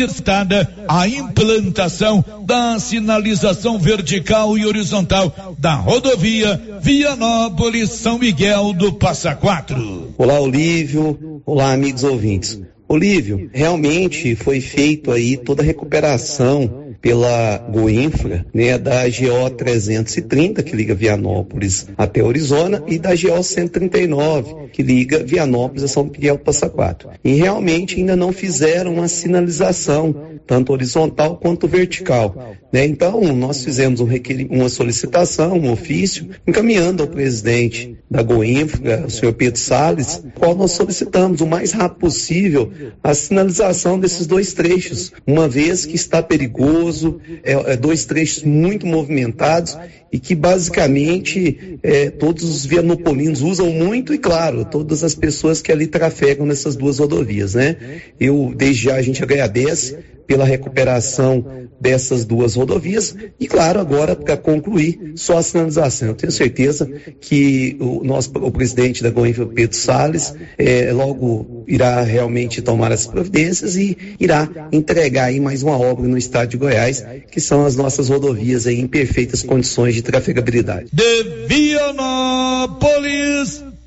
Estada 0.00 0.68
a 0.88 1.08
implantação 1.08 2.24
da 2.44 2.78
sinalização 2.78 3.78
vertical 3.78 4.56
e 4.56 4.64
horizontal 4.64 5.56
da 5.58 5.74
rodovia 5.74 6.60
Vianópolis 6.80 7.90
São 7.90 8.18
Miguel 8.18 8.72
do 8.72 8.92
Passa 8.92 9.34
Quatro. 9.34 10.14
Olá, 10.16 10.40
Olívio. 10.40 11.42
Olá, 11.44 11.72
amigos 11.72 12.04
ouvintes. 12.04 12.60
Olívio, 12.88 13.50
realmente 13.52 14.34
foi 14.34 14.60
feito 14.60 15.10
aí 15.12 15.36
toda 15.36 15.62
a 15.62 15.66
recuperação 15.66 16.87
pela 17.00 17.58
Goinfra, 17.58 18.44
né, 18.52 18.76
da 18.76 19.04
GO 19.04 19.50
330 19.50 20.62
que 20.62 20.74
liga 20.74 20.94
Vianópolis 20.94 21.88
até 21.96 22.22
Orizona 22.22 22.82
e 22.86 22.98
da 22.98 23.10
GO 23.10 23.42
139 23.42 24.68
que 24.72 24.82
liga 24.82 25.22
Vianópolis 25.22 25.84
a 25.84 25.88
São 25.88 26.04
Miguel 26.04 26.38
Passa 26.38 26.68
Quatro. 26.68 27.10
E 27.22 27.34
realmente 27.34 27.96
ainda 27.96 28.16
não 28.16 28.32
fizeram 28.32 28.94
uma 28.94 29.08
sinalização 29.08 30.14
tanto 30.46 30.72
horizontal 30.72 31.36
quanto 31.36 31.68
vertical. 31.68 32.56
Né? 32.70 32.84
Então, 32.84 33.20
nós 33.34 33.64
fizemos 33.64 34.00
um 34.00 34.08
uma 34.50 34.68
solicitação, 34.68 35.58
um 35.58 35.72
ofício, 35.72 36.28
encaminhando 36.46 37.02
ao 37.02 37.08
presidente 37.08 37.96
da 38.10 38.22
Goinfra, 38.22 39.06
o 39.06 39.10
senhor 39.10 39.32
Pedro 39.32 39.58
Salles, 39.58 40.22
qual 40.34 40.54
nós 40.54 40.72
solicitamos 40.72 41.40
o 41.40 41.46
mais 41.46 41.72
rápido 41.72 42.00
possível 42.00 42.70
a 43.02 43.14
sinalização 43.14 43.98
desses 43.98 44.26
dois 44.26 44.52
trechos, 44.52 45.12
uma 45.26 45.48
vez 45.48 45.86
que 45.86 45.94
está 45.94 46.22
perigoso, 46.22 47.20
é, 47.42 47.72
é 47.72 47.76
dois 47.76 48.04
trechos 48.04 48.42
muito 48.42 48.86
movimentados 48.86 49.76
e 50.10 50.18
que 50.18 50.34
basicamente 50.34 51.78
é, 51.82 52.10
todos 52.10 52.44
os 52.44 52.64
vianopolinos 52.64 53.42
usam 53.42 53.70
muito 53.70 54.14
e 54.14 54.18
claro, 54.18 54.64
todas 54.64 55.04
as 55.04 55.14
pessoas 55.14 55.60
que 55.60 55.70
ali 55.70 55.86
trafegam 55.86 56.46
nessas 56.46 56.76
duas 56.76 56.98
rodovias, 56.98 57.54
né? 57.54 57.76
Eu 58.18 58.52
desde 58.56 58.84
já 58.84 58.96
a 58.96 59.02
gente 59.02 59.22
agradece 59.22 59.98
pela 60.28 60.44
recuperação 60.44 61.44
dessas 61.80 62.24
duas 62.26 62.54
rodovias 62.54 63.16
e, 63.40 63.48
claro, 63.48 63.80
agora 63.80 64.14
para 64.14 64.36
concluir, 64.36 65.14
só 65.16 65.38
a 65.38 65.42
sinalização. 65.42 66.08
Eu 66.08 66.14
tenho 66.14 66.30
certeza 66.30 66.86
que 67.18 67.78
o 67.80 68.04
nosso 68.04 68.30
o 68.34 68.50
presidente 68.50 69.02
da 69.02 69.08
Goiânia, 69.10 69.46
Pedro 69.46 69.74
Salles, 69.74 70.34
é, 70.58 70.92
logo 70.92 71.64
irá 71.66 72.02
realmente 72.02 72.60
tomar 72.60 72.92
as 72.92 73.06
providências 73.06 73.74
e 73.76 73.96
irá 74.20 74.68
entregar 74.70 75.24
aí 75.24 75.40
mais 75.40 75.62
uma 75.62 75.78
obra 75.78 76.06
no 76.06 76.18
estado 76.18 76.50
de 76.50 76.58
Goiás, 76.58 77.02
que 77.30 77.40
são 77.40 77.64
as 77.64 77.74
nossas 77.74 78.10
rodovias 78.10 78.66
aí 78.66 78.78
em 78.78 78.86
perfeitas 78.86 79.42
condições 79.42 79.94
de 79.94 80.02
trafegabilidade. 80.02 80.90
De 80.92 81.24
Vianópolis, 81.48 82.84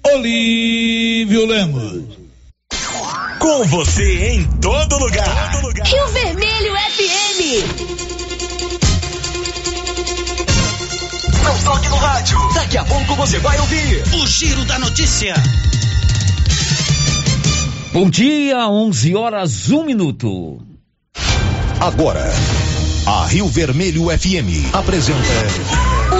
Olívio 0.03 1.45
Lemos. 1.45 2.20
Com 3.62 3.67
você 3.67 4.30
em 4.30 4.44
todo 4.59 4.98
lugar. 4.98 5.52
Todo 5.52 5.67
lugar. 5.67 5.86
Rio 5.86 6.08
Vermelho 6.08 6.73
FM. 6.73 7.40
Não 11.44 11.58
toque 11.59 11.88
no 11.89 11.95
rádio. 11.98 12.39
Daqui 12.56 12.80
a 12.80 12.84
pouco 12.84 13.14
você 13.14 13.38
vai 13.38 13.59
ouvir 13.59 14.04
o 14.16 14.26
Giro 14.26 14.66
da 14.66 14.80
Notícia. 14.80 15.36
Bom 17.94 18.09
dia, 18.09 18.67
11 18.67 19.16
horas, 19.16 19.70
1 19.70 19.86
minuto. 19.86 20.59
Agora, 21.80 22.34
a 23.06 23.28
Rio 23.28 23.48
Vermelho 23.48 24.06
FM 24.06 24.73
apresenta. 24.73 25.81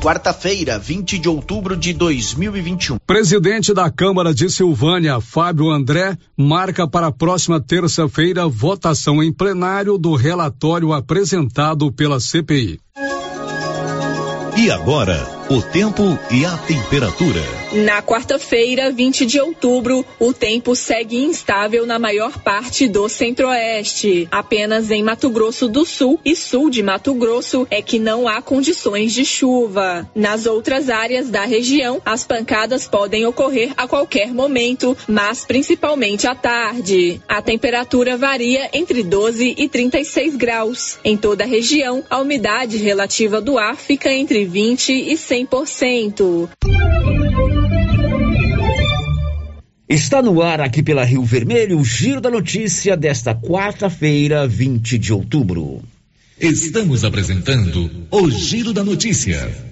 Quarta-feira, 0.00 0.78
20 0.78 1.18
de 1.18 1.28
outubro 1.28 1.76
de 1.76 1.92
2021. 1.92 2.98
Presidente 3.06 3.74
da 3.74 3.90
Câmara 3.90 4.32
de 4.32 4.48
Silvânia, 4.48 5.20
Fábio 5.20 5.70
André, 5.70 6.16
marca 6.36 6.88
para 6.88 7.08
a 7.08 7.12
próxima 7.12 7.60
terça-feira 7.60 8.48
votação 8.48 9.22
em 9.22 9.30
plenário 9.30 9.98
do 9.98 10.14
relatório 10.14 10.92
apresentado 10.92 11.92
pela 11.92 12.18
CPI. 12.18 12.80
E 14.56 14.70
agora, 14.70 15.26
o 15.50 15.62
tempo 15.62 16.18
e 16.30 16.44
a 16.44 16.56
temperatura. 16.56 17.59
Na 17.72 18.02
quarta-feira, 18.02 18.90
20 18.90 19.24
de 19.24 19.40
outubro, 19.40 20.04
o 20.18 20.32
tempo 20.32 20.74
segue 20.74 21.16
instável 21.16 21.86
na 21.86 22.00
maior 22.00 22.36
parte 22.38 22.88
do 22.88 23.08
centro-oeste. 23.08 24.26
Apenas 24.28 24.90
em 24.90 25.04
Mato 25.04 25.30
Grosso 25.30 25.68
do 25.68 25.86
Sul 25.86 26.18
e 26.24 26.34
sul 26.34 26.68
de 26.68 26.82
Mato 26.82 27.14
Grosso 27.14 27.68
é 27.70 27.80
que 27.80 28.00
não 28.00 28.26
há 28.26 28.42
condições 28.42 29.14
de 29.14 29.24
chuva. 29.24 30.10
Nas 30.16 30.46
outras 30.46 30.90
áreas 30.90 31.30
da 31.30 31.44
região, 31.44 32.02
as 32.04 32.24
pancadas 32.24 32.88
podem 32.88 33.24
ocorrer 33.24 33.72
a 33.76 33.86
qualquer 33.86 34.34
momento, 34.34 34.96
mas 35.06 35.44
principalmente 35.44 36.26
à 36.26 36.34
tarde. 36.34 37.22
A 37.28 37.40
temperatura 37.40 38.16
varia 38.16 38.68
entre 38.72 39.04
12 39.04 39.54
e 39.56 39.68
36 39.68 40.34
graus. 40.34 40.98
Em 41.04 41.16
toda 41.16 41.44
a 41.44 41.46
região, 41.46 42.02
a 42.10 42.18
umidade 42.18 42.78
relativa 42.78 43.40
do 43.40 43.58
ar 43.58 43.76
fica 43.76 44.12
entre 44.12 44.44
20 44.44 44.92
e 44.92 45.14
100%. 45.14 46.48
Está 49.90 50.22
no 50.22 50.40
ar 50.40 50.60
aqui 50.60 50.84
pela 50.84 51.02
Rio 51.02 51.24
Vermelho 51.24 51.76
o 51.76 51.84
Giro 51.84 52.20
da 52.20 52.30
Notícia 52.30 52.96
desta 52.96 53.34
quarta-feira, 53.34 54.46
20 54.46 54.96
de 54.96 55.12
outubro. 55.12 55.82
Estamos 56.38 57.04
apresentando 57.04 57.90
o 58.08 58.30
Giro 58.30 58.72
da 58.72 58.84
Notícia. 58.84 59.69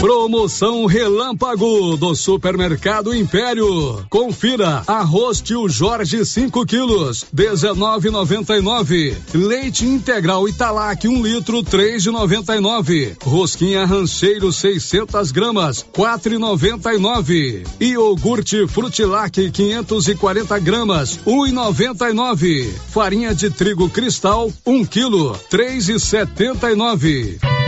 Promoção 0.00 0.86
Relâmpago 0.86 1.96
do 1.96 2.14
Supermercado 2.14 3.12
Império. 3.12 4.06
Confira: 4.08 4.84
arroz 4.86 5.40
tio 5.40 5.68
Jorge 5.68 6.24
5 6.24 6.64
quilos, 6.64 7.26
19,99. 7.34 9.16
Leite 9.34 9.84
integral 9.84 10.48
Italac 10.48 11.08
1 11.08 11.10
um 11.10 11.20
litro, 11.20 11.64
3,99. 11.64 13.16
Rosquinha 13.24 13.84
rancheiro 13.84 14.52
600 14.52 15.32
gramas, 15.32 15.84
4,99. 15.92 17.66
Iogurte 17.80 18.68
Frutilac 18.68 19.50
540 19.50 20.58
gramas, 20.60 21.18
1,99. 21.26 22.72
Farinha 22.88 23.34
de 23.34 23.50
trigo 23.50 23.90
cristal 23.90 24.52
1 24.64 24.72
um 24.72 24.84
quilo, 24.84 25.32
3,79. 25.50 27.67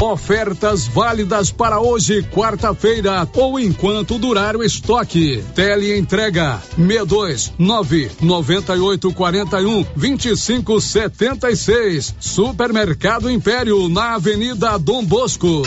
Ofertas 0.00 0.86
válidas 0.86 1.52
para 1.52 1.78
hoje, 1.78 2.22
quarta-feira, 2.22 3.28
ou 3.34 3.60
enquanto 3.60 4.18
durar 4.18 4.56
o 4.56 4.64
estoque. 4.64 5.44
Tele 5.54 5.98
entrega 5.98 6.58
62 6.74 7.52
9 7.58 8.10
98 8.22 9.12
41 9.12 9.86
25 9.94 10.80
76. 10.80 12.14
Supermercado 12.18 13.30
Império 13.30 13.90
na 13.90 14.14
Avenida 14.14 14.78
Dom 14.78 15.04
Bosco. 15.04 15.64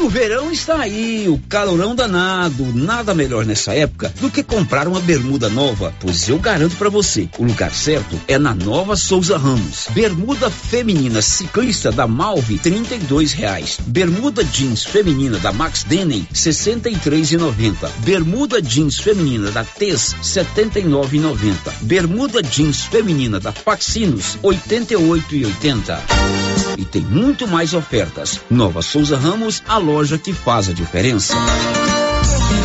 O 0.00 0.08
verão 0.08 0.50
está 0.50 0.80
aí, 0.80 1.28
o 1.28 1.38
calorão 1.48 1.94
danado. 1.94 2.72
Nada 2.74 3.14
melhor 3.14 3.44
nessa 3.44 3.74
época 3.74 4.12
do 4.20 4.30
que 4.30 4.42
comprar 4.42 4.88
uma 4.88 5.00
bermuda 5.00 5.48
nova, 5.48 5.94
pois 6.00 6.28
eu 6.28 6.38
garanto 6.38 6.76
para 6.76 6.88
você, 6.88 7.28
o 7.38 7.44
lugar 7.44 7.72
certo 7.72 8.20
é 8.26 8.38
na 8.38 8.54
Nova 8.54 8.96
Souza 8.96 9.36
Ramos. 9.38 9.86
Bermuda 9.90 10.50
feminina 10.50 11.22
ciclista 11.22 11.92
da 11.92 12.06
Malve, 12.06 12.58
trinta 12.58 12.94
e 12.94 13.26
reais. 13.26 13.78
Bermuda 13.86 14.44
jeans 14.44 14.84
feminina 14.84 15.38
da 15.38 15.52
Max 15.52 15.84
Denning, 15.84 16.26
sessenta 16.32 16.88
e 16.88 16.94
e. 16.94 17.74
Bermuda 17.98 18.60
jeans 18.60 18.98
feminina 18.98 19.50
da 19.50 19.64
Tez, 19.64 20.16
setenta 20.22 20.78
e 20.80 20.84
e. 20.84 21.84
Bermuda 21.84 22.42
jeans 22.42 22.82
feminina 22.84 23.38
da 23.38 23.52
Faxinos, 23.52 24.38
oitenta 24.42 24.94
e 24.94 24.96
e. 24.96 25.52
E 26.78 26.84
tem 26.84 27.02
muito 27.02 27.46
mais 27.46 27.74
ofertas. 27.74 28.40
Nova 28.50 28.82
Souza 28.82 29.16
Ramos, 29.16 29.62
a 29.68 29.78
loja 29.82 30.16
que 30.16 30.32
faz 30.32 30.68
a 30.68 30.72
diferença. 30.72 31.34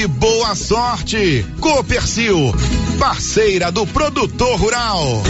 e 0.00 0.06
boa 0.06 0.54
sorte. 0.54 1.44
Copercil, 1.60 2.54
parceira 2.98 3.70
do 3.70 3.86
produtor 3.86 4.58
rural. 4.58 5.22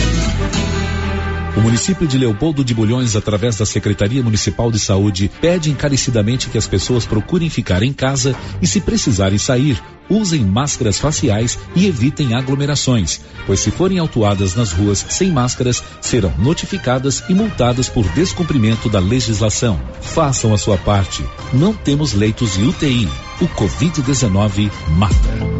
O 1.57 1.61
município 1.61 2.07
de 2.07 2.17
Leopoldo 2.17 2.65
de 2.65 2.73
Bulhões, 2.73 3.17
através 3.17 3.57
da 3.57 3.67
Secretaria 3.67 4.23
Municipal 4.23 4.71
de 4.71 4.79
Saúde, 4.79 5.29
pede 5.41 5.71
encarecidamente 5.71 6.49
que 6.49 6.57
as 6.57 6.69
pessoas 6.69 7.05
procurem 7.05 7.51
ficar 7.51 7.83
em 7.83 7.93
casa 7.93 8.37
e, 8.63 8.67
se 8.67 8.81
precisarem 8.81 9.39
sair, 9.39 9.83
usem 10.09 10.45
máscaras 10.45 11.01
faciais 11.01 11.59
e 11.75 11.87
evitem 11.87 12.35
aglomerações, 12.35 13.21
pois 13.47 13.59
se 13.59 13.73
forem 13.73 13.99
autuadas 13.99 14.55
nas 14.55 14.71
ruas 14.71 15.05
sem 15.09 15.33
máscaras, 15.33 15.83
serão 16.01 16.33
notificadas 16.39 17.25
e 17.29 17.35
multadas 17.35 17.89
por 17.89 18.09
descumprimento 18.11 18.89
da 18.89 19.01
legislação. 19.01 19.81
Façam 20.01 20.55
a 20.55 20.59
sua 20.59 20.79
parte. 20.79 21.25
Não 21.53 21.75
temos 21.75 22.13
leitos 22.13 22.53
de 22.53 22.63
UTI. 22.63 23.09
O 23.41 23.49
Covid-19 23.49 24.71
mata. 24.99 25.60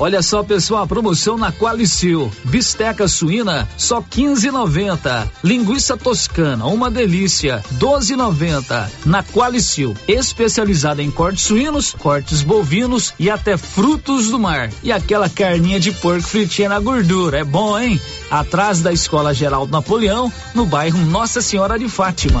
Olha 0.00 0.22
só, 0.22 0.44
pessoal, 0.44 0.84
a 0.84 0.86
promoção 0.86 1.36
na 1.36 1.50
Qualicil. 1.50 2.30
Bisteca 2.44 3.08
suína, 3.08 3.68
só 3.76 4.00
15,90. 4.00 5.28
Linguiça 5.42 5.96
toscana, 5.96 6.66
uma 6.66 6.88
delícia, 6.88 7.64
12,90. 7.74 8.88
Na 9.04 9.24
Qualicil, 9.24 9.96
especializada 10.06 11.02
em 11.02 11.10
cortes 11.10 11.44
suínos, 11.44 11.96
cortes 11.98 12.42
bovinos 12.42 13.12
e 13.18 13.28
até 13.28 13.56
frutos 13.56 14.30
do 14.30 14.38
mar. 14.38 14.70
E 14.84 14.92
aquela 14.92 15.28
carninha 15.28 15.80
de 15.80 15.90
porco 15.90 16.28
fritinha 16.28 16.68
na 16.68 16.78
gordura, 16.78 17.38
é 17.38 17.44
bom, 17.44 17.76
hein? 17.76 18.00
Atrás 18.30 18.80
da 18.80 18.92
Escola 18.92 19.34
Geraldo 19.34 19.72
Napoleão, 19.72 20.32
no 20.54 20.64
bairro 20.64 20.98
Nossa 21.06 21.40
Senhora 21.40 21.76
de 21.76 21.88
Fátima. 21.88 22.40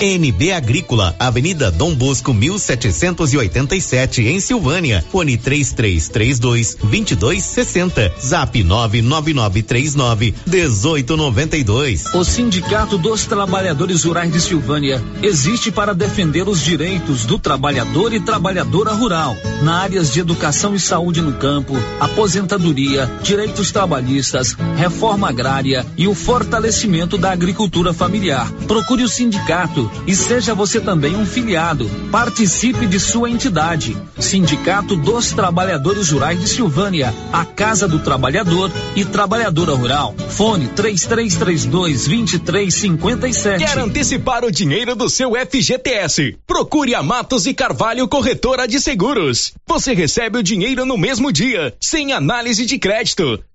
NB 0.00 0.52
Agrícola, 0.52 1.14
Avenida 1.18 1.70
Dom 1.70 1.94
Bosco 1.94 2.34
1787 2.34 4.22
em 4.22 4.40
Silvânia. 4.40 5.04
Fone 5.10 5.36
3332 5.36 6.74
2260. 6.74 8.12
Zap 8.20 8.62
99939 8.62 10.34
1892. 10.46 12.14
O 12.14 12.24
Sindicato 12.24 12.98
dos 12.98 13.26
Trabalhadores 13.26 14.04
Rurais 14.04 14.32
de 14.32 14.40
Silvânia 14.40 15.02
existe 15.22 15.70
para 15.70 15.94
defender 15.94 16.48
os 16.48 16.60
direitos 16.60 17.24
do 17.24 17.38
trabalhador 17.38 18.12
e 18.12 18.20
trabalhadora 18.20 18.92
rural 18.92 19.36
na 19.62 19.80
áreas 19.80 20.12
de 20.12 20.20
educação 20.20 20.74
e 20.74 20.80
saúde 20.80 21.20
no 21.20 21.34
campo, 21.34 21.74
aposentadoria, 22.00 23.10
direitos 23.22 23.70
trabalhistas, 23.70 24.56
reforma 24.76 25.28
agrária 25.28 25.86
e 25.96 26.08
o 26.08 26.14
fortalecimento 26.14 27.16
da 27.16 27.30
agricultura 27.30 27.92
familiar. 27.92 28.50
Procure 28.66 29.04
o 29.04 29.08
sindicato 29.08 29.71
e 30.06 30.14
seja 30.14 30.54
você 30.54 30.80
também 30.80 31.16
um 31.16 31.24
filiado. 31.24 31.88
Participe 32.10 32.86
de 32.86 33.00
sua 33.00 33.30
entidade. 33.30 33.96
Sindicato 34.18 34.96
dos 34.96 35.32
Trabalhadores 35.32 36.10
Rurais 36.10 36.40
de 36.40 36.48
Silvânia, 36.48 37.14
a 37.32 37.44
Casa 37.44 37.88
do 37.88 37.98
Trabalhador 37.98 38.70
e 38.94 39.04
Trabalhadora 39.04 39.72
Rural. 39.74 40.14
Fone 40.30 40.68
3332 40.68 42.06
2357. 42.06 43.64
Quer 43.64 43.78
antecipar 43.78 44.44
o 44.44 44.50
dinheiro 44.50 44.94
do 44.94 45.08
seu 45.08 45.32
FGTS? 45.34 46.36
Procure 46.46 46.94
a 46.94 47.02
Matos 47.02 47.46
e 47.46 47.54
Carvalho 47.54 48.08
Corretora 48.08 48.68
de 48.68 48.80
Seguros. 48.80 49.52
Você 49.66 49.94
recebe 49.94 50.38
o 50.38 50.42
dinheiro 50.42 50.84
no 50.84 50.98
mesmo 50.98 51.32
dia, 51.32 51.74
sem 51.80 52.12
análise 52.12 52.66
de 52.66 52.78
crédito 52.78 53.42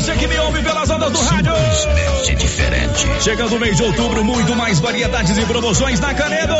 você 0.00 0.14
que 0.14 0.28
me 0.28 0.38
ouve 0.38 0.62
pelas 0.62 0.88
ondas 0.90 1.10
do 1.10 1.18
rádio. 1.18 1.52
Simplesmente 1.74 2.34
diferente. 2.36 3.08
Chegando 3.20 3.56
o 3.56 3.58
mês 3.58 3.76
de 3.76 3.82
outubro, 3.82 4.24
muito 4.24 4.54
mais 4.54 4.78
variedades 4.78 5.36
e 5.36 5.44
promoções 5.44 5.98
na 5.98 6.14
Canedo. 6.14 6.54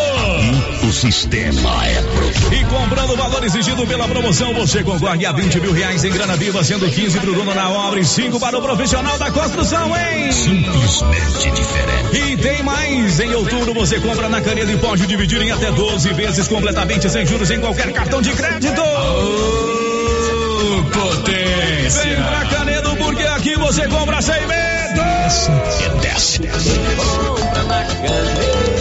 O 0.82 0.92
sistema 0.92 1.86
é 1.86 2.02
pronto. 2.02 2.52
E 2.52 2.64
comprando 2.64 3.12
o 3.12 3.16
valor 3.16 3.44
exigido 3.44 3.86
pela 3.86 4.08
promoção, 4.08 4.52
você 4.54 4.82
concorre 4.82 5.24
a 5.24 5.30
20 5.30 5.60
mil 5.60 5.72
reais 5.72 6.02
em 6.02 6.10
grana 6.10 6.36
viva, 6.36 6.64
sendo 6.64 6.90
15 6.90 7.20
pro 7.20 7.32
dono 7.32 7.54
na 7.54 7.70
obra 7.70 8.00
e 8.00 8.04
5 8.04 8.40
para 8.40 8.58
o 8.58 8.62
profissional 8.62 9.16
da 9.18 9.30
construção, 9.30 9.96
hein? 9.96 10.32
Simplesmente 10.32 11.50
diferente. 11.52 12.32
E 12.32 12.36
tem 12.38 12.62
mais! 12.64 13.20
Em 13.20 13.34
outubro 13.34 13.72
você 13.72 14.00
compra 14.00 14.28
na 14.28 14.40
Canedo 14.40 14.72
e 14.72 14.76
pode 14.78 15.06
dividir 15.06 15.40
em 15.42 15.52
até 15.52 15.70
12 15.70 16.12
vezes 16.14 16.48
completamente 16.48 17.08
sem 17.08 17.24
juros 17.24 17.48
em 17.52 17.60
qualquer 17.60 17.92
cartão 17.92 18.20
de 18.20 18.32
crédito. 18.32 18.82
Oh, 20.60 20.82
potência! 20.90 21.47
Vem 21.58 22.22
pra 22.22 22.44
Canedo 22.46 22.96
porque 22.96 23.22
aqui 23.24 23.56
você 23.56 23.88
compra 23.88 24.22
sem 24.22 24.46
medo! 24.46 25.00
E 25.80 26.00
desce. 26.00 26.40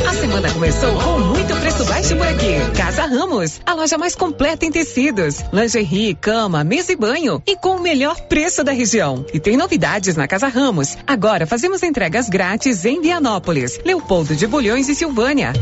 A 0.07 0.13
semana 0.13 0.51
começou 0.51 0.93
com 0.99 1.19
muito 1.19 1.55
preço 1.55 1.83
baixo 1.85 2.15
por 2.15 2.27
aqui. 2.27 2.55
Casa 2.75 3.05
Ramos, 3.05 3.59
a 3.65 3.73
loja 3.73 3.97
mais 3.97 4.15
completa 4.15 4.65
em 4.65 4.71
tecidos, 4.71 5.43
lingerie, 5.51 6.13
cama, 6.15 6.63
mesa 6.63 6.93
e 6.93 6.95
banho 6.95 7.41
e 7.47 7.55
com 7.55 7.77
o 7.77 7.81
melhor 7.81 8.15
preço 8.27 8.63
da 8.63 8.71
região. 8.71 9.25
E 9.33 9.39
tem 9.39 9.57
novidades 9.57 10.15
na 10.15 10.27
Casa 10.27 10.47
Ramos. 10.47 10.97
Agora 11.07 11.47
fazemos 11.47 11.81
entregas 11.81 12.29
grátis 12.29 12.85
em 12.85 13.01
Vianópolis, 13.01 13.79
Leopoldo 13.83 14.35
de 14.35 14.45
Bulhões 14.45 14.87
e 14.87 14.95
Silvânia. 14.95 15.53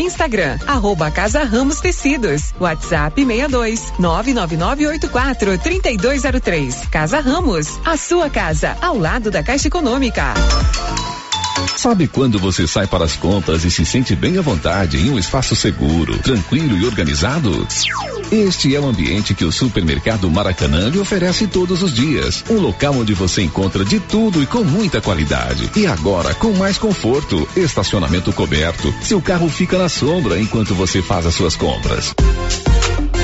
Instagram, 0.00 0.58
arroba 0.66 1.10
Casa 1.10 1.44
Ramos 1.44 1.80
Tecidos. 1.80 2.54
WhatsApp 2.58 3.22
62 3.24 3.92
99984 3.98 5.58
3203. 5.58 6.61
Casa 6.90 7.20
Ramos, 7.20 7.80
a 7.84 7.96
sua 7.96 8.30
casa, 8.30 8.76
ao 8.80 8.96
lado 8.96 9.30
da 9.30 9.42
Caixa 9.42 9.66
Econômica. 9.66 10.34
Sabe 11.76 12.06
quando 12.06 12.38
você 12.38 12.66
sai 12.66 12.86
para 12.86 13.04
as 13.04 13.16
compras 13.16 13.64
e 13.64 13.70
se 13.70 13.84
sente 13.84 14.14
bem 14.14 14.38
à 14.38 14.42
vontade 14.42 14.96
em 14.96 15.10
um 15.10 15.18
espaço 15.18 15.56
seguro, 15.56 16.16
tranquilo 16.18 16.76
e 16.76 16.84
organizado? 16.84 17.66
Este 18.30 18.74
é 18.76 18.80
o 18.80 18.86
ambiente 18.86 19.34
que 19.34 19.44
o 19.44 19.50
supermercado 19.50 20.30
Maracanã 20.30 20.88
lhe 20.88 20.98
oferece 20.98 21.46
todos 21.46 21.82
os 21.82 21.92
dias. 21.92 22.44
Um 22.48 22.60
local 22.60 22.94
onde 22.94 23.12
você 23.12 23.42
encontra 23.42 23.84
de 23.84 23.98
tudo 23.98 24.42
e 24.42 24.46
com 24.46 24.62
muita 24.62 25.00
qualidade. 25.00 25.70
E 25.74 25.86
agora 25.86 26.34
com 26.34 26.52
mais 26.52 26.78
conforto, 26.78 27.48
estacionamento 27.56 28.32
coberto. 28.32 28.94
Seu 29.02 29.20
carro 29.20 29.48
fica 29.48 29.76
na 29.76 29.88
sombra 29.88 30.38
enquanto 30.40 30.74
você 30.74 31.02
faz 31.02 31.26
as 31.26 31.34
suas 31.34 31.56
compras. 31.56 32.14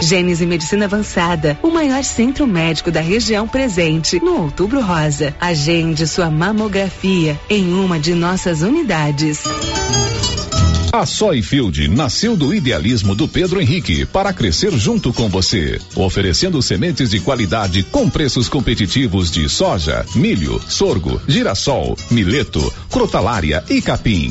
Gênese 0.00 0.46
Medicina 0.46 0.84
Avançada, 0.84 1.58
o 1.62 1.70
maior 1.70 2.04
centro 2.04 2.46
médico 2.46 2.90
da 2.90 3.00
região 3.00 3.48
presente 3.48 4.20
no 4.22 4.42
Outubro 4.42 4.80
Rosa. 4.80 5.34
Agende 5.40 6.06
sua 6.06 6.30
mamografia 6.30 7.38
em 7.48 7.72
uma 7.72 7.98
de 7.98 8.14
nossas 8.14 8.62
unidades. 8.62 9.42
A 10.92 11.04
Soyfield 11.04 11.88
nasceu 11.88 12.36
do 12.36 12.54
idealismo 12.54 13.14
do 13.14 13.26
Pedro 13.26 13.60
Henrique 13.60 14.06
para 14.06 14.32
crescer 14.32 14.72
junto 14.72 15.12
com 15.12 15.28
você, 15.28 15.78
oferecendo 15.94 16.62
sementes 16.62 17.10
de 17.10 17.20
qualidade 17.20 17.82
com 17.82 18.08
preços 18.08 18.48
competitivos 18.48 19.30
de 19.30 19.48
soja, 19.48 20.06
milho, 20.14 20.60
sorgo, 20.68 21.20
girassol, 21.26 21.98
mileto, 22.10 22.72
crotalária 22.90 23.62
e 23.68 23.82
capim. 23.82 24.30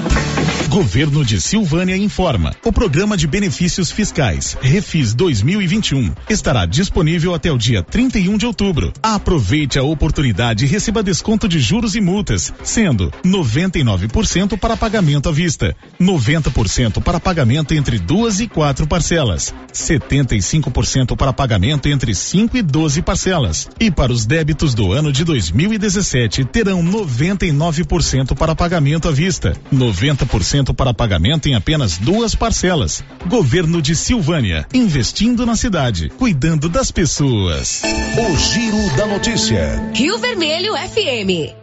Governo 0.71 1.25
de 1.25 1.41
Silvânia 1.41 1.97
informa. 1.97 2.55
O 2.63 2.71
programa 2.71 3.17
de 3.17 3.27
benefícios 3.27 3.91
fiscais 3.91 4.57
Refis 4.61 5.13
2021 5.13 6.13
estará 6.29 6.65
disponível 6.65 7.35
até 7.35 7.51
o 7.51 7.57
dia 7.57 7.83
31 7.83 8.37
de 8.37 8.45
outubro. 8.45 8.93
Aproveite 9.03 9.77
a 9.77 9.83
oportunidade 9.83 10.63
e 10.63 10.67
receba 10.69 11.03
desconto 11.03 11.45
de 11.45 11.59
juros 11.59 11.93
e 11.93 11.99
multas, 11.99 12.53
sendo 12.63 13.11
99% 13.21 14.57
para 14.57 14.77
pagamento 14.77 15.27
à 15.27 15.31
vista, 15.33 15.75
90% 15.99 17.03
para 17.03 17.19
pagamento 17.19 17.73
entre 17.73 17.99
duas 17.99 18.39
e 18.39 18.47
quatro 18.47 18.87
parcelas, 18.87 19.53
75% 19.73 21.17
para 21.17 21.33
pagamento 21.33 21.89
entre 21.89 22.15
5 22.15 22.55
e 22.55 22.61
12 22.61 23.01
parcelas. 23.01 23.67
E 23.77 23.91
para 23.91 24.13
os 24.13 24.25
débitos 24.25 24.73
do 24.73 24.93
ano 24.93 25.11
de 25.11 25.25
2017 25.25 26.45
terão 26.45 26.81
99% 26.81 28.37
para 28.37 28.55
pagamento 28.55 29.09
à 29.09 29.11
vista, 29.11 29.53
90% 29.69 30.60
para 30.73 30.93
pagamento 30.93 31.49
em 31.49 31.55
apenas 31.55 31.97
duas 31.97 32.35
parcelas. 32.35 33.03
Governo 33.27 33.81
de 33.81 33.95
Silvânia, 33.95 34.67
investindo 34.73 35.45
na 35.45 35.55
cidade, 35.55 36.09
cuidando 36.17 36.69
das 36.69 36.91
pessoas. 36.91 37.81
O 37.83 38.37
Giro 38.37 38.95
da 38.95 39.07
Notícia. 39.07 39.91
Rio 39.93 40.19
Vermelho 40.19 40.73
FM. 40.75 41.55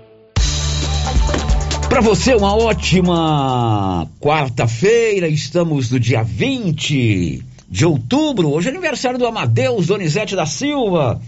Para 1.88 2.00
você, 2.00 2.35
uma 2.35 2.55
ótima 2.55 4.07
quarta-feira. 4.21 5.28
Estamos 5.28 5.90
no 5.90 5.99
dia 5.99 6.23
20 6.23 7.43
de 7.69 7.87
outubro. 7.87 8.50
Hoje 8.50 8.69
é 8.69 8.71
aniversário 8.71 9.19
do 9.19 9.26
Amadeus 9.26 9.87
Donizete 9.87 10.37
da 10.37 10.47
Silva. 10.47 11.21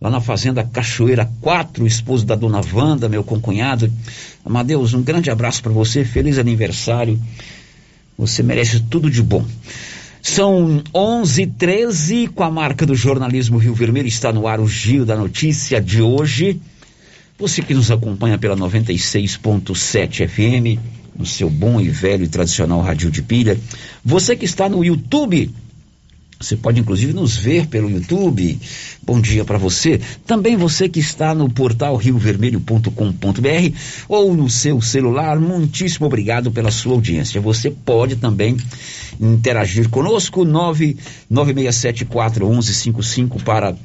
Lá 0.00 0.08
na 0.08 0.20
Fazenda 0.20 0.64
Cachoeira 0.64 1.30
4, 1.42 1.86
esposo 1.86 2.24
da 2.24 2.34
dona 2.34 2.62
Wanda, 2.72 3.06
meu 3.06 3.22
concunhado. 3.22 3.92
Amadeus, 4.42 4.94
um 4.94 5.02
grande 5.02 5.30
abraço 5.30 5.62
para 5.62 5.72
você. 5.72 6.04
Feliz 6.04 6.38
aniversário. 6.38 7.20
Você 8.16 8.42
merece 8.42 8.80
tudo 8.80 9.10
de 9.10 9.22
bom. 9.22 9.44
São 10.22 10.82
11 10.94 11.46
13 11.46 12.28
com 12.28 12.42
a 12.42 12.50
marca 12.50 12.86
do 12.86 12.94
jornalismo 12.94 13.58
Rio 13.58 13.74
Vermelho. 13.74 14.08
Está 14.08 14.32
no 14.32 14.46
ar 14.46 14.58
o 14.58 14.66
Giro 14.66 15.04
da 15.04 15.16
Notícia 15.16 15.80
de 15.82 16.00
hoje. 16.00 16.58
Você 17.38 17.60
que 17.60 17.74
nos 17.74 17.90
acompanha 17.90 18.38
pela 18.38 18.56
96.7 18.56 20.28
FM, 20.28 20.80
no 21.14 21.26
seu 21.26 21.50
bom 21.50 21.80
e 21.80 21.88
velho 21.90 22.24
e 22.24 22.28
tradicional 22.28 22.80
rádio 22.80 23.10
de 23.10 23.22
pilha. 23.22 23.58
Você 24.02 24.34
que 24.34 24.44
está 24.46 24.66
no 24.66 24.82
YouTube, 24.82 25.50
você 26.40 26.56
pode 26.56 26.80
inclusive 26.80 27.12
nos 27.12 27.36
ver 27.36 27.66
pelo 27.66 27.90
YouTube. 27.90 28.58
Bom 29.02 29.20
dia 29.20 29.44
para 29.44 29.58
você. 29.58 30.00
Também 30.26 30.56
você 30.56 30.88
que 30.88 30.98
está 30.98 31.34
no 31.34 31.50
portal 31.50 31.96
riovermelho.com.br 31.96 33.76
ou 34.08 34.34
no 34.34 34.48
seu 34.48 34.80
celular, 34.80 35.38
muitíssimo 35.38 36.06
obrigado 36.06 36.50
pela 36.50 36.70
sua 36.70 36.94
audiência. 36.94 37.42
Você 37.42 37.70
pode 37.70 38.16
também 38.16 38.56
interagir 39.20 39.90
conosco 39.90 40.46
996741155 41.30 43.42
para 43.42 43.76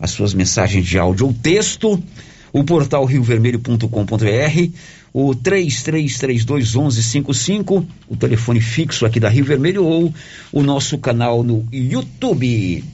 as 0.00 0.10
suas 0.10 0.32
mensagens 0.32 0.86
de 0.86 0.98
áudio 0.98 1.26
ou 1.26 1.34
texto. 1.34 2.02
O 2.52 2.64
portal 2.64 3.04
riovermelho.com.br 3.04 4.72
o 5.12 5.34
33321155, 5.34 7.84
o 8.08 8.16
telefone 8.16 8.60
fixo 8.60 9.04
aqui 9.06 9.18
da 9.18 9.28
Rio 9.28 9.44
Vermelho 9.44 9.84
ou 9.84 10.14
o 10.52 10.62
nosso 10.62 10.98
canal 10.98 11.42
no 11.42 11.66
YouTube. 11.72 12.84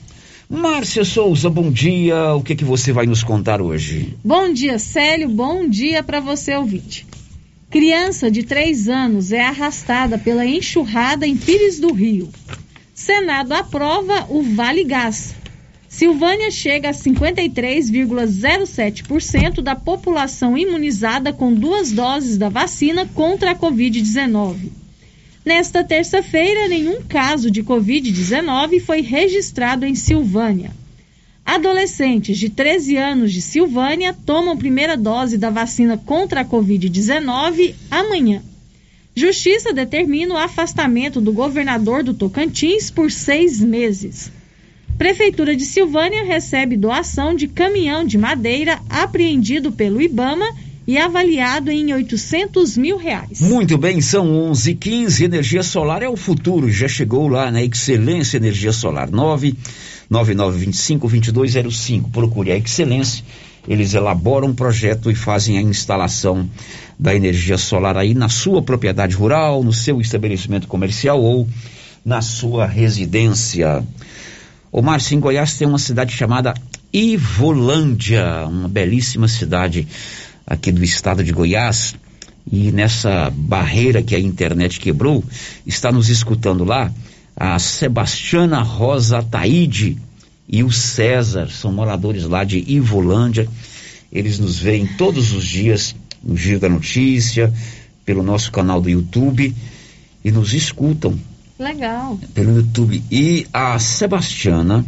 Márcia 0.49 1.03
Souza, 1.03 1.49
bom 1.49 1.69
dia. 1.71 2.33
O 2.33 2.41
que 2.41 2.55
que 2.55 2.63
você 2.63 2.93
vai 2.93 3.05
nos 3.05 3.23
contar 3.23 3.61
hoje? 3.61 4.15
Bom 4.23 4.53
dia, 4.53 4.79
Célio. 4.79 5.29
Bom 5.29 5.67
dia 5.67 6.03
para 6.03 6.19
você, 6.19 6.55
ouvinte. 6.55 7.05
Criança 7.69 8.31
de 8.31 8.43
3 8.43 8.87
anos 8.87 9.31
é 9.31 9.41
arrastada 9.41 10.17
pela 10.17 10.45
enxurrada 10.45 11.27
em 11.27 11.35
Pires 11.35 11.79
do 11.79 11.91
Rio. 11.91 12.29
Senado 12.93 13.53
aprova 13.53 14.25
o 14.29 14.41
Vale 14.41 14.83
Gás. 14.83 15.35
Silvânia 15.95 16.51
chega 16.51 16.89
a 16.89 16.93
53,07% 16.93 19.61
da 19.61 19.77
população 19.77 20.57
imunizada 20.57 21.31
com 21.31 21.53
duas 21.53 21.93
doses 21.93 22.37
da 22.37 22.49
vacina 22.49 23.05
contra 23.05 23.51
a 23.51 23.55
Covid-19. 23.55 24.71
Nesta 25.45 25.85
terça-feira, 25.85 26.67
nenhum 26.67 27.01
caso 27.01 27.49
de 27.49 27.63
Covid-19 27.63 28.81
foi 28.81 28.99
registrado 28.99 29.85
em 29.85 29.95
Silvânia. 29.95 30.71
Adolescentes 31.45 32.37
de 32.37 32.49
13 32.49 32.97
anos 32.97 33.31
de 33.31 33.41
Silvânia 33.41 34.13
tomam 34.25 34.57
primeira 34.57 34.97
dose 34.97 35.37
da 35.37 35.49
vacina 35.49 35.97
contra 35.97 36.41
a 36.41 36.45
Covid-19 36.45 37.73
amanhã. 37.89 38.43
Justiça 39.15 39.71
determina 39.71 40.33
o 40.33 40.37
afastamento 40.37 41.21
do 41.21 41.31
governador 41.31 42.03
do 42.03 42.13
Tocantins 42.13 42.91
por 42.91 43.09
seis 43.09 43.61
meses. 43.61 44.29
Prefeitura 44.97 45.55
de 45.55 45.65
Silvânia 45.65 46.23
recebe 46.23 46.77
doação 46.77 47.35
de 47.35 47.49
caminhão 47.49 48.05
de 48.05 48.17
madeira 48.17 48.79
apreendido 48.89 49.69
pelo 49.71 50.01
Ibama 50.01 50.45
e 50.87 50.97
avaliado 50.97 51.69
em 51.69 51.93
800 51.93 52.77
mil 52.77 52.95
reais. 52.95 53.41
Muito 53.41 53.77
bem, 53.77 53.99
são 53.99 54.31
11 54.49 54.71
h 54.71 54.79
15 54.79 55.25
Energia 55.25 55.63
solar 55.63 56.01
é 56.01 56.07
o 56.07 56.15
futuro. 56.15 56.71
Já 56.71 56.87
chegou 56.87 57.27
lá 57.27 57.51
na 57.51 57.61
Excelência 57.61 58.37
Energia 58.37 58.71
Solar 58.71 59.09
99925-2205. 60.09 62.09
Procure 62.11 62.51
a 62.51 62.57
Excelência. 62.57 63.21
Eles 63.67 63.95
elaboram 63.95 64.49
um 64.49 64.53
projeto 64.53 65.11
e 65.11 65.15
fazem 65.15 65.57
a 65.57 65.61
instalação 65.61 66.49
da 66.97 67.13
energia 67.13 67.57
solar 67.57 67.97
aí 67.97 68.13
na 68.13 68.29
sua 68.29 68.61
propriedade 68.61 69.15
rural, 69.15 69.61
no 69.63 69.73
seu 69.73 69.99
estabelecimento 69.99 70.67
comercial 70.67 71.21
ou 71.21 71.49
na 72.05 72.21
sua 72.21 72.67
residência. 72.67 73.83
O 74.77 74.81
Márcio, 74.81 75.15
em 75.15 75.21
Goiás 75.21 75.57
tem 75.57 75.65
uma 75.65 75.79
cidade 75.79 76.11
chamada 76.11 76.53
Ivolândia, 76.91 78.45
uma 78.45 78.67
belíssima 78.67 79.25
cidade 79.25 79.87
aqui 80.45 80.69
do 80.69 80.83
estado 80.83 81.23
de 81.23 81.31
Goiás, 81.31 81.95
e 82.51 82.73
nessa 82.73 83.31
barreira 83.33 84.03
que 84.03 84.13
a 84.13 84.19
internet 84.19 84.77
quebrou, 84.77 85.23
está 85.65 85.93
nos 85.93 86.09
escutando 86.09 86.65
lá 86.65 86.91
a 87.37 87.57
Sebastiana 87.57 88.61
Rosa 88.63 89.23
Taide 89.23 89.97
e 90.45 90.61
o 90.61 90.69
César, 90.69 91.49
são 91.49 91.71
moradores 91.71 92.25
lá 92.25 92.43
de 92.43 92.61
Ivolândia. 92.67 93.47
Eles 94.11 94.39
nos 94.39 94.59
veem 94.59 94.85
todos 94.85 95.31
os 95.31 95.45
dias 95.45 95.95
no 96.21 96.35
Giro 96.35 96.59
da 96.59 96.67
Notícia, 96.67 97.53
pelo 98.05 98.21
nosso 98.21 98.51
canal 98.51 98.81
do 98.81 98.89
YouTube 98.89 99.55
e 100.21 100.31
nos 100.31 100.53
escutam. 100.53 101.17
Legal. 101.57 102.19
Pelo 102.33 102.57
YouTube. 102.57 103.03
E 103.11 103.47
a 103.53 103.79
Sebastiana 103.79 104.85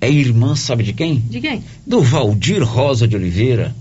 é 0.00 0.10
irmã, 0.10 0.54
sabe 0.54 0.84
de 0.84 0.92
quem? 0.92 1.20
De 1.20 1.40
quem? 1.40 1.64
Do 1.86 2.00
Valdir 2.00 2.62
Rosa 2.62 3.08
de 3.08 3.16
Oliveira 3.16 3.74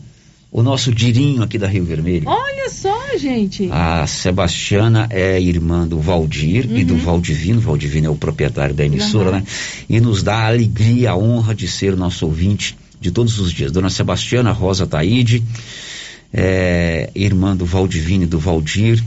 o 0.51 0.63
nosso 0.63 0.93
Dirinho 0.93 1.43
aqui 1.43 1.57
da 1.57 1.67
Rio 1.67 1.83
Vermelho. 1.83 2.23
Olha 2.27 2.69
só, 2.69 3.17
gente. 3.17 3.69
A 3.71 4.07
Sebastiana 4.07 5.07
é 5.09 5.39
irmã 5.39 5.87
do 5.87 5.99
Valdir 5.99 6.65
uhum. 6.65 6.77
e 6.77 6.83
do 6.83 6.93
uhum. 6.93 6.99
Valdivino. 6.99 7.59
O 7.59 7.61
Valdivino 7.61 8.07
é 8.07 8.09
o 8.09 8.15
proprietário 8.15 8.73
da 8.73 8.85
emissora, 8.85 9.29
uhum. 9.29 9.35
né? 9.35 9.43
E 9.89 9.99
nos 9.99 10.23
dá 10.23 10.35
a 10.35 10.47
alegria, 10.47 11.11
a 11.11 11.17
honra 11.17 11.53
de 11.53 11.67
ser 11.67 11.95
nosso 11.95 12.25
ouvinte 12.25 12.77
de 12.99 13.11
todos 13.11 13.39
os 13.39 13.51
dias. 13.51 13.71
Dona 13.71 13.89
Sebastiana 13.89 14.51
Rosa 14.51 14.87
Taide, 14.87 15.43
é, 16.33 17.09
irmã 17.13 17.55
do 17.55 17.65
Valdivino 17.65 18.23
e 18.23 18.27
do 18.27 18.39
Valdir, 18.39 19.03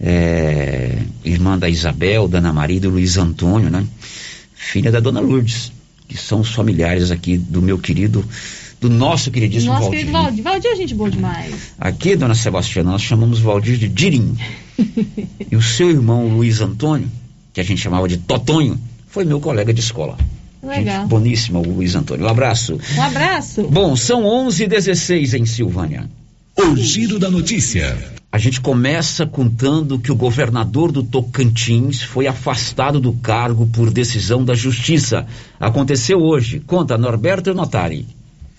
é, 0.00 0.98
irmã 1.24 1.58
da 1.58 1.68
Isabel, 1.68 2.28
da 2.28 2.38
Ana 2.38 2.52
Maria 2.52 2.76
e 2.76 2.80
do 2.80 2.90
Luiz 2.90 3.16
Antônio, 3.16 3.70
né? 3.70 3.86
Filha 4.54 4.90
da 4.90 5.00
Dona 5.00 5.20
Lourdes, 5.20 5.72
que 6.08 6.16
são 6.16 6.40
os 6.40 6.52
familiares 6.52 7.10
aqui 7.10 7.36
do 7.36 7.62
meu 7.62 7.78
querido 7.78 8.24
do 8.80 8.90
nosso 8.90 9.30
queridíssimo 9.30 9.72
nosso 9.72 9.84
Valdir. 9.84 10.00
Querido 10.00 10.12
Valdir. 10.12 10.44
Valdir 10.44 10.70
é 10.70 10.76
gente 10.76 10.94
boa 10.94 11.10
demais. 11.10 11.72
Aqui, 11.78 12.16
dona 12.16 12.34
Sebastiana, 12.34 12.90
nós 12.90 13.02
chamamos 13.02 13.38
Valdir 13.38 13.78
de 13.78 13.88
Dirim. 13.88 14.36
e 15.50 15.56
o 15.56 15.62
seu 15.62 15.90
irmão 15.90 16.28
Luiz 16.28 16.60
Antônio, 16.60 17.10
que 17.52 17.60
a 17.60 17.64
gente 17.64 17.80
chamava 17.80 18.06
de 18.06 18.18
Totonho, 18.18 18.78
foi 19.08 19.24
meu 19.24 19.40
colega 19.40 19.72
de 19.72 19.80
escola. 19.80 20.18
Legal. 20.62 21.00
Gente 21.00 21.08
boníssima, 21.08 21.60
o 21.60 21.62
Luiz 21.62 21.94
Antônio. 21.94 22.26
Um 22.26 22.28
abraço. 22.28 22.78
Um 22.96 23.02
abraço. 23.02 23.62
Bom, 23.64 23.96
são 23.96 24.22
11h16 24.22 25.40
em 25.40 25.46
Silvânia. 25.46 26.08
O 26.58 26.76
giro 26.76 27.18
da 27.18 27.30
notícia. 27.30 27.96
A 28.34 28.38
gente 28.38 28.60
começa 28.60 29.24
contando 29.24 29.96
que 29.96 30.10
o 30.10 30.16
governador 30.16 30.90
do 30.90 31.04
Tocantins 31.04 32.02
foi 32.02 32.26
afastado 32.26 32.98
do 32.98 33.12
cargo 33.12 33.64
por 33.64 33.92
decisão 33.92 34.44
da 34.44 34.54
Justiça. 34.54 35.24
Aconteceu 35.60 36.20
hoje. 36.20 36.58
Conta, 36.58 36.98
Norberto 36.98 37.54
Notari. 37.54 38.04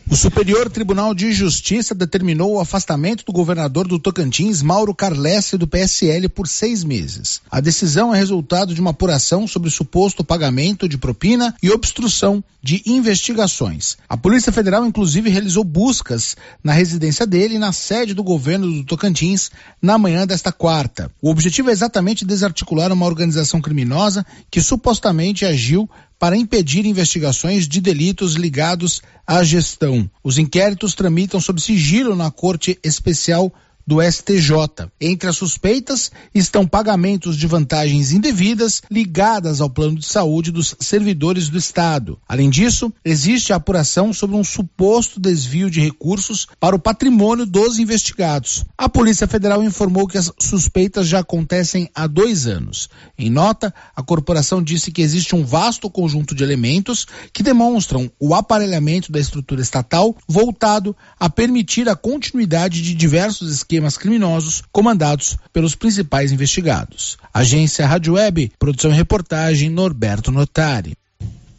O 0.07 0.15
Superior 0.15 0.69
Tribunal 0.69 1.15
de 1.15 1.33
Justiça 1.33 1.95
determinou 1.95 2.53
o 2.53 2.59
afastamento 2.59 3.25
do 3.25 3.33
governador 3.33 3.87
do 3.87 3.97
Tocantins, 3.97 4.61
Mauro 4.61 4.93
Carlesse, 4.93 5.57
do 5.57 5.67
PSL, 5.67 6.29
por 6.29 6.47
seis 6.47 6.83
meses. 6.83 7.41
A 7.49 7.59
decisão 7.59 8.13
é 8.13 8.17
resultado 8.17 8.75
de 8.75 8.79
uma 8.79 8.91
apuração 8.91 9.47
sobre 9.47 9.71
suposto 9.71 10.23
pagamento 10.23 10.87
de 10.87 10.95
propina 10.95 11.55
e 11.61 11.71
obstrução 11.71 12.43
de 12.61 12.83
investigações. 12.85 13.97
A 14.07 14.15
Polícia 14.15 14.51
Federal, 14.51 14.85
inclusive, 14.85 15.29
realizou 15.29 15.63
buscas 15.63 16.37
na 16.63 16.71
residência 16.71 17.25
dele 17.25 17.55
e 17.55 17.59
na 17.59 17.71
sede 17.71 18.13
do 18.13 18.23
governo 18.23 18.71
do 18.71 18.83
Tocantins 18.83 19.49
na 19.81 19.97
manhã 19.97 20.27
desta 20.27 20.51
quarta. 20.51 21.11
O 21.19 21.31
objetivo 21.31 21.69
é 21.69 21.73
exatamente 21.73 22.23
desarticular 22.23 22.91
uma 22.91 23.07
organização 23.07 23.59
criminosa 23.59 24.23
que 24.51 24.61
supostamente 24.61 25.45
agiu 25.45 25.89
para 26.17 26.37
impedir 26.37 26.85
investigações 26.85 27.67
de 27.67 27.81
delitos 27.81 28.35
ligados 28.35 29.01
à 29.27 29.43
gestão. 29.43 30.09
Os 30.23 30.37
inquéritos 30.37 30.93
tramitam 30.93 31.39
sob 31.39 31.59
sigilo 31.61 32.15
na 32.15 32.31
Corte 32.31 32.79
Especial 32.83 33.53
do 33.85 34.01
STJ. 34.01 34.89
Entre 34.99 35.29
as 35.29 35.37
suspeitas 35.37 36.11
estão 36.33 36.65
pagamentos 36.65 37.37
de 37.37 37.45
vantagens 37.45 38.11
indevidas 38.11 38.81
ligadas 38.89 39.61
ao 39.61 39.69
plano 39.69 39.99
de 39.99 40.05
saúde 40.05 40.51
dos 40.51 40.75
servidores 40.79 41.49
do 41.49 41.57
Estado. 41.57 42.17
Além 42.27 42.49
disso, 42.49 42.91
existe 43.03 43.53
a 43.53 43.57
apuração 43.57 44.11
sobre 44.11 44.35
um 44.35 44.43
suposto 44.43 45.19
desvio 45.19 45.69
de 45.69 45.81
recursos 45.81 46.47
para 46.59 46.75
o 46.75 46.79
patrimônio 46.79 47.45
dos 47.45 47.77
investigados. 47.77 48.65
A 48.77 48.89
Polícia 48.89 49.27
Federal 49.27 49.63
informou 49.63 50.07
que 50.07 50.17
as 50.17 50.31
suspeitas 50.39 51.07
já 51.07 51.19
acontecem 51.19 51.89
há 51.93 52.07
dois 52.07 52.47
anos. 52.47 52.89
Em 53.17 53.29
nota, 53.29 53.73
a 53.95 54.01
corporação 54.01 54.63
disse 54.63 54.91
que 54.91 55.01
existe 55.01 55.35
um 55.35 55.45
vasto 55.45 55.89
conjunto 55.89 56.33
de 56.33 56.43
elementos 56.43 57.05
que 57.31 57.43
demonstram 57.43 58.09
o 58.19 58.33
aparelhamento 58.33 59.11
da 59.11 59.19
estrutura 59.19 59.61
estatal 59.61 60.15
voltado 60.27 60.95
a 61.19 61.29
permitir 61.29 61.87
a 61.87 61.95
continuidade 61.95 62.81
de 62.81 62.93
diversos 62.93 63.51
esquemas 63.51 63.74
esquemas 63.75 63.97
criminosos 63.97 64.63
comandados 64.71 65.37
pelos 65.51 65.75
principais 65.75 66.31
investigados. 66.31 67.17
Agência 67.33 67.85
Rádio 67.85 68.13
Web, 68.13 68.53
produção 68.57 68.91
e 68.91 68.95
reportagem 68.95 69.69
Norberto 69.69 70.31
Notari. 70.31 70.93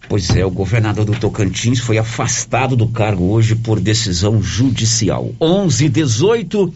Pois 0.09 0.31
é, 0.31 0.45
o 0.45 0.51
governador 0.51 1.05
do 1.05 1.19
Tocantins 1.19 1.81
foi 1.81 1.99
afastado 1.99 2.75
do 2.75 2.89
cargo 2.89 3.25
hoje 3.25 3.55
por 3.55 3.81
decisão 3.81 4.43
judicial. 4.43 5.35
11 5.41 5.89
18 5.89 6.75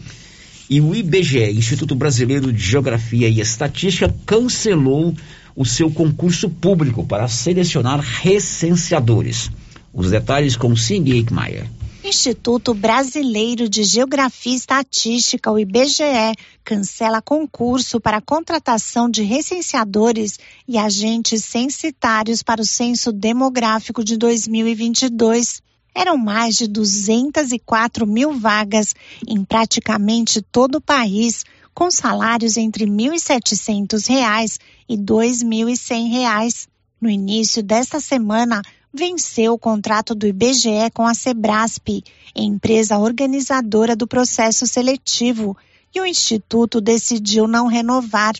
e 0.69 0.79
o 0.79 0.93
IBGE, 0.93 1.51
Instituto 1.51 1.95
Brasileiro 1.95 2.53
de 2.53 2.61
Geografia 2.61 3.27
e 3.27 3.39
Estatística, 3.39 4.13
cancelou 4.25 5.15
o 5.55 5.65
seu 5.65 5.89
concurso 5.89 6.49
público 6.49 7.03
para 7.05 7.27
selecionar 7.27 7.99
recenseadores. 7.99 9.49
Os 9.93 10.11
detalhes 10.11 10.55
com 10.55 10.75
Cindy 10.75 11.13
Eichmeier. 11.13 11.67
Instituto 12.03 12.73
Brasileiro 12.73 13.69
de 13.69 13.83
Geografia 13.83 14.53
e 14.53 14.55
Estatística, 14.55 15.51
o 15.51 15.59
IBGE, 15.59 16.33
cancela 16.63 17.21
concurso 17.21 18.01
para 18.01 18.19
contratação 18.19 19.07
de 19.07 19.21
recenseadores 19.21 20.39
e 20.67 20.79
agentes 20.79 21.45
censitários 21.45 22.41
para 22.41 22.59
o 22.59 22.65
Censo 22.65 23.11
Demográfico 23.11 24.03
de 24.03 24.17
2022. 24.17 25.61
Eram 25.93 26.17
mais 26.17 26.55
de 26.55 26.67
204 26.67 28.07
mil 28.07 28.33
vagas 28.33 28.95
em 29.27 29.43
praticamente 29.45 30.41
todo 30.41 30.75
o 30.75 30.81
país, 30.81 31.45
com 31.71 31.91
salários 31.91 32.57
entre 32.57 32.85
R$ 32.85 32.91
1.700 32.91 34.59
e 34.89 34.95
R$ 34.95 35.01
2.100. 35.01 36.67
No 36.99 37.09
início 37.09 37.61
desta 37.61 37.99
semana, 37.99 38.63
venceu 38.93 39.53
o 39.53 39.59
contrato 39.59 40.13
do 40.13 40.27
IBGE 40.27 40.91
com 40.93 41.05
a 41.05 41.13
Sebrasp, 41.13 42.03
empresa 42.35 42.97
organizadora 42.97 43.95
do 43.95 44.07
processo 44.07 44.67
seletivo, 44.67 45.55
e 45.93 45.99
o 45.99 46.05
Instituto 46.05 46.79
decidiu 46.79 47.47
não 47.47 47.67
renovar. 47.67 48.35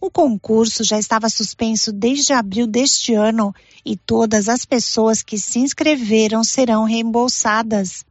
O 0.00 0.10
concurso 0.10 0.84
já 0.84 0.98
estava 0.98 1.28
suspenso 1.28 1.92
desde 1.92 2.32
abril 2.32 2.66
deste 2.66 3.14
ano 3.14 3.54
e 3.84 3.96
todas 3.96 4.48
as 4.48 4.64
pessoas 4.64 5.22
que 5.22 5.38
se 5.38 5.58
inscreveram 5.58 6.44
serão 6.44 6.84
reembolsadas. 6.84 8.04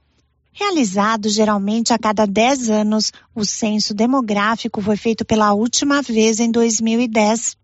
Realizado 0.51 1.29
geralmente 1.29 1.93
a 1.93 1.99
cada 1.99 2.25
10 2.25 2.69
anos, 2.69 3.11
o 3.35 3.43
censo 3.43 3.93
demográfico 3.93 4.81
foi 4.81 4.95
feito 4.95 5.25
pela 5.25 5.53
última 5.53 6.01
vez 6.01 6.39
em 6.39 6.49
2010. 6.49 7.57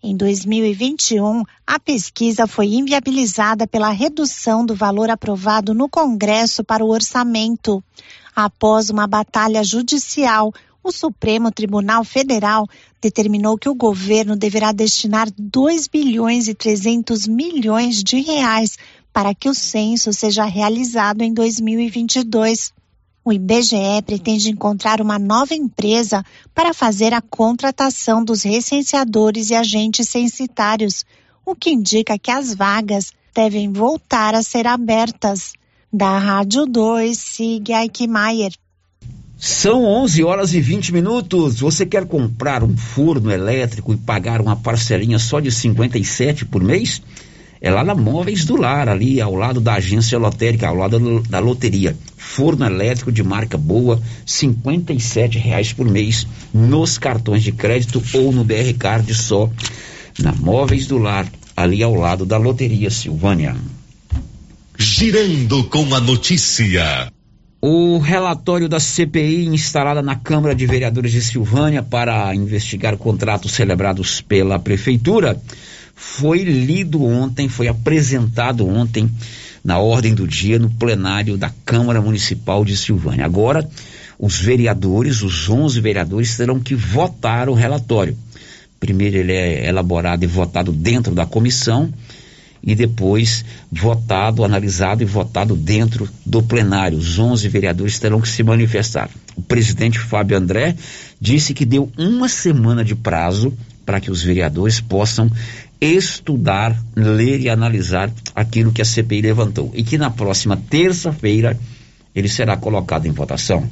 Em 0.00 0.16
2021, 0.16 1.42
a 1.66 1.80
pesquisa 1.80 2.46
foi 2.46 2.66
inviabilizada 2.66 3.66
pela 3.66 3.90
redução 3.90 4.64
do 4.64 4.72
valor 4.72 5.10
aprovado 5.10 5.74
no 5.74 5.88
Congresso 5.88 6.62
para 6.62 6.84
o 6.84 6.88
orçamento. 6.88 7.82
Após 8.34 8.90
uma 8.90 9.08
batalha 9.08 9.64
judicial, 9.64 10.54
o 10.84 10.92
Supremo 10.92 11.50
Tribunal 11.50 12.04
Federal 12.04 12.68
determinou 13.02 13.58
que 13.58 13.68
o 13.68 13.74
governo 13.74 14.36
deverá 14.36 14.70
destinar 14.70 15.28
2 15.36 15.88
bilhões 15.88 16.46
e 16.46 16.54
300 16.54 17.26
milhões 17.26 18.00
de 18.02 18.20
reais 18.20 18.78
para 19.12 19.34
que 19.34 19.48
o 19.48 19.54
censo 19.54 20.12
seja 20.12 20.44
realizado 20.44 21.22
em 21.22 21.34
2022. 21.34 22.72
O 23.28 23.32
IBGE 23.34 24.00
pretende 24.06 24.48
encontrar 24.48 25.02
uma 25.02 25.18
nova 25.18 25.54
empresa 25.54 26.24
para 26.54 26.72
fazer 26.72 27.12
a 27.12 27.20
contratação 27.20 28.24
dos 28.24 28.42
recenseadores 28.42 29.50
e 29.50 29.54
agentes 29.54 30.08
censitários, 30.08 31.04
o 31.44 31.54
que 31.54 31.68
indica 31.68 32.18
que 32.18 32.30
as 32.30 32.54
vagas 32.54 33.12
devem 33.34 33.70
voltar 33.70 34.34
a 34.34 34.42
ser 34.42 34.66
abertas. 34.66 35.52
Da 35.92 36.18
Rádio 36.18 36.64
2, 36.64 37.18
siga 37.18 37.80
Aikmaier. 37.80 38.52
São 39.36 39.84
11 39.84 40.24
horas 40.24 40.54
e 40.54 40.60
20 40.62 40.94
minutos. 40.94 41.60
Você 41.60 41.84
quer 41.84 42.06
comprar 42.06 42.64
um 42.64 42.74
forno 42.74 43.30
elétrico 43.30 43.92
e 43.92 43.98
pagar 43.98 44.40
uma 44.40 44.56
parcelinha 44.56 45.18
só 45.18 45.38
de 45.38 45.52
57 45.52 46.46
por 46.46 46.64
mês? 46.64 47.02
É 47.60 47.70
lá 47.70 47.82
na 47.82 47.94
Móveis 47.94 48.44
do 48.44 48.56
Lar, 48.56 48.88
ali 48.88 49.20
ao 49.20 49.34
lado 49.34 49.60
da 49.60 49.74
agência 49.74 50.18
lotérica, 50.18 50.68
ao 50.68 50.76
lado 50.76 51.20
da 51.28 51.40
loteria. 51.40 51.96
Forno 52.16 52.64
elétrico 52.64 53.10
de 53.10 53.22
marca 53.22 53.58
boa, 53.58 54.00
R$ 54.26 55.38
reais 55.38 55.72
por 55.72 55.88
mês 55.88 56.26
nos 56.54 56.98
cartões 56.98 57.42
de 57.42 57.50
crédito 57.50 58.02
ou 58.14 58.32
no 58.32 58.44
BR 58.44 58.74
Card 58.78 59.12
só. 59.14 59.50
Na 60.20 60.32
Móveis 60.32 60.86
do 60.86 60.98
Lar, 60.98 61.26
ali 61.56 61.82
ao 61.82 61.94
lado 61.94 62.24
da 62.24 62.36
loteria 62.36 62.90
Silvânia. 62.90 63.56
Girando 64.78 65.64
com 65.64 65.92
a 65.94 66.00
notícia. 66.00 67.12
O 67.60 67.98
relatório 67.98 68.68
da 68.68 68.78
CPI 68.78 69.46
instalada 69.46 70.00
na 70.00 70.14
Câmara 70.14 70.54
de 70.54 70.64
Vereadores 70.64 71.10
de 71.10 71.20
Silvânia 71.20 71.82
para 71.82 72.32
investigar 72.32 72.96
contratos 72.96 73.50
celebrados 73.50 74.20
pela 74.20 74.60
Prefeitura 74.60 75.40
foi 75.98 76.44
lido 76.44 77.04
ontem, 77.04 77.48
foi 77.48 77.66
apresentado 77.66 78.66
ontem 78.66 79.10
na 79.64 79.78
ordem 79.78 80.14
do 80.14 80.28
dia 80.28 80.56
no 80.56 80.70
plenário 80.70 81.36
da 81.36 81.52
Câmara 81.64 82.00
Municipal 82.00 82.64
de 82.64 82.76
Silvânia. 82.76 83.24
Agora, 83.24 83.68
os 84.16 84.38
vereadores, 84.38 85.22
os 85.22 85.50
11 85.50 85.80
vereadores, 85.80 86.36
terão 86.36 86.60
que 86.60 86.76
votar 86.76 87.48
o 87.48 87.54
relatório. 87.54 88.16
Primeiro, 88.78 89.16
ele 89.16 89.32
é 89.32 89.66
elaborado 89.66 90.22
e 90.22 90.28
votado 90.28 90.70
dentro 90.70 91.16
da 91.16 91.26
comissão 91.26 91.92
e 92.62 92.76
depois 92.76 93.44
votado, 93.70 94.44
analisado 94.44 95.02
e 95.02 95.06
votado 95.06 95.56
dentro 95.56 96.08
do 96.24 96.44
plenário. 96.44 96.96
Os 96.96 97.18
11 97.18 97.48
vereadores 97.48 97.98
terão 97.98 98.20
que 98.20 98.28
se 98.28 98.44
manifestar. 98.44 99.10
O 99.36 99.42
presidente 99.42 99.98
Fábio 99.98 100.36
André 100.36 100.76
disse 101.20 101.52
que 101.52 101.64
deu 101.64 101.90
uma 101.98 102.28
semana 102.28 102.84
de 102.84 102.94
prazo 102.94 103.52
para 103.88 104.00
que 104.00 104.10
os 104.10 104.22
vereadores 104.22 104.80
possam 104.82 105.30
estudar, 105.80 106.76
ler 106.96 107.40
e 107.40 107.48
analisar 107.48 108.10
aquilo 108.34 108.72
que 108.72 108.82
a 108.82 108.84
CPI 108.84 109.22
levantou 109.22 109.70
e 109.74 109.82
que 109.82 109.96
na 109.96 110.10
próxima 110.10 110.56
terça-feira 110.56 111.58
ele 112.14 112.28
será 112.28 112.56
colocado 112.56 113.06
em 113.06 113.12
votação. 113.12 113.68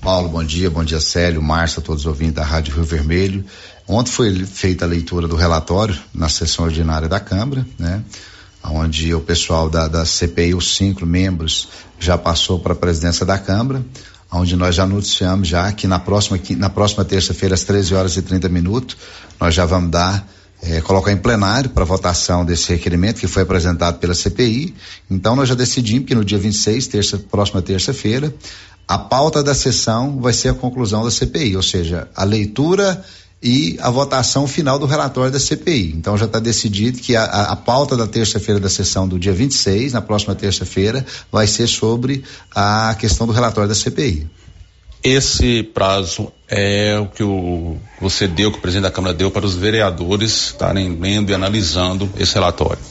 Paulo, 0.00 0.28
bom 0.28 0.44
dia, 0.44 0.70
bom 0.70 0.84
dia 0.84 1.00
Célio, 1.00 1.42
Márcia, 1.42 1.82
todos 1.82 2.02
os 2.02 2.06
ouvintes 2.06 2.34
da 2.34 2.44
Rádio 2.44 2.74
Rio 2.74 2.84
Vermelho. 2.84 3.44
Ontem 3.86 4.10
foi 4.10 4.44
feita 4.44 4.84
a 4.84 4.88
leitura 4.88 5.26
do 5.26 5.34
relatório 5.34 5.96
na 6.14 6.28
sessão 6.28 6.66
ordinária 6.66 7.08
da 7.08 7.18
Câmara, 7.18 7.66
né? 7.78 8.02
Onde 8.62 9.14
o 9.14 9.20
pessoal 9.20 9.70
da, 9.70 9.88
da 9.88 10.04
CPI, 10.04 10.54
os 10.54 10.76
cinco 10.76 11.06
membros, 11.06 11.68
já 11.98 12.18
passou 12.18 12.58
para 12.58 12.74
a 12.74 12.76
presidência 12.76 13.24
da 13.24 13.38
Câmara, 13.38 13.82
onde 14.30 14.54
nós 14.56 14.74
já 14.74 14.82
anunciamos 14.82 15.48
já 15.48 15.72
que 15.72 15.86
na 15.86 15.98
próxima, 15.98 16.38
na 16.56 16.68
próxima 16.68 17.04
terça-feira, 17.04 17.54
às 17.54 17.64
13 17.64 17.94
horas 17.94 18.16
e 18.16 18.22
30 18.22 18.48
minutos, 18.48 18.96
nós 19.40 19.54
já 19.54 19.64
vamos 19.64 19.90
dar 19.90 20.28
é, 20.62 20.80
colocar 20.80 21.12
em 21.12 21.16
plenário 21.16 21.70
para 21.70 21.84
votação 21.84 22.44
desse 22.44 22.68
requerimento 22.70 23.20
que 23.20 23.26
foi 23.26 23.42
apresentado 23.42 23.98
pela 23.98 24.14
CPI. 24.14 24.74
Então 25.10 25.36
nós 25.36 25.48
já 25.48 25.54
decidimos 25.54 26.06
que 26.06 26.14
no 26.14 26.24
dia 26.24 26.38
26, 26.38 26.86
terça, 26.86 27.18
próxima 27.18 27.62
terça-feira, 27.62 28.34
a 28.86 28.98
pauta 28.98 29.42
da 29.42 29.54
sessão 29.54 30.20
vai 30.20 30.32
ser 30.32 30.48
a 30.48 30.54
conclusão 30.54 31.04
da 31.04 31.10
CPI, 31.10 31.56
ou 31.56 31.62
seja, 31.62 32.08
a 32.16 32.24
leitura 32.24 33.04
e 33.40 33.78
a 33.80 33.90
votação 33.90 34.48
final 34.48 34.78
do 34.78 34.86
relatório 34.86 35.30
da 35.30 35.38
CPI. 35.38 35.94
Então 35.96 36.16
já 36.18 36.24
está 36.24 36.40
decidido 36.40 36.98
que 36.98 37.14
a, 37.14 37.22
a, 37.22 37.52
a 37.52 37.56
pauta 37.56 37.96
da 37.96 38.06
terça-feira 38.06 38.58
da 38.58 38.68
sessão 38.68 39.06
do 39.06 39.18
dia 39.18 39.32
26, 39.32 39.92
na 39.92 40.02
próxima 40.02 40.34
terça-feira, 40.34 41.06
vai 41.30 41.46
ser 41.46 41.68
sobre 41.68 42.24
a 42.54 42.96
questão 42.98 43.26
do 43.26 43.32
relatório 43.32 43.68
da 43.68 43.74
CPI. 43.74 44.28
Esse 45.02 45.62
prazo 45.62 46.32
é 46.48 46.98
o 46.98 47.06
que 47.06 47.22
o, 47.22 47.76
você 48.00 48.26
deu, 48.26 48.50
que 48.50 48.58
o 48.58 48.60
presidente 48.60 48.84
da 48.84 48.90
Câmara 48.90 49.14
deu 49.14 49.30
para 49.30 49.46
os 49.46 49.54
vereadores 49.54 50.46
estarem 50.46 50.98
lendo 50.98 51.30
e 51.30 51.34
analisando 51.34 52.10
esse 52.18 52.34
relatório. 52.34 52.82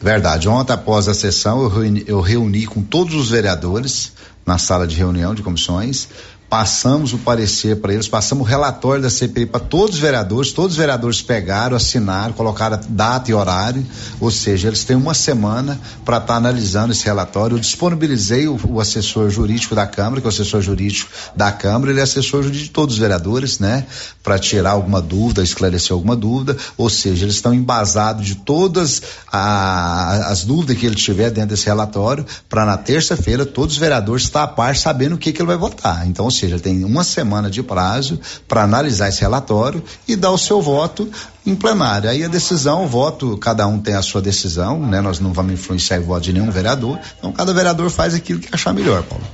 Verdade. 0.00 0.48
Ontem, 0.48 0.72
após 0.72 1.06
a 1.06 1.14
sessão, 1.14 1.62
eu 1.62 1.68
reuni, 1.68 2.04
eu 2.08 2.20
reuni 2.20 2.66
com 2.66 2.82
todos 2.82 3.14
os 3.14 3.30
vereadores 3.30 4.12
na 4.44 4.58
sala 4.58 4.86
de 4.86 4.96
reunião 4.96 5.34
de 5.34 5.42
comissões 5.42 6.08
passamos 6.52 7.14
o 7.14 7.18
parecer 7.18 7.80
para 7.80 7.94
eles, 7.94 8.06
passamos 8.06 8.46
o 8.46 8.46
relatório 8.46 9.02
da 9.02 9.08
CPI 9.08 9.46
para 9.46 9.58
todos 9.58 9.94
os 9.94 10.00
vereadores, 10.02 10.52
todos 10.52 10.72
os 10.72 10.76
vereadores 10.76 11.22
pegaram, 11.22 11.74
assinaram, 11.74 12.34
colocaram 12.34 12.78
data 12.90 13.30
e 13.30 13.32
horário, 13.32 13.82
ou 14.20 14.30
seja, 14.30 14.68
eles 14.68 14.84
têm 14.84 14.94
uma 14.94 15.14
semana 15.14 15.80
para 16.04 16.18
estar 16.18 16.26
tá 16.26 16.36
analisando 16.36 16.92
esse 16.92 17.06
relatório. 17.06 17.56
Eu 17.56 17.58
disponibilizei 17.58 18.48
o, 18.48 18.60
o, 18.68 18.80
assessor 18.80 19.30
jurídico 19.30 19.74
da 19.74 19.86
Câmara, 19.86 20.20
que 20.20 20.26
é 20.26 20.28
o 20.28 20.30
assessor 20.30 20.60
jurídico 20.60 21.10
da 21.34 21.50
Câmara, 21.50 21.90
ele 21.90 22.00
é 22.00 22.02
assessor 22.02 22.42
jurídico 22.42 22.66
de 22.66 22.70
todos 22.70 22.96
os 22.96 23.00
vereadores, 23.00 23.58
né? 23.58 23.86
Para 24.22 24.38
tirar 24.38 24.72
alguma 24.72 25.00
dúvida, 25.00 25.42
esclarecer 25.42 25.94
alguma 25.94 26.14
dúvida, 26.14 26.54
ou 26.76 26.90
seja, 26.90 27.24
eles 27.24 27.36
estão 27.36 27.54
embasados 27.54 28.26
de 28.26 28.34
todas 28.34 29.00
a, 29.26 30.28
as 30.30 30.44
dúvidas 30.44 30.76
que 30.76 30.84
ele 30.84 30.96
tiver 30.96 31.30
dentro 31.30 31.48
desse 31.48 31.64
relatório, 31.64 32.26
para 32.46 32.66
na 32.66 32.76
terça-feira 32.76 33.46
todos 33.46 33.76
os 33.76 33.80
vereadores 33.80 34.24
estar 34.24 34.42
a 34.42 34.48
par 34.48 34.76
sabendo 34.76 35.14
o 35.14 35.18
que, 35.18 35.32
que 35.32 35.40
ele 35.40 35.48
vai 35.48 35.56
votar. 35.56 36.06
Então, 36.06 36.26
seja, 36.42 36.58
tem 36.58 36.84
uma 36.84 37.04
semana 37.04 37.50
de 37.50 37.62
prazo 37.62 38.20
para 38.46 38.62
analisar 38.62 39.08
esse 39.08 39.20
relatório 39.20 39.82
e 40.06 40.16
dar 40.16 40.30
o 40.30 40.38
seu 40.38 40.60
voto 40.60 41.10
em 41.46 41.54
plenário. 41.54 42.10
Aí 42.10 42.24
a 42.24 42.28
decisão, 42.28 42.84
o 42.84 42.88
voto, 42.88 43.36
cada 43.38 43.66
um 43.66 43.78
tem 43.78 43.94
a 43.94 44.02
sua 44.02 44.20
decisão, 44.20 44.84
né? 44.86 45.00
Nós 45.00 45.20
não 45.20 45.32
vamos 45.32 45.52
influenciar 45.54 46.00
o 46.00 46.04
voto 46.04 46.22
de 46.22 46.32
nenhum 46.32 46.50
vereador. 46.50 46.98
Então 47.18 47.32
cada 47.32 47.52
vereador 47.52 47.90
faz 47.90 48.14
aquilo 48.14 48.40
que 48.40 48.48
achar 48.52 48.72
melhor, 48.72 49.02
Paulo. 49.02 49.24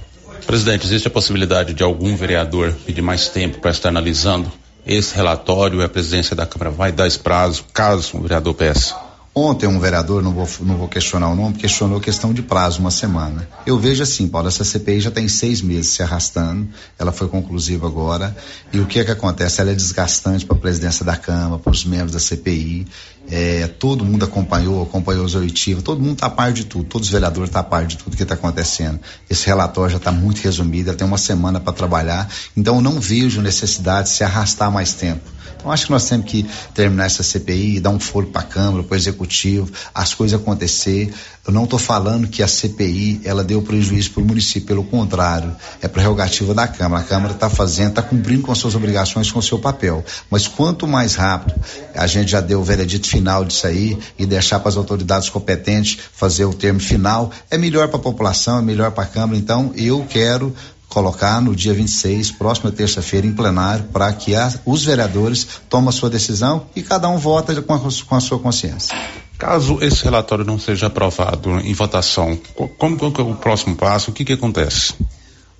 Presidente, 0.46 0.86
existe 0.86 1.08
a 1.08 1.10
possibilidade 1.10 1.74
de 1.74 1.82
algum 1.82 2.16
vereador 2.16 2.74
pedir 2.86 3.02
mais 3.02 3.28
tempo 3.28 3.58
para 3.58 3.70
estar 3.70 3.88
analisando 3.88 4.50
esse 4.86 5.14
relatório 5.14 5.80
e 5.80 5.84
a 5.84 5.88
presidência 5.88 6.34
da 6.34 6.46
Câmara 6.46 6.70
vai 6.70 6.90
dar 6.90 7.06
esse 7.06 7.18
prazo, 7.18 7.64
caso 7.72 8.16
o 8.16 8.22
vereador 8.22 8.54
peça? 8.54 9.07
Ontem 9.34 9.68
um 9.68 9.78
vereador, 9.78 10.22
não 10.22 10.32
vou, 10.32 10.48
não 10.62 10.76
vou 10.76 10.88
questionar 10.88 11.30
o 11.30 11.36
nome, 11.36 11.54
questionou 11.54 11.98
a 11.98 12.00
questão 12.00 12.32
de 12.32 12.42
prazo, 12.42 12.80
uma 12.80 12.90
semana. 12.90 13.48
Eu 13.64 13.78
vejo 13.78 14.02
assim, 14.02 14.26
Paulo, 14.26 14.48
essa 14.48 14.64
CPI 14.64 15.00
já 15.00 15.10
tem 15.10 15.28
seis 15.28 15.62
meses 15.62 15.92
se 15.92 16.02
arrastando, 16.02 16.68
ela 16.98 17.12
foi 17.12 17.28
conclusiva 17.28 17.86
agora, 17.86 18.36
e 18.72 18.80
o 18.80 18.86
que 18.86 18.98
é 18.98 19.04
que 19.04 19.12
acontece? 19.12 19.60
Ela 19.60 19.70
é 19.70 19.74
desgastante 19.74 20.44
para 20.44 20.56
a 20.56 20.60
presidência 20.60 21.04
da 21.04 21.16
Câmara, 21.16 21.58
para 21.58 21.70
os 21.70 21.84
membros 21.84 22.12
da 22.12 22.18
CPI, 22.18 22.86
é, 23.30 23.66
todo 23.66 24.04
mundo 24.04 24.24
acompanhou, 24.24 24.82
acompanhou 24.82 25.24
os 25.24 25.34
oitivos, 25.34 25.82
todo 25.82 26.00
mundo 26.00 26.14
está 26.14 26.26
a 26.26 26.30
par 26.30 26.52
de 26.52 26.64
tudo, 26.64 26.84
todos 26.84 27.08
os 27.08 27.12
vereadores 27.12 27.48
estão 27.48 27.62
tá 27.62 27.66
a 27.66 27.70
par 27.70 27.86
de 27.86 27.96
tudo 27.96 28.16
que 28.16 28.22
está 28.22 28.34
acontecendo. 28.34 28.98
Esse 29.28 29.46
relatório 29.46 29.90
já 29.90 29.98
está 29.98 30.10
muito 30.10 30.40
resumido, 30.40 30.88
ela 30.88 30.98
tem 30.98 31.06
uma 31.06 31.18
semana 31.18 31.60
para 31.60 31.72
trabalhar, 31.72 32.28
então 32.56 32.76
eu 32.76 32.80
não 32.80 32.98
vejo 32.98 33.40
necessidade 33.40 34.08
de 34.08 34.14
se 34.14 34.24
arrastar 34.24 34.70
mais 34.70 34.94
tempo. 34.94 35.37
Então 35.58 35.72
acho 35.72 35.86
que 35.86 35.92
nós 35.92 36.08
temos 36.08 36.26
que 36.26 36.46
terminar 36.72 37.06
essa 37.06 37.22
CPI, 37.22 37.80
dar 37.80 37.90
um 37.90 37.98
foro 37.98 38.26
para 38.28 38.42
a 38.42 38.44
Câmara, 38.44 38.82
para 38.82 38.94
o 38.94 38.96
Executivo, 38.96 39.70
as 39.94 40.14
coisas 40.14 40.40
acontecer. 40.40 41.12
Eu 41.46 41.52
não 41.52 41.64
estou 41.64 41.78
falando 41.78 42.28
que 42.28 42.42
a 42.42 42.48
CPI 42.48 43.22
ela 43.24 43.42
deu 43.42 43.60
prejuízo 43.62 44.12
para 44.12 44.22
o 44.22 44.26
município, 44.26 44.68
pelo 44.68 44.84
contrário, 44.84 45.54
é 45.82 45.88
prerrogativa 45.88 46.54
da 46.54 46.68
Câmara. 46.68 47.02
A 47.02 47.06
Câmara 47.06 47.34
está 47.34 47.50
fazendo, 47.50 47.90
está 47.90 48.02
cumprindo 48.02 48.42
com 48.42 48.52
as 48.52 48.58
suas 48.58 48.74
obrigações, 48.74 49.32
com 49.32 49.40
o 49.40 49.42
seu 49.42 49.58
papel. 49.58 50.04
Mas 50.30 50.46
quanto 50.46 50.86
mais 50.86 51.14
rápido 51.14 51.58
a 51.94 52.06
gente 52.06 52.30
já 52.30 52.40
deu 52.40 52.60
o 52.60 52.64
veredito 52.64 53.08
final 53.08 53.44
disso 53.44 53.66
aí 53.66 53.98
e 54.18 54.26
deixar 54.26 54.60
para 54.60 54.68
as 54.68 54.76
autoridades 54.76 55.28
competentes 55.28 55.98
fazer 56.12 56.44
o 56.44 56.54
termo 56.54 56.80
final, 56.80 57.30
é 57.50 57.58
melhor 57.58 57.88
para 57.88 57.98
a 57.98 58.02
população, 58.02 58.58
é 58.58 58.62
melhor 58.62 58.92
para 58.92 59.04
a 59.04 59.06
Câmara. 59.06 59.38
Então 59.38 59.72
eu 59.74 60.06
quero 60.08 60.54
colocar 60.88 61.40
no 61.40 61.54
dia 61.54 61.74
26, 61.74 62.32
próxima 62.32 62.72
terça-feira, 62.72 63.26
em 63.26 63.32
plenário, 63.32 63.84
para 63.92 64.12
que 64.12 64.34
a, 64.34 64.52
os 64.64 64.84
vereadores 64.84 65.46
tomem 65.68 65.88
a 65.88 65.92
sua 65.92 66.08
decisão 66.08 66.66
e 66.74 66.82
cada 66.82 67.08
um 67.08 67.18
vota 67.18 67.60
com 67.60 67.74
a, 67.74 67.78
com 67.78 68.14
a 68.14 68.20
sua 68.20 68.38
consciência. 68.38 68.96
Caso 69.38 69.78
esse 69.80 70.02
relatório 70.02 70.44
não 70.44 70.58
seja 70.58 70.86
aprovado 70.86 71.60
em 71.60 71.72
votação, 71.72 72.36
como, 72.76 72.96
é 73.00 73.22
o 73.22 73.34
próximo 73.36 73.76
passo? 73.76 74.10
O 74.10 74.14
que, 74.14 74.24
que 74.24 74.32
acontece? 74.32 74.94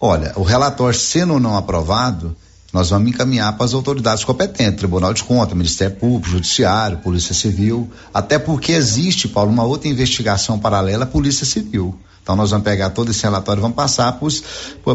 Olha, 0.01 0.33
o 0.37 0.43
relatório 0.43 0.99
sendo 0.99 1.35
ou 1.35 1.41
não 1.41 1.57
aprovado, 1.57 2.37
nós 2.73 2.91
vamos 2.91 3.09
encaminhar 3.09 3.53
para 3.57 3.65
as 3.65 3.75
autoridades 3.75 4.25
competentes, 4.25 4.79
Tribunal 4.79 5.15
de 5.15 5.25
Contas, 5.25 5.57
Ministério 5.57 5.97
Público, 5.97 6.29
Judiciário, 6.29 6.99
Polícia 6.99 7.35
Civil, 7.35 7.89
até 8.13 8.39
porque 8.39 8.73
existe, 8.73 9.29
Paulo, 9.29 9.51
uma 9.51 9.65
outra 9.65 9.89
investigação 9.89 10.59
paralela 10.59 11.05
à 11.05 11.07
Polícia 11.07 11.47
Civil. 11.47 11.99
Então 12.29 12.37
nós 12.37 12.51
vamos 12.51 12.65
pegar 12.65 12.91
todo 12.91 13.11
esse 13.11 13.23
relatório 13.23 13.59
e 13.59 13.63
vamos 13.63 13.75
passar 13.75 14.21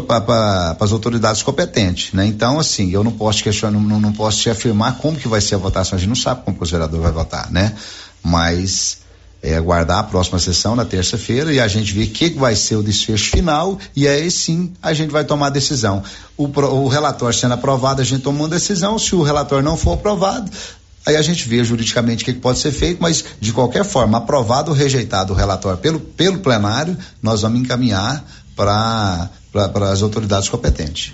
para 0.06 0.76
as 0.78 0.92
autoridades 0.92 1.42
competentes, 1.42 2.12
né? 2.12 2.24
Então, 2.24 2.60
assim, 2.60 2.92
eu 2.92 3.02
não 3.02 3.10
posso 3.10 3.42
questionar, 3.42 3.76
não, 3.76 3.98
não 3.98 4.12
posso 4.12 4.38
te 4.38 4.50
afirmar 4.50 4.98
como 4.98 5.18
que 5.18 5.26
vai 5.26 5.40
ser 5.40 5.56
a 5.56 5.58
votação, 5.58 5.96
a 5.96 5.98
gente 5.98 6.10
não 6.10 6.14
sabe 6.14 6.44
como 6.44 6.56
o 6.60 6.64
vereador 6.64 7.00
vai 7.00 7.10
votar, 7.10 7.50
né? 7.50 7.74
Mas 8.22 8.98
é, 9.42 9.56
aguardar 9.56 9.98
a 9.98 10.02
próxima 10.04 10.38
sessão 10.38 10.76
na 10.76 10.84
terça-feira 10.84 11.52
e 11.52 11.58
a 11.58 11.66
gente 11.66 11.92
ver 11.92 12.04
o 12.04 12.10
que 12.10 12.30
vai 12.30 12.54
ser 12.54 12.76
o 12.76 12.84
desfecho 12.84 13.32
final 13.32 13.80
e 13.96 14.06
aí 14.06 14.30
sim 14.30 14.72
a 14.80 14.94
gente 14.94 15.10
vai 15.10 15.24
tomar 15.24 15.48
a 15.48 15.50
decisão. 15.50 16.04
O, 16.36 16.44
o 16.44 16.86
relatório 16.86 17.36
sendo 17.36 17.54
aprovado, 17.54 18.00
a 18.00 18.04
gente 18.04 18.22
toma 18.22 18.38
uma 18.38 18.48
decisão. 18.48 18.96
Se 18.96 19.12
o 19.16 19.24
relatório 19.24 19.64
não 19.64 19.76
for 19.76 19.94
aprovado, 19.94 20.48
aí 21.04 21.16
a 21.16 21.22
gente 21.22 21.48
vê 21.48 21.62
juridicamente 21.62 22.22
o 22.22 22.26
que, 22.26 22.32
que 22.32 22.40
pode 22.40 22.58
ser 22.58 22.72
feito, 22.72 23.02
mas 23.02 23.24
de 23.40 23.52
qualquer 23.52 23.84
forma, 23.84 24.18
aprovado 24.18 24.70
ou 24.70 24.76
rejeitado 24.76 25.32
o 25.32 25.36
relatório 25.36 25.78
pelo, 25.78 26.00
pelo 26.00 26.38
plenário, 26.38 26.96
nós 27.22 27.42
vamos 27.42 27.60
encaminhar 27.60 28.24
para 28.56 29.30
as 29.90 30.02
autoridades 30.02 30.48
competentes. 30.48 31.12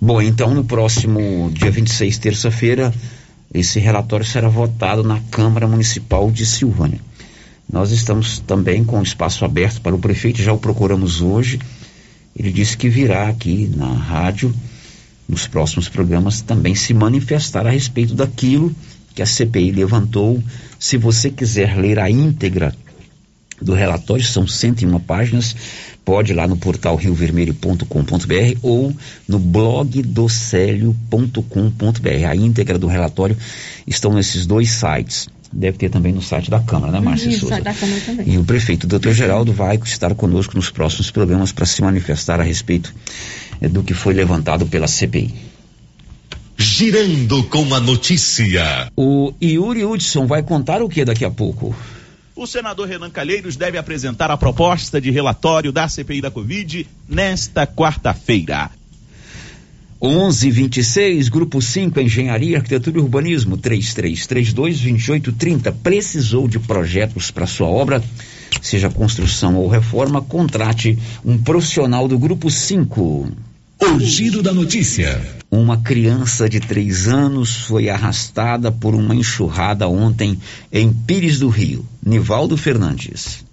Bom, 0.00 0.22
então 0.22 0.54
no 0.54 0.64
próximo 0.64 1.50
dia 1.52 1.70
26, 1.70 2.18
terça-feira, 2.18 2.94
esse 3.52 3.80
relatório 3.80 4.24
será 4.24 4.48
votado 4.48 5.02
na 5.02 5.20
Câmara 5.30 5.66
Municipal 5.66 6.30
de 6.30 6.46
Silvânia. 6.46 7.00
Nós 7.70 7.90
estamos 7.90 8.38
também 8.38 8.84
com 8.84 9.02
espaço 9.02 9.44
aberto 9.44 9.80
para 9.80 9.94
o 9.94 9.98
prefeito, 9.98 10.40
já 10.40 10.52
o 10.52 10.58
procuramos 10.58 11.20
hoje. 11.20 11.58
Ele 12.36 12.52
disse 12.52 12.76
que 12.76 12.88
virá 12.88 13.28
aqui 13.28 13.70
na 13.74 13.92
rádio, 13.92 14.54
nos 15.28 15.46
próximos 15.46 15.88
programas, 15.88 16.40
também 16.40 16.74
se 16.74 16.94
manifestar 16.94 17.66
a 17.66 17.70
respeito 17.70 18.14
daquilo 18.14 18.74
que 19.14 19.22
a 19.22 19.26
CPI 19.26 19.72
levantou. 19.72 20.42
Se 20.78 20.96
você 20.96 21.30
quiser 21.30 21.76
ler 21.76 21.98
a 21.98 22.10
íntegra 22.10 22.74
do 23.60 23.74
relatório, 23.74 24.24
são 24.24 24.46
101 24.46 24.98
páginas, 25.00 25.54
pode 26.04 26.32
ir 26.32 26.34
lá 26.34 26.46
no 26.46 26.56
portal 26.56 26.96
riovermelho.com.br 26.96 28.58
ou 28.62 28.94
no 29.26 29.38
blog 29.38 30.02
docélio.com.br. 30.02 32.26
A 32.26 32.34
íntegra 32.34 32.78
do 32.78 32.86
relatório 32.86 33.36
estão 33.86 34.14
nesses 34.14 34.46
dois 34.46 34.70
sites. 34.70 35.28
Deve 35.52 35.78
ter 35.78 35.90
também 35.90 36.12
no 36.12 36.20
site 36.20 36.50
da 36.50 36.60
Câmara, 36.60 36.92
né, 36.92 37.00
Márcia 37.00 37.30
Isso, 37.30 37.40
Souza? 37.40 37.54
site 37.54 37.64
da 37.64 37.74
Câmara 37.74 38.00
também. 38.02 38.28
E 38.28 38.38
o 38.38 38.44
prefeito, 38.44 38.84
o 38.84 38.86
doutor 38.86 39.14
Geraldo, 39.14 39.52
vai 39.52 39.80
estar 39.82 40.14
conosco 40.14 40.54
nos 40.54 40.70
próximos 40.70 41.10
programas 41.10 41.52
para 41.52 41.64
se 41.64 41.80
manifestar 41.80 42.38
a 42.38 42.42
respeito 42.42 42.94
do 43.60 43.82
que 43.82 43.94
foi 43.94 44.14
levantado 44.14 44.66
pela 44.66 44.86
CPI. 44.86 45.34
Girando 46.56 47.44
com 47.44 47.74
a 47.74 47.80
notícia. 47.80 48.90
O 48.96 49.32
Yuri 49.42 49.84
Hudson 49.84 50.26
vai 50.26 50.42
contar 50.42 50.82
o 50.82 50.88
que 50.88 51.04
daqui 51.04 51.24
a 51.24 51.30
pouco? 51.30 51.74
O 52.34 52.46
senador 52.46 52.86
Renan 52.86 53.10
Calheiros 53.10 53.56
deve 53.56 53.78
apresentar 53.78 54.30
a 54.30 54.36
proposta 54.36 55.00
de 55.00 55.10
relatório 55.10 55.72
da 55.72 55.88
CPI 55.88 56.20
da 56.20 56.30
Covid 56.30 56.86
nesta 57.08 57.66
quarta-feira. 57.66 58.70
1126, 60.00 61.28
Grupo 61.28 61.60
5, 61.60 61.98
Engenharia, 61.98 62.58
Arquitetura 62.58 62.98
e 62.98 63.00
Urbanismo, 63.00 63.58
3332-2830. 63.58 65.74
Precisou 65.82 66.46
de 66.46 66.60
projetos 66.60 67.32
para 67.32 67.48
sua 67.48 67.66
obra? 67.66 68.00
Seja 68.62 68.88
construção 68.88 69.56
ou 69.56 69.66
reforma, 69.66 70.22
contrate 70.22 70.96
um 71.24 71.36
profissional 71.36 72.06
do 72.06 72.16
Grupo 72.16 72.48
5. 72.48 73.32
O 73.80 74.00
giro 74.00 74.42
da 74.42 74.52
notícia. 74.52 75.24
Uma 75.48 75.76
criança 75.76 76.48
de 76.48 76.58
três 76.58 77.06
anos 77.06 77.54
foi 77.54 77.88
arrastada 77.88 78.72
por 78.72 78.92
uma 78.92 79.14
enxurrada 79.14 79.86
ontem 79.86 80.36
em 80.72 80.92
Pires 80.92 81.38
do 81.38 81.48
Rio. 81.48 81.86
Nivaldo 82.04 82.56
Fernandes. 82.56 83.44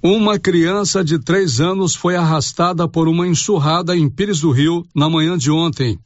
Uma 0.00 0.38
criança 0.38 1.02
de 1.02 1.18
três 1.18 1.60
anos 1.60 1.96
foi 1.96 2.14
arrastada 2.14 2.86
por 2.86 3.08
uma 3.08 3.26
enxurrada 3.26 3.96
em 3.96 4.08
Pires 4.08 4.40
do 4.40 4.52
Rio 4.52 4.86
na 4.94 5.10
manhã 5.10 5.36
de 5.36 5.50
ontem. 5.50 5.98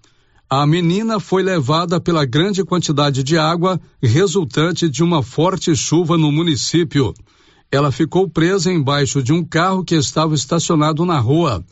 A 0.49 0.67
menina 0.67 1.21
foi 1.21 1.43
levada 1.43 2.01
pela 2.01 2.25
grande 2.25 2.65
quantidade 2.65 3.23
de 3.23 3.37
água 3.37 3.79
resultante 4.03 4.89
de 4.89 5.03
uma 5.03 5.23
forte 5.23 5.77
chuva 5.77 6.17
no 6.17 6.33
município. 6.33 7.13
Ela 7.71 7.93
ficou 7.93 8.27
presa 8.27 8.73
embaixo 8.73 9.23
de 9.23 9.35
um 9.35 9.45
carro 9.45 9.85
que 9.85 9.95
estava 9.95 10.35
estacionado 10.35 11.05
na 11.05 11.19
rua. 11.19 11.63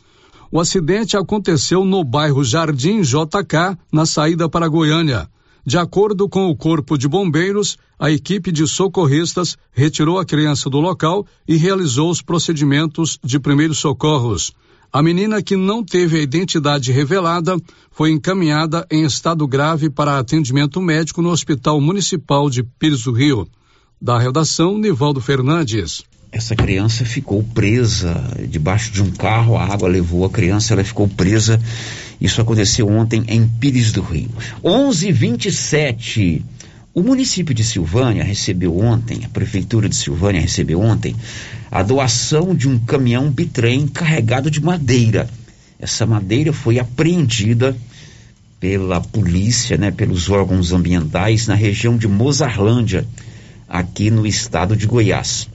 O 0.55 0.61
acidente 0.61 1.17
aconteceu 1.17 1.83
no 1.83 2.05
bairro 2.05 2.45
Jardim 2.45 3.01
JK, 3.01 3.75
na 3.91 4.05
saída 4.05 4.51
para 4.51 4.69
Goiânia. 4.69 5.27
De 5.65 5.79
acordo 5.79 6.29
com 6.29 6.51
o 6.51 6.55
Corpo 6.55 6.99
de 6.99 7.09
Bombeiros, 7.09 7.79
a 7.99 8.11
equipe 8.11 8.53
de 8.53 8.67
socorristas 8.67 9.57
retirou 9.73 10.19
a 10.19 10.27
criança 10.27 10.69
do 10.69 10.79
local 10.79 11.27
e 11.49 11.57
realizou 11.57 12.11
os 12.11 12.21
procedimentos 12.21 13.19
de 13.25 13.41
primeiros 13.41 13.79
socorros. 13.79 14.53
A 14.93 15.03
menina, 15.03 15.41
que 15.41 15.57
não 15.57 15.83
teve 15.83 16.19
a 16.19 16.23
identidade 16.23 16.93
revelada, 16.93 17.57
foi 17.91 18.11
encaminhada 18.11 18.87
em 18.91 19.05
estado 19.05 19.47
grave 19.47 19.89
para 19.89 20.19
atendimento 20.19 20.83
médico 20.83 21.23
no 21.23 21.31
Hospital 21.31 21.81
Municipal 21.81 22.51
de 22.51 22.63
Pires 22.63 23.05
do 23.05 23.13
Rio. 23.13 23.49
Da 23.99 24.19
redação, 24.19 24.77
Nivaldo 24.77 25.19
Fernandes. 25.19 26.03
Essa 26.35 26.57
criança 26.57 27.05
ficou 27.05 27.43
presa 27.43 28.19
debaixo 28.49 28.91
de 28.91 29.03
um 29.03 29.11
carro, 29.11 29.55
a 29.55 29.67
água 29.67 29.87
levou 29.87 30.25
a 30.25 30.31
criança, 30.31 30.73
ela 30.73 30.83
ficou 30.83 31.07
presa. 31.07 31.61
Isso 32.19 32.41
aconteceu 32.41 32.89
ontem 32.89 33.23
em 33.29 33.47
Pires 33.47 33.93
do 33.93 34.01
Rio. 34.01 34.31
11:27. 34.65 36.43
O 36.95 37.03
município 37.03 37.55
de 37.55 37.63
Silvânia 37.63 38.25
recebeu 38.25 38.79
ontem, 38.79 39.21
a 39.27 39.29
prefeitura 39.29 39.91
de 39.91 39.95
Silvânia 39.95 40.41
recebeu 40.41 40.81
ontem 40.81 41.15
a 41.71 41.83
doação 41.83 42.55
de 42.55 42.67
um 42.67 42.79
caminhão 42.79 43.31
bitrem 43.31 43.87
carregado 43.87 44.51
de 44.51 44.63
madeira. 44.63 45.29
Essa 45.79 46.07
madeira 46.07 46.51
foi 46.51 46.79
apreendida 46.79 47.77
pela 48.59 49.03
polícia, 49.03 49.77
né, 49.77 49.91
pelos 49.91 50.31
órgãos 50.31 50.73
ambientais 50.73 51.47
na 51.47 51.55
região 51.55 51.99
de 51.99 52.09
Mozarlândia, 52.09 53.07
aqui 53.69 54.11
no 54.11 54.27
estado 54.27 54.75
de 54.75 54.87
Goiás 54.87 55.52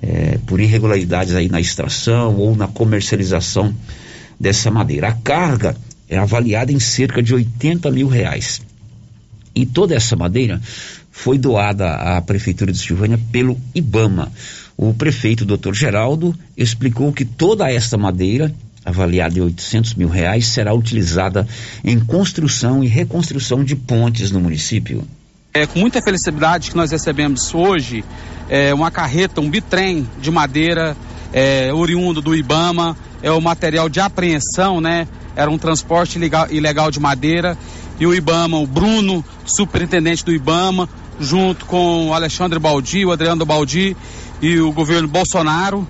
é, 0.00 0.38
por 0.46 0.60
irregularidades 0.60 1.34
aí 1.34 1.48
na 1.48 1.60
extração 1.60 2.36
ou 2.36 2.56
na 2.56 2.68
comercialização 2.68 3.74
dessa 4.38 4.70
madeira. 4.70 5.08
A 5.08 5.12
carga 5.12 5.76
é 6.08 6.18
avaliada 6.18 6.72
em 6.72 6.80
cerca 6.80 7.22
de 7.22 7.34
80 7.34 7.90
mil 7.90 8.08
reais. 8.08 8.60
E 9.54 9.66
toda 9.66 9.94
essa 9.94 10.16
madeira 10.16 10.60
foi 11.10 11.38
doada 11.38 11.94
à 11.94 12.20
Prefeitura 12.22 12.72
de 12.72 12.78
Silvânia 12.78 13.18
pelo 13.30 13.58
IBAMA. 13.74 14.32
O 14.76 14.94
prefeito, 14.94 15.44
doutor 15.44 15.74
Geraldo, 15.74 16.34
explicou 16.56 17.12
que 17.12 17.24
toda 17.24 17.70
essa 17.70 17.98
madeira, 17.98 18.52
avaliada 18.84 19.38
em 19.38 19.42
800 19.42 19.94
mil 19.94 20.08
reais, 20.08 20.48
será 20.48 20.72
utilizada 20.74 21.46
em 21.84 22.00
construção 22.00 22.82
e 22.82 22.88
reconstrução 22.88 23.62
de 23.62 23.76
pontes 23.76 24.30
no 24.30 24.40
município. 24.40 25.04
É 25.54 25.66
com 25.66 25.80
muita 25.80 26.00
felicidade 26.00 26.70
que 26.70 26.76
nós 26.78 26.90
recebemos 26.90 27.54
hoje 27.54 28.02
é, 28.48 28.72
uma 28.72 28.90
carreta, 28.90 29.38
um 29.38 29.50
bitrem 29.50 30.08
de 30.18 30.30
madeira 30.30 30.96
é, 31.30 31.70
oriundo 31.74 32.22
do 32.22 32.34
Ibama, 32.34 32.96
é 33.22 33.30
o 33.30 33.38
material 33.38 33.86
de 33.86 34.00
apreensão, 34.00 34.80
né? 34.80 35.06
Era 35.36 35.50
um 35.50 35.58
transporte 35.58 36.16
ilegal, 36.16 36.46
ilegal 36.50 36.90
de 36.90 36.98
madeira 36.98 37.58
e 38.00 38.06
o 38.06 38.14
Ibama, 38.14 38.56
o 38.56 38.66
Bruno, 38.66 39.22
superintendente 39.44 40.24
do 40.24 40.32
Ibama, 40.32 40.88
junto 41.20 41.66
com 41.66 42.08
o 42.08 42.14
Alexandre 42.14 42.58
Baldi, 42.58 43.04
o 43.04 43.12
Adriano 43.12 43.44
Baldi 43.44 43.94
e 44.40 44.58
o 44.58 44.72
governo 44.72 45.06
Bolsonaro, 45.06 45.86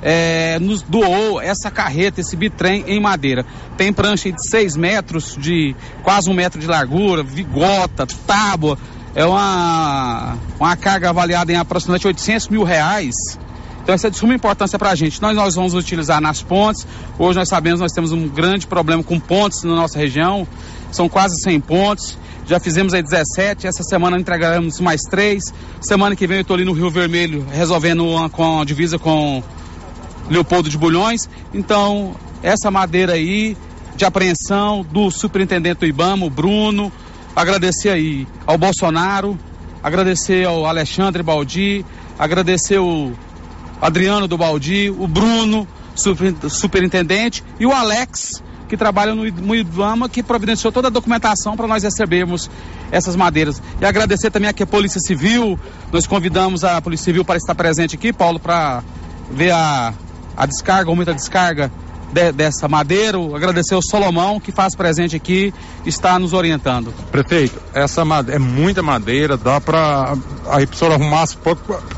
é, 0.00 0.58
nos 0.58 0.80
doou 0.80 1.38
essa 1.38 1.70
carreta, 1.70 2.22
esse 2.22 2.34
bitrem 2.34 2.84
em 2.86 2.98
madeira. 2.98 3.44
Tem 3.76 3.92
prancha 3.92 4.32
de 4.32 4.48
6 4.48 4.74
metros, 4.74 5.36
de 5.38 5.76
quase 6.02 6.30
um 6.30 6.34
metro 6.34 6.58
de 6.58 6.66
largura, 6.66 7.22
vigota, 7.22 8.06
tábua, 8.26 8.78
é 9.14 9.24
uma, 9.24 10.38
uma 10.58 10.76
carga 10.76 11.10
avaliada 11.10 11.52
em 11.52 11.56
aproximadamente 11.56 12.06
800 12.06 12.48
mil 12.48 12.62
reais. 12.62 13.14
Então 13.82 13.94
isso 13.94 14.06
é 14.06 14.10
de 14.10 14.16
suma 14.16 14.34
importância 14.34 14.78
para 14.78 14.90
a 14.90 14.94
gente. 14.94 15.20
Nós, 15.20 15.36
nós 15.36 15.54
vamos 15.54 15.74
utilizar 15.74 16.20
nas 16.20 16.40
pontes. 16.40 16.86
Hoje 17.18 17.38
nós 17.38 17.48
sabemos 17.48 17.80
nós 17.80 17.92
temos 17.92 18.12
um 18.12 18.28
grande 18.28 18.66
problema 18.66 19.02
com 19.02 19.18
pontes 19.18 19.64
na 19.64 19.74
nossa 19.74 19.98
região. 19.98 20.46
São 20.90 21.08
quase 21.08 21.40
100 21.42 21.60
pontes. 21.60 22.18
Já 22.46 22.60
fizemos 22.60 22.94
aí 22.94 23.02
17. 23.02 23.66
Essa 23.66 23.82
semana 23.82 24.18
entregaremos 24.18 24.80
mais 24.80 25.02
três. 25.02 25.52
Semana 25.80 26.14
que 26.14 26.26
vem 26.26 26.38
eu 26.38 26.42
estou 26.42 26.54
ali 26.54 26.64
no 26.64 26.72
Rio 26.72 26.90
Vermelho 26.90 27.44
resolvendo 27.50 28.06
uma, 28.06 28.30
com 28.30 28.60
a 28.60 28.64
divisa 28.64 28.98
com 28.98 29.42
Leopoldo 30.30 30.68
de 30.68 30.78
Bulhões. 30.78 31.28
Então 31.52 32.14
essa 32.42 32.70
madeira 32.70 33.14
aí 33.14 33.56
de 33.96 34.04
apreensão 34.04 34.86
do 34.90 35.10
superintendente 35.10 35.80
do 35.80 35.86
IBAMA, 35.86 36.24
o 36.24 36.30
Bruno, 36.30 36.90
agradecer 37.34 37.90
aí 37.90 38.26
ao 38.46 38.58
Bolsonaro, 38.58 39.38
agradecer 39.82 40.46
ao 40.46 40.66
Alexandre 40.66 41.22
Baldi, 41.22 41.84
agradecer 42.18 42.78
o 42.78 43.12
Adriano 43.80 44.28
do 44.28 44.38
Baldi, 44.38 44.90
o 44.90 45.06
Bruno, 45.08 45.66
super, 45.94 46.34
superintendente, 46.48 47.42
e 47.58 47.66
o 47.66 47.72
Alex, 47.72 48.42
que 48.68 48.76
trabalham 48.76 49.16
no, 49.16 49.24
no 49.30 49.54
IBAMA, 49.54 50.08
que 50.08 50.22
providenciou 50.22 50.72
toda 50.72 50.88
a 50.88 50.90
documentação 50.90 51.56
para 51.56 51.66
nós 51.66 51.82
recebermos 51.82 52.50
essas 52.90 53.16
madeiras. 53.16 53.60
E 53.80 53.84
agradecer 53.84 54.30
também 54.30 54.48
aqui 54.48 54.62
a 54.62 54.66
Polícia 54.66 55.00
Civil, 55.00 55.58
nós 55.90 56.06
convidamos 56.06 56.64
a 56.64 56.80
Polícia 56.80 57.06
Civil 57.06 57.24
para 57.24 57.36
estar 57.36 57.54
presente 57.54 57.96
aqui, 57.96 58.12
Paulo, 58.12 58.38
para 58.38 58.82
ver 59.30 59.50
a, 59.50 59.92
a 60.36 60.46
descarga, 60.46 60.88
o 60.88 60.92
aumento 60.92 61.08
da 61.08 61.14
descarga 61.14 61.70
de, 62.12 62.32
dessa 62.32 62.68
madeira. 62.68 63.18
Agradecer 63.34 63.74
ao 63.74 63.82
Solomão, 63.82 64.38
que 64.38 64.52
faz 64.52 64.74
presente 64.74 65.16
aqui, 65.16 65.52
está 65.84 66.18
nos 66.18 66.32
orientando. 66.32 66.92
Prefeito, 67.10 67.60
essa 67.74 68.04
madeira, 68.04 68.36
é 68.36 68.38
muita 68.38 68.82
madeira, 68.82 69.36
dá 69.36 69.60
para 69.60 70.14
a 70.46 70.66
pessoa 70.66 70.94
arrumar 70.94 71.22
as, 71.22 71.36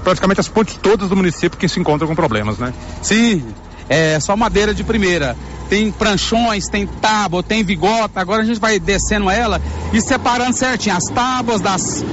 praticamente 0.03 0.41
as 0.41 0.49
pontes 0.49 0.79
todas 0.81 1.09
do 1.09 1.17
município 1.17 1.59
que 1.59 1.69
se 1.69 1.81
encontram 1.81 2.09
com 2.09 2.15
problemas, 2.15 2.59
né? 2.59 2.73
Sim, 3.03 3.45
é 3.89 4.19
só 4.21 4.37
madeira 4.37 4.73
de 4.73 4.85
primeira. 4.85 5.37
Tem 5.69 5.91
pranchões, 5.91 6.69
tem 6.69 6.87
tábua, 6.87 7.43
tem 7.43 7.65
vigota. 7.65 8.21
Agora 8.21 8.43
a 8.43 8.45
gente 8.45 8.61
vai 8.61 8.79
descendo 8.79 9.31
ela 9.31 9.61
e 9.93 10.01
separando 10.01 10.57
certinho 10.57 10.97
as 10.97 11.05
tábuas 11.05 11.61
das 11.61 12.05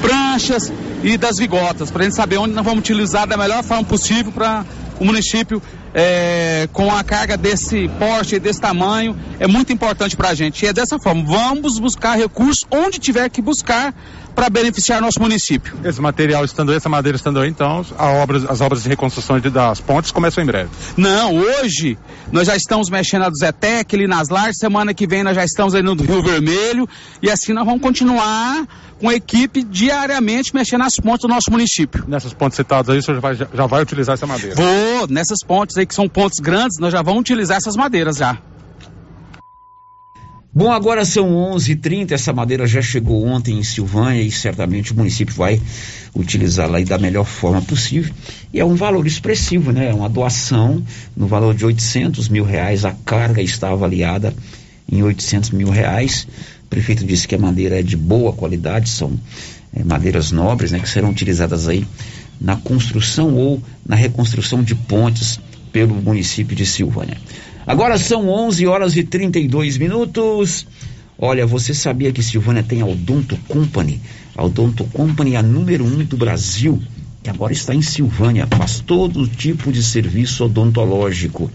pranchas 0.00 0.72
e 1.02 1.18
das 1.18 1.36
vigotas, 1.36 1.90
para 1.90 2.02
a 2.02 2.04
gente 2.04 2.14
saber 2.14 2.38
onde 2.38 2.54
nós 2.54 2.64
vamos 2.64 2.80
utilizar 2.80 3.26
da 3.26 3.36
melhor 3.36 3.62
forma 3.62 3.84
possível 3.84 4.32
para 4.32 4.64
o 4.98 5.04
município 5.04 5.60
é, 5.94 6.68
com 6.72 6.92
a 6.92 7.04
carga 7.04 7.36
desse 7.36 7.88
porte, 7.98 8.40
desse 8.40 8.60
tamanho, 8.60 9.16
é 9.38 9.46
muito 9.46 9.72
importante 9.72 10.16
para 10.16 10.30
a 10.30 10.34
gente. 10.34 10.64
E 10.64 10.68
é 10.68 10.72
dessa 10.72 10.98
forma, 10.98 11.22
vamos 11.24 11.78
buscar 11.78 12.16
recursos 12.16 12.66
onde 12.70 12.98
tiver 12.98 13.30
que 13.30 13.40
buscar 13.40 13.94
para 14.34 14.50
beneficiar 14.50 15.00
nosso 15.00 15.20
município. 15.20 15.76
Esse 15.84 16.00
material 16.00 16.44
estando 16.44 16.72
aí, 16.72 16.76
essa 16.76 16.88
madeira 16.88 17.14
estando 17.14 17.38
aí, 17.38 17.48
então 17.48 17.84
obra, 17.96 18.50
as 18.50 18.60
obras 18.60 18.82
de 18.82 18.88
reconstrução 18.88 19.38
de, 19.38 19.48
das 19.48 19.80
pontes 19.80 20.10
começam 20.10 20.42
em 20.42 20.46
breve. 20.46 20.70
Não, 20.96 21.36
hoje 21.36 21.96
nós 22.32 22.48
já 22.48 22.56
estamos 22.56 22.90
mexendo 22.90 23.22
na 23.22 23.28
do 23.28 23.38
Zetec, 23.38 23.94
ali 23.94 24.08
nas 24.08 24.28
Lares, 24.28 24.56
semana 24.58 24.92
que 24.92 25.06
vem 25.06 25.22
nós 25.22 25.36
já 25.36 25.44
estamos 25.44 25.74
aí 25.74 25.82
no 25.82 25.94
Rio 25.94 26.22
Vermelho 26.22 26.88
e 27.22 27.30
assim 27.30 27.52
nós 27.52 27.64
vamos 27.64 27.80
continuar 27.80 28.66
com 29.00 29.08
a 29.08 29.14
equipe 29.14 29.62
diariamente 29.62 30.54
mexendo 30.54 30.80
nas 30.80 30.96
pontes 30.96 31.22
do 31.22 31.28
nosso 31.28 31.50
município. 31.50 32.04
Nessas 32.08 32.32
pontes 32.32 32.56
citadas 32.56 32.90
aí, 32.90 32.98
o 32.98 33.02
senhor 33.02 33.16
já 33.16 33.20
vai, 33.20 33.34
já 33.34 33.66
vai 33.66 33.82
utilizar 33.82 34.14
essa 34.14 34.26
madeira? 34.26 34.54
Vou, 34.56 35.06
nessas 35.08 35.38
pontes 35.46 35.76
aí 35.76 35.83
que 35.86 35.94
são 35.94 36.08
pontes 36.08 36.38
grandes, 36.40 36.78
nós 36.78 36.92
já 36.92 37.02
vamos 37.02 37.20
utilizar 37.20 37.56
essas 37.56 37.76
madeiras 37.76 38.16
já. 38.16 38.38
Bom, 40.56 40.70
agora 40.70 41.04
são 41.04 41.34
11:30. 41.34 41.72
h 41.72 41.76
30 41.82 42.14
essa 42.14 42.32
madeira 42.32 42.64
já 42.64 42.80
chegou 42.80 43.26
ontem 43.26 43.58
em 43.58 43.64
Silvânia 43.64 44.22
e 44.22 44.30
certamente 44.30 44.92
o 44.92 44.96
município 44.96 45.34
vai 45.34 45.60
utilizá-la 46.14 46.80
da 46.82 46.96
melhor 46.96 47.24
forma 47.24 47.60
possível. 47.60 48.14
E 48.52 48.60
é 48.60 48.64
um 48.64 48.76
valor 48.76 49.04
expressivo, 49.04 49.72
né? 49.72 49.90
É 49.90 49.92
uma 49.92 50.08
doação 50.08 50.80
no 51.16 51.26
valor 51.26 51.56
de 51.56 51.66
800 51.66 52.28
mil 52.28 52.44
reais. 52.44 52.84
A 52.84 52.92
carga 53.04 53.42
está 53.42 53.72
avaliada 53.72 54.32
em 54.88 55.02
800 55.02 55.50
mil 55.50 55.70
reais. 55.70 56.24
O 56.66 56.68
prefeito 56.68 57.04
disse 57.04 57.26
que 57.26 57.34
a 57.34 57.38
madeira 57.38 57.80
é 57.80 57.82
de 57.82 57.96
boa 57.96 58.32
qualidade, 58.32 58.88
são 58.90 59.18
é, 59.74 59.82
madeiras 59.82 60.30
nobres, 60.30 60.70
né? 60.70 60.78
Que 60.78 60.88
serão 60.88 61.10
utilizadas 61.10 61.66
aí 61.66 61.84
na 62.40 62.54
construção 62.54 63.34
ou 63.34 63.60
na 63.84 63.96
reconstrução 63.96 64.62
de 64.62 64.76
pontes 64.76 65.40
pelo 65.74 65.96
município 65.96 66.54
de 66.54 66.64
Silvânia. 66.64 67.18
Agora 67.66 67.98
são 67.98 68.28
11 68.28 68.64
horas 68.68 68.96
e 68.96 69.02
32 69.02 69.76
minutos. 69.76 70.64
Olha, 71.18 71.44
você 71.44 71.74
sabia 71.74 72.12
que 72.12 72.22
Silvânia 72.22 72.62
tem 72.62 72.80
a 72.80 72.86
Odonto 72.86 73.36
Company? 73.48 74.00
A 74.36 74.44
Odonto 74.44 74.84
Company 74.84 75.34
é 75.34 75.38
a 75.38 75.42
número 75.42 75.84
um 75.84 76.04
do 76.04 76.16
Brasil, 76.16 76.80
que 77.24 77.28
agora 77.28 77.52
está 77.52 77.74
em 77.74 77.82
Silvânia, 77.82 78.46
faz 78.46 78.78
todo 78.78 79.26
tipo 79.26 79.72
de 79.72 79.82
serviço 79.82 80.44
odontológico. 80.44 81.50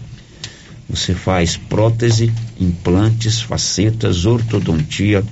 Você 0.90 1.14
faz 1.14 1.56
prótese, 1.56 2.30
implantes, 2.60 3.40
facetas, 3.40 4.26
ortodontia, 4.26 5.24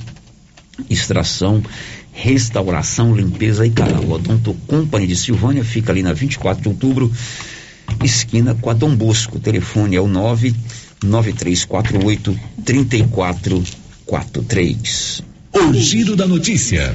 extração, 0.88 1.62
restauração, 2.10 3.14
limpeza 3.14 3.66
e 3.66 3.70
canal. 3.70 4.02
A 4.04 4.14
Odonto 4.14 4.54
Company 4.66 5.06
de 5.06 5.16
Silvânia 5.16 5.62
fica 5.62 5.92
ali 5.92 6.02
na 6.02 6.14
24 6.14 6.62
de 6.62 6.68
outubro, 6.68 7.12
esquina 8.02 8.54
com 8.54 8.70
a 8.70 8.74
Dom 8.74 8.94
Bosco. 8.94 9.36
O 9.36 9.40
telefone 9.40 9.96
é 9.96 10.00
o 10.00 10.08
99348 10.08 12.40
3443. 12.64 15.22
O 15.54 15.74
giro 15.74 16.16
da 16.16 16.26
notícia. 16.26 16.94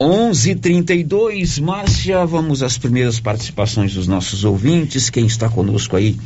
11:32, 0.00 1.60
Márcia, 1.60 2.24
vamos 2.24 2.62
às 2.62 2.78
primeiras 2.78 3.20
participações 3.20 3.92
dos 3.92 4.08
nossos 4.08 4.44
ouvintes. 4.44 5.10
Quem 5.10 5.26
está 5.26 5.50
conosco 5.50 5.94
aí 5.94 6.16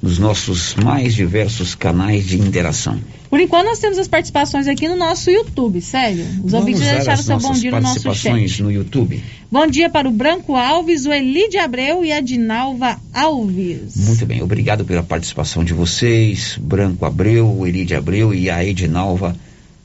nos 0.00 0.18
nossos 0.18 0.74
mais 0.74 1.14
diversos 1.14 1.74
canais 1.74 2.26
de 2.26 2.38
interação? 2.38 3.00
Por 3.28 3.40
enquanto 3.40 3.66
nós 3.66 3.78
temos 3.78 3.98
as 3.98 4.08
participações 4.08 4.66
aqui 4.66 4.88
no 4.88 4.96
nosso 4.96 5.30
YouTube, 5.30 5.80
sério. 5.80 6.22
Os 6.22 6.52
Vamos 6.52 6.54
ouvintes 6.54 6.82
já 6.82 6.94
deixaram 6.94 7.22
seu 7.22 7.38
bom 7.38 7.52
dia 7.52 7.70
no 7.70 7.80
nosso 7.80 8.02
participações 8.02 8.50
chat. 8.52 8.62
no 8.62 8.72
YouTube. 8.72 9.22
Bom 9.50 9.66
dia 9.66 9.90
para 9.90 10.08
o 10.08 10.10
Branco 10.10 10.56
Alves, 10.56 11.04
o 11.04 11.12
Elide 11.12 11.58
Abreu 11.58 12.04
e 12.04 12.12
a 12.12 12.20
Dinalva 12.20 12.98
Alves. 13.12 13.96
Muito 13.96 14.24
bem, 14.24 14.42
obrigado 14.42 14.84
pela 14.84 15.02
participação 15.02 15.62
de 15.62 15.74
vocês, 15.74 16.58
Branco 16.60 17.04
Abreu, 17.04 17.46
o 17.46 17.66
Elide 17.66 17.94
Abreu 17.94 18.32
e 18.32 18.48
a 18.48 18.64
Edinalva. 18.64 19.36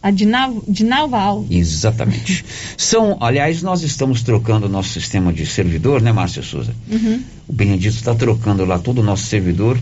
A 0.03 0.11
Dinalva 0.11 1.17
Alves. 1.17 1.49
Exatamente. 1.49 2.43
São, 2.77 3.17
aliás, 3.21 3.63
nós 3.63 3.83
estamos 3.83 4.21
trocando 4.21 4.65
o 4.65 4.69
nosso 4.69 4.89
sistema 4.89 5.31
de 5.31 5.45
servidor, 5.45 6.01
né, 6.01 6.11
Márcia 6.11 6.43
Souza? 6.43 6.75
Uhum. 6.91 7.21
O 7.47 7.53
Benedito 7.53 7.95
está 7.95 8.13
trocando 8.13 8.65
lá 8.65 8.77
todo 8.77 8.99
o 8.99 9.03
nosso 9.03 9.23
servidor 9.23 9.79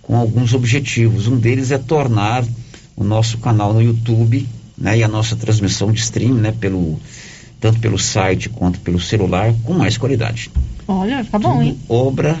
com 0.00 0.16
alguns 0.16 0.54
objetivos. 0.54 1.26
Um 1.26 1.36
deles 1.36 1.70
é 1.70 1.76
tornar 1.76 2.42
o 2.96 3.04
nosso 3.04 3.36
canal 3.36 3.74
no 3.74 3.82
YouTube, 3.82 4.48
né, 4.76 4.96
e 4.96 5.04
a 5.04 5.08
nossa 5.08 5.36
transmissão 5.36 5.92
de 5.92 6.00
stream, 6.00 6.32
né, 6.32 6.50
pelo 6.58 6.98
tanto 7.60 7.78
pelo 7.78 7.98
site 7.98 8.48
quanto 8.48 8.80
pelo 8.80 8.98
celular, 8.98 9.52
com 9.64 9.74
mais 9.74 9.98
qualidade. 9.98 10.50
Olha, 10.86 11.24
tá 11.24 11.38
bom, 11.38 11.60
hein? 11.60 11.78
Obra 11.88 12.38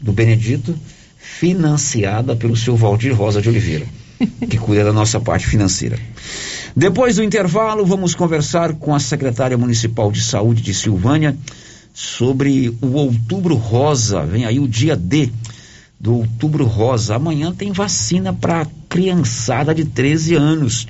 do 0.00 0.12
Benedito, 0.12 0.78
financiada 1.18 2.36
pelo 2.36 2.54
seu 2.54 2.76
Valdir 2.76 3.12
Rosa 3.14 3.42
de 3.42 3.48
Oliveira, 3.48 3.86
que 4.48 4.58
cuida 4.58 4.84
da 4.84 4.92
nossa 4.92 5.18
parte 5.18 5.46
financeira. 5.46 5.98
Depois 6.76 7.16
do 7.16 7.24
intervalo, 7.24 7.84
vamos 7.84 8.14
conversar 8.14 8.74
com 8.74 8.94
a 8.94 9.00
secretária 9.00 9.56
municipal 9.56 10.12
de 10.12 10.22
saúde 10.22 10.62
de 10.62 10.74
Silvânia 10.74 11.36
sobre 11.92 12.76
o 12.80 12.92
Outubro 12.92 13.54
Rosa. 13.54 14.24
Vem 14.24 14.44
aí 14.44 14.60
o 14.60 14.68
dia 14.68 14.94
D 14.96 15.30
do 15.98 16.14
Outubro 16.14 16.64
Rosa. 16.64 17.16
Amanhã 17.16 17.52
tem 17.52 17.72
vacina 17.72 18.32
para 18.32 18.66
criançada 18.88 19.74
de 19.74 19.84
13 19.84 20.34
anos. 20.34 20.86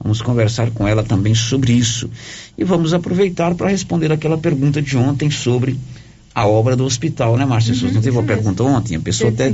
Vamos 0.00 0.22
conversar 0.22 0.70
com 0.70 0.86
ela 0.86 1.02
também 1.02 1.34
sobre 1.34 1.72
isso. 1.72 2.08
E 2.56 2.62
vamos 2.62 2.94
aproveitar 2.94 3.54
para 3.54 3.68
responder 3.68 4.12
aquela 4.12 4.38
pergunta 4.38 4.80
de 4.80 4.96
ontem 4.96 5.28
sobre 5.30 5.76
a 6.32 6.46
obra 6.46 6.76
do 6.76 6.84
hospital, 6.84 7.36
né, 7.36 7.44
Márcia 7.44 7.74
Souza? 7.74 7.94
Não 7.94 8.00
teve 8.00 8.16
uma 8.16 8.22
pergunta 8.22 8.62
ontem? 8.62 8.96
A 8.96 9.00
pessoa 9.00 9.30
até 9.30 9.52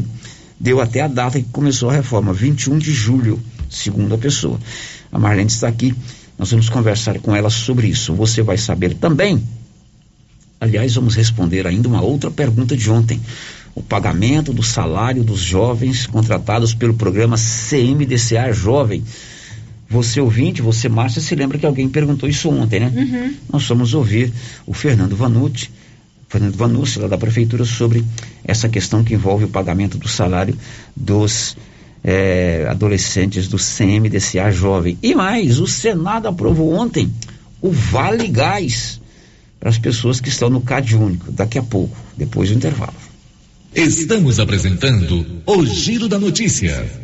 deu 0.61 0.81
até 0.81 1.01
a 1.01 1.09
data 1.09 1.41
que 1.41 1.49
começou 1.49 1.89
a 1.89 1.95
reforma, 1.95 2.33
21 2.33 2.79
de 2.79 2.93
julho, 2.93 3.41
segundo 3.75 4.15
a 4.15 4.19
pessoa. 4.19 4.59
A 5.13 5.19
Marlene 5.19 5.49
está 5.49 5.69
aqui, 5.69 5.95
nós 6.39 6.51
vamos 6.51 6.69
conversar 6.69 7.19
com 7.21 7.35
ela 7.35 7.51
sobre 7.51 7.89
isso. 7.89 8.15
Você 8.15 8.43
vai 8.43 8.59
saber 8.59 8.95
também. 8.95 9.43
Aliás, 10.61 10.95
vamos 10.95 11.15
responder 11.15 11.67
ainda 11.67 11.89
uma 11.89 12.01
outra 12.01 12.31
pergunta 12.31 12.77
de 12.77 12.91
ontem. 12.91 13.21
O 13.75 13.83
pagamento 13.83 14.53
do 14.53 14.63
salário 14.63 15.23
dos 15.23 15.41
jovens 15.41 16.07
contratados 16.07 16.75
pelo 16.75 16.95
programa 16.95 17.37
CMDCA 17.37 18.53
Jovem. 18.53 19.05
Você 19.89 20.21
ouvinte, 20.21 20.63
você 20.63 20.89
Márcia, 20.89 21.21
se 21.21 21.35
lembra 21.35 21.59
que 21.59 21.67
alguém 21.67 21.89
perguntou 21.89 22.29
isso 22.29 22.49
ontem, 22.49 22.81
né? 22.81 22.93
Uhum. 22.95 23.35
Nós 23.53 23.67
vamos 23.69 23.95
ouvir 23.95 24.33
o 24.67 24.73
Fernando 24.73 25.15
Vanucci, 25.15 25.71
Fernando 26.29 26.57
Vanucci, 26.57 26.99
lá 26.99 27.07
da 27.07 27.19
Prefeitura, 27.19 27.65
sobre 27.65 28.05
essa 28.45 28.69
questão 28.69 29.05
que 29.05 29.15
envolve 29.15 29.45
o 29.45 29.49
pagamento 29.49 29.99
do 29.99 30.09
salário 30.09 30.57
dos 30.97 31.57
eh, 32.05 32.67
adolescentes 32.69 33.49
do 33.49 33.57
CMDCA 33.57 34.51
Jovem. 34.51 34.99
E 35.03 35.15
mais, 35.15 35.59
o 35.59 35.67
Senado 35.67 36.29
aprovou 36.29 36.75
ontem 36.75 37.11
o 37.63 37.71
Vale 37.71 38.29
Gás 38.29 39.01
para 39.59 39.71
as 39.71 39.79
pessoas 39.79 40.21
que 40.21 40.29
estão 40.29 40.51
no 40.51 40.61
CAD 40.61 40.95
único, 40.95 41.33
daqui 41.33 41.59
a 41.59 41.63
pouco, 41.63 41.97
depois 42.17 42.51
do 42.51 42.57
intervalo. 42.57 42.93
Estamos 43.75 44.39
apresentando 44.39 45.43
o 45.47 45.65
Giro 45.65 46.07
da 46.07 46.19
Notícia. 46.19 47.04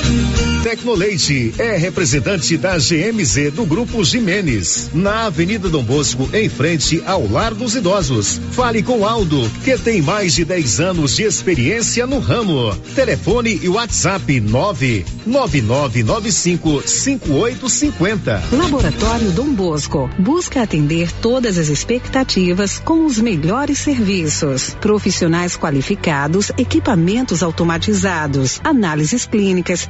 Tecnoleite 0.63 1.53
é 1.57 1.75
representante 1.75 2.55
da 2.55 2.77
GMZ 2.77 3.51
do 3.51 3.65
Grupo 3.65 4.03
Jimenez, 4.03 4.91
na 4.93 5.25
Avenida 5.25 5.67
Dom 5.67 5.81
Bosco, 5.83 6.29
em 6.33 6.47
frente 6.47 7.01
ao 7.05 7.27
Lar 7.27 7.53
dos 7.53 7.75
Idosos. 7.75 8.39
Fale 8.51 8.81
com 8.83 9.05
Aldo, 9.05 9.51
que 9.63 9.77
tem 9.77 10.01
mais 10.01 10.33
de 10.33 10.43
10 10.45 10.79
anos 10.79 11.13
de 11.15 11.23
experiência 11.23 12.07
no 12.07 12.19
ramo. 12.19 12.73
Telefone 12.95 13.59
e 13.61 13.67
WhatsApp 13.67 14.39
99995 14.39 16.83
5850. 16.85 18.43
Laboratório 18.51 19.31
Dom 19.31 19.51
Bosco 19.53 20.09
busca 20.17 20.61
atender 20.61 21.11
todas 21.13 21.57
as 21.57 21.69
expectativas 21.69 22.79
com 22.79 23.05
os 23.05 23.19
melhores 23.19 23.79
serviços. 23.79 24.75
Profissionais 24.79 25.57
qualificados, 25.57 26.51
equipamentos 26.57 27.43
automatizados, 27.43 28.61
análises 28.63 29.25
clínicas, 29.25 29.89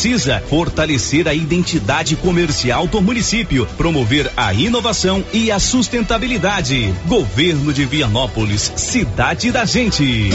precisa 0.00 0.40
fortalecer 0.48 1.28
a 1.28 1.34
identidade 1.34 2.16
comercial 2.16 2.86
do 2.86 3.02
município, 3.02 3.66
promover 3.76 4.32
a 4.34 4.50
inovação 4.54 5.22
e 5.30 5.50
a 5.50 5.58
sustentabilidade. 5.58 6.90
Governo 7.06 7.70
de 7.70 7.84
Vianópolis, 7.84 8.72
cidade 8.76 9.52
da 9.52 9.66
gente. 9.66 10.30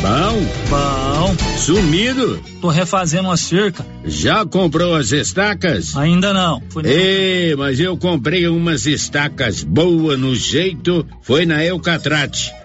Bom, 0.00 0.46
bom. 0.70 1.36
Sumido. 1.58 2.40
Tô 2.60 2.68
refazendo 2.68 3.24
uma 3.28 3.36
cerca. 3.36 3.84
Já 4.04 4.46
comprou 4.46 4.94
as 4.94 5.10
estacas? 5.10 5.96
Ainda 5.96 6.32
não. 6.32 6.62
Ei, 6.84 7.56
mas 7.56 7.80
eu 7.80 7.96
comprei 7.96 8.46
umas 8.46 8.86
estacas 8.86 9.64
boas 9.64 10.16
no 10.16 10.32
jeito. 10.36 11.04
Foi 11.22 11.44
na 11.44 11.64
Eucatrate. 11.64 12.52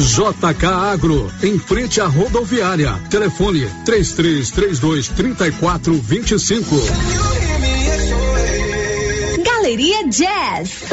JK 0.00 0.64
Agro, 0.66 1.32
em 1.42 1.58
frente 1.58 2.00
à 2.00 2.06
rodoviária. 2.06 2.92
Telefone 3.10 3.66
3332 3.84 5.08
3425. 5.08 6.76
Galeria 9.44 10.08
Jazz. 10.08 10.84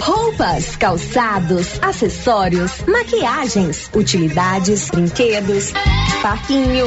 Roupas, 0.00 0.76
calçados, 0.76 1.66
acessórios, 1.82 2.72
maquiagens, 2.86 3.90
utilidades, 3.94 4.88
brinquedos, 4.90 5.72
parquinho. 6.22 6.86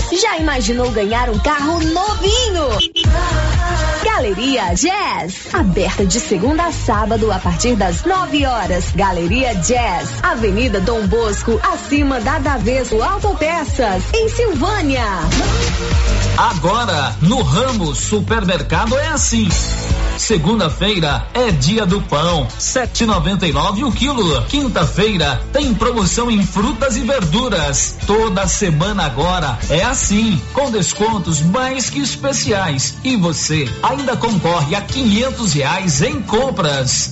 Já 0.11 0.37
imaginou 0.37 0.91
ganhar 0.91 1.29
um 1.29 1.39
carro 1.39 1.79
novinho? 1.79 2.67
Galeria 4.03 4.73
Jazz, 4.73 5.53
aberta 5.53 6.05
de 6.05 6.19
segunda 6.19 6.65
a 6.65 6.71
sábado 6.71 7.31
a 7.31 7.39
partir 7.39 7.75
das 7.75 8.03
9 8.03 8.45
horas. 8.45 8.91
Galeria 8.93 9.55
Jazz, 9.55 10.09
Avenida 10.21 10.81
Dom 10.81 11.07
Bosco, 11.07 11.59
acima 11.73 12.19
da 12.19 12.39
Daveso 12.39 13.01
Autopeças, 13.01 14.03
em 14.13 14.27
Silvânia. 14.27 15.05
Agora, 16.37 17.15
no 17.21 17.41
Ramos 17.41 17.99
Supermercado 17.99 18.97
é 18.97 19.07
assim. 19.07 19.47
Segunda-feira 20.17 21.25
é 21.33 21.51
dia 21.51 21.85
do 21.85 21.99
pão, 22.01 22.47
7,99 22.59 23.87
o 23.87 23.91
quilo. 23.91 24.41
Quinta-feira 24.43 25.41
tem 25.51 25.73
promoção 25.73 26.29
em 26.29 26.45
frutas 26.45 26.95
e 26.95 27.01
verduras. 27.01 27.95
Toda 28.05 28.47
semana 28.47 29.05
agora 29.05 29.57
é 29.69 29.83
assim, 29.83 30.00
com 30.53 30.71
descontos 30.71 31.41
mais 31.41 31.89
que 31.89 31.99
especiais. 31.99 32.95
E 33.03 33.15
você 33.15 33.69
ainda 33.83 34.17
concorre 34.17 34.75
a 34.75 34.81
500 34.81 35.53
reais 35.53 36.01
em 36.01 36.21
compras. 36.21 37.11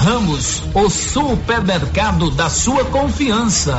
Ramos, 0.00 0.62
o 0.74 0.90
supermercado 0.90 2.30
da 2.32 2.50
sua 2.50 2.84
confiança. 2.86 3.78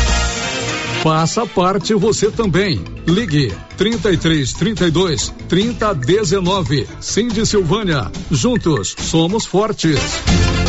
Faça 1.03 1.47
parte 1.47 1.95
você 1.95 2.29
também. 2.29 2.79
Ligue 3.07 3.51
33 3.75 4.53
32 4.53 5.33
30 5.49 5.95
19. 5.95 6.87
Cindy 6.99 7.43
Silvânia. 7.43 8.11
Juntos 8.29 8.95
somos 8.99 9.43
fortes. 9.43 9.99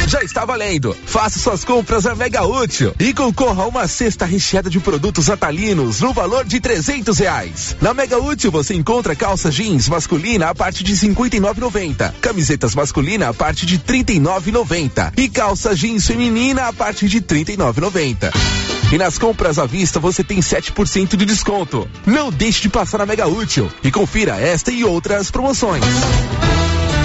Já 0.08 0.22
está 0.22 0.46
valendo. 0.46 0.96
Faça 1.04 1.38
suas 1.38 1.64
compras 1.64 2.06
a 2.06 2.14
Mega 2.14 2.44
Útil 2.44 2.94
e 2.98 3.12
concorra 3.12 3.64
a 3.64 3.66
uma 3.66 3.86
cesta 3.86 4.24
recheada 4.24 4.70
de 4.70 4.80
produtos 4.80 5.28
natalinos 5.28 6.00
no 6.00 6.14
valor 6.14 6.46
de 6.46 6.60
trezentos 6.60 7.18
reais. 7.18 7.76
Na 7.82 7.92
Mega 7.92 8.18
Útil 8.18 8.50
você 8.50 8.74
encontra 8.74 9.14
calça 9.14 9.50
jeans 9.50 9.86
masculina 9.86 10.48
a 10.48 10.54
partir 10.54 10.82
de 10.82 10.96
cinquenta 10.96 11.36
e 11.36 11.40
nove 11.40 11.60
noventa, 11.60 12.14
camisetas 12.22 12.74
masculina 12.74 13.28
a 13.28 13.34
partir 13.34 13.66
de 13.66 13.76
trinta 13.76 14.12
e 14.12 14.18
nove 14.18 14.50
noventa 14.50 15.12
calça 15.28 15.76
jeans 15.76 16.06
feminina 16.06 16.68
a 16.68 16.72
partir 16.72 17.06
de 17.08 17.20
trinta 17.20 17.52
e 18.92 18.98
nas 18.98 19.16
compras 19.16 19.58
à 19.58 19.64
vista 19.64 19.98
você 19.98 20.22
tem 20.22 20.38
7% 20.38 21.16
de 21.16 21.24
desconto. 21.24 21.88
Não 22.06 22.30
deixe 22.30 22.60
de 22.60 22.68
passar 22.68 22.98
na 22.98 23.06
Mega 23.06 23.26
Útil 23.26 23.70
e 23.82 23.90
confira 23.90 24.36
esta 24.36 24.70
e 24.70 24.84
outras 24.84 25.30
promoções. 25.30 25.82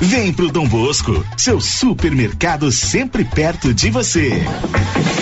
Vem 0.00 0.32
pro 0.32 0.50
Dom 0.50 0.66
Bosco, 0.66 1.24
seu 1.36 1.60
supermercado 1.60 2.70
sempre 2.72 3.24
perto 3.24 3.72
de 3.72 3.90
você. 3.90 4.42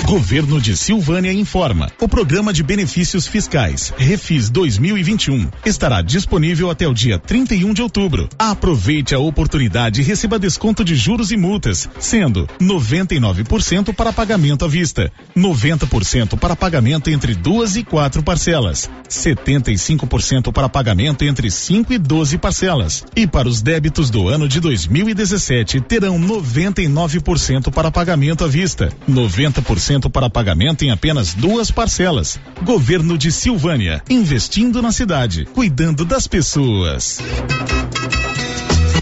Governo 0.07 0.61
de 0.61 0.77
Silvânia 0.77 1.33
informa. 1.33 1.91
O 2.01 2.09
programa 2.09 2.53
de 2.53 2.63
benefícios 2.63 3.27
fiscais 3.27 3.93
Refis 3.97 4.51
2021 4.51 5.49
estará 5.65 6.03
disponível 6.03 6.71
até 6.71 6.87
o 6.87 6.93
dia 6.93 7.19
31 7.19 7.73
de 7.73 7.83
outubro. 7.83 8.29
Aproveite 8.39 9.15
a 9.15 9.19
oportunidade 9.19 10.01
e 10.01 10.05
receba 10.05 10.39
desconto 10.39 10.85
de 10.85 10.95
juros 10.97 11.31
e 11.31 11.37
multas, 11.37 11.89
sendo 11.99 12.47
99% 12.61 13.95
para 13.95 14.13
pagamento 14.13 14.65
à 14.65 14.69
vista, 14.69 15.11
90% 15.37 16.39
para 16.39 16.57
pagamento 16.57 17.09
entre 17.09 17.35
duas 17.35 17.77
e 17.77 17.85
quatro 17.85 18.23
parcelas, 18.23 18.91
75% 19.09 20.53
para 20.53 20.69
pagamento 20.69 21.25
entre 21.25 21.51
5 21.51 21.93
e 21.93 21.99
12 21.99 22.39
parcelas. 22.39 23.05
E 23.15 23.27
para 23.27 23.49
os 23.49 23.63
débitos 23.63 24.11
do 24.11 24.29
ano 24.29 24.49
de 24.49 24.61
2017 24.63 25.81
terão 25.83 26.19
99% 26.19 27.71
para 27.71 27.91
pagamento 27.91 28.45
à 28.45 28.49
vista, 28.49 28.89
90% 29.09 30.11
para 30.11 30.31
pagamento 30.31 30.85
em 30.85 30.91
apenas 30.91 31.35
duas 31.35 31.71
parcelas. 31.71 32.41
Governo 32.63 33.19
de 33.19 33.31
Silvânia, 33.31 34.03
investindo 34.09 34.81
na 34.81 34.93
cidade, 34.93 35.45
cuidando 35.53 36.05
das 36.05 36.27
pessoas. 36.27 37.19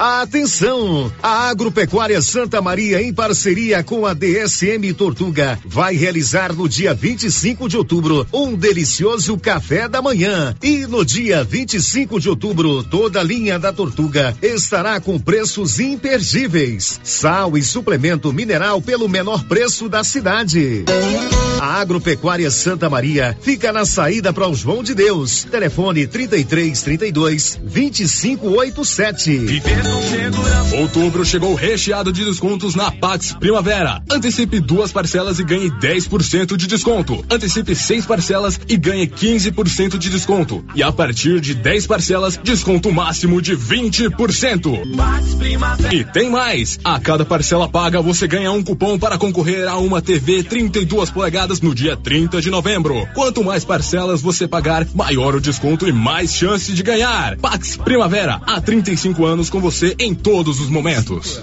Atenção! 0.01 1.12
A 1.22 1.51
Agropecuária 1.51 2.22
Santa 2.22 2.62
Maria, 2.62 3.03
em 3.03 3.12
parceria 3.12 3.84
com 3.84 4.07
a 4.07 4.14
DSM 4.14 4.94
Tortuga, 4.94 5.59
vai 5.66 5.94
realizar 5.94 6.55
no 6.55 6.66
dia 6.66 6.94
25 6.94 7.68
de 7.68 7.76
outubro 7.76 8.26
um 8.32 8.55
delicioso 8.55 9.36
café 9.36 9.86
da 9.86 10.01
manhã. 10.01 10.57
E 10.62 10.86
no 10.86 11.05
dia 11.05 11.44
25 11.44 12.18
de 12.18 12.30
outubro, 12.30 12.82
toda 12.82 13.20
a 13.20 13.22
linha 13.22 13.59
da 13.59 13.74
Tortuga 13.74 14.34
estará 14.40 14.98
com 15.03 15.18
preços 15.18 15.78
imperdíveis. 15.78 16.98
Sal 17.05 17.59
e 17.59 17.62
suplemento 17.62 18.32
mineral 18.32 18.80
pelo 18.80 19.07
menor 19.07 19.44
preço 19.44 19.86
da 19.86 20.03
cidade. 20.03 20.86
A 21.61 21.78
Agropecuária 21.78 22.50
Santa 22.50 22.88
Maria 22.88 23.36
fica 23.42 23.70
na 23.70 23.84
saída 23.84 24.32
para 24.32 24.48
o 24.48 24.54
João 24.54 24.82
de 24.82 24.94
Deus. 24.94 25.44
Telefone 25.44 26.06
33 26.06 26.80
32 26.80 27.61
2587. 27.62 29.62
Outubro 30.78 31.22
chegou 31.22 31.54
recheado 31.54 32.14
de 32.14 32.24
descontos 32.24 32.74
na 32.74 32.90
Pax 32.90 33.36
Primavera. 33.38 34.02
Antecipe 34.11 34.58
duas 34.58 34.90
parcelas 34.90 35.38
e 35.38 35.44
ganhe 35.44 35.70
10% 35.70 36.56
de 36.56 36.66
desconto. 36.66 37.22
Antecipe 37.30 37.74
seis 37.74 38.06
parcelas 38.06 38.58
e 38.66 38.78
ganhe 38.78 39.06
15% 39.06 39.98
de 39.98 40.08
desconto. 40.08 40.64
E 40.74 40.82
a 40.82 40.90
partir 40.90 41.40
de 41.40 41.54
10 41.54 41.86
parcelas, 41.86 42.40
desconto 42.42 42.90
máximo 42.90 43.42
de 43.42 43.54
20%. 43.54 44.80
E 45.92 46.04
tem 46.04 46.30
mais! 46.30 46.78
A 46.82 46.98
cada 46.98 47.26
parcela 47.26 47.68
paga, 47.68 48.00
você 48.00 48.26
ganha 48.26 48.50
um 48.50 48.62
cupom 48.62 48.98
para 48.98 49.18
concorrer 49.18 49.68
a 49.68 49.76
uma 49.76 50.00
TV 50.00 50.42
32 50.42 51.11
polegadas 51.11 51.49
no 51.59 51.74
dia 51.74 51.96
30 51.96 52.42
de 52.42 52.51
novembro. 52.51 53.09
Quanto 53.14 53.42
mais 53.42 53.64
parcelas 53.64 54.20
você 54.20 54.46
pagar, 54.46 54.86
maior 54.94 55.34
o 55.34 55.40
desconto 55.40 55.88
e 55.88 55.92
mais 55.92 56.34
chance 56.34 56.70
de 56.72 56.82
ganhar. 56.82 57.38
Pax 57.38 57.78
Primavera, 57.78 58.42
há 58.46 58.61
35 58.61 59.24
anos 59.24 59.48
com 59.48 59.59
você 59.59 59.96
em 59.98 60.14
todos 60.14 60.61
os 60.61 60.68
momentos. 60.68 61.42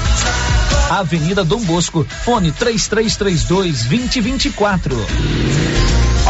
Avenida 0.89 1.43
Dom 1.43 1.61
Bosco, 1.61 2.05
fone 2.25 2.51
3332 2.51 3.85
2024. 3.85 4.95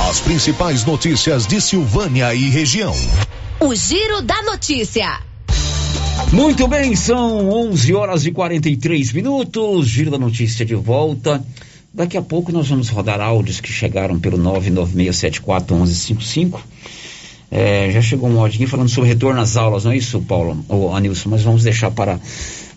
As 0.09 0.19
principais 0.19 0.85
notícias 0.85 1.47
de 1.47 1.59
Silvânia 1.59 2.33
e 2.35 2.49
região. 2.49 2.95
O 3.59 3.73
Giro 3.75 4.21
da 4.21 4.41
Notícia. 4.43 5.19
Muito 6.31 6.67
bem, 6.67 6.95
são 6.95 7.49
11 7.49 7.93
horas 7.93 8.25
e 8.25 8.31
43 8.31 9.11
minutos. 9.13 9.87
Giro 9.87 10.11
da 10.11 10.17
notícia 10.17 10.65
de 10.65 10.75
volta. 10.75 11.43
Daqui 11.93 12.15
a 12.15 12.21
pouco 12.21 12.53
nós 12.53 12.69
vamos 12.69 12.87
rodar 12.87 13.19
áudios 13.19 13.59
que 13.59 13.69
chegaram 13.71 14.17
pelo 14.17 14.37
996741155. 14.37 16.57
É, 17.51 17.91
já 17.91 18.01
chegou 18.01 18.29
um 18.29 18.39
áudio 18.39 18.65
falando 18.65 18.87
sobre 18.87 19.09
retorno 19.09 19.41
às 19.41 19.57
aulas, 19.57 19.83
não 19.83 19.91
é 19.91 19.97
isso, 19.97 20.21
Paulo? 20.21 20.63
Ou 20.69 20.95
Anilson, 20.95 21.29
mas 21.29 21.43
vamos 21.43 21.63
deixar 21.63 21.91
para 21.91 22.17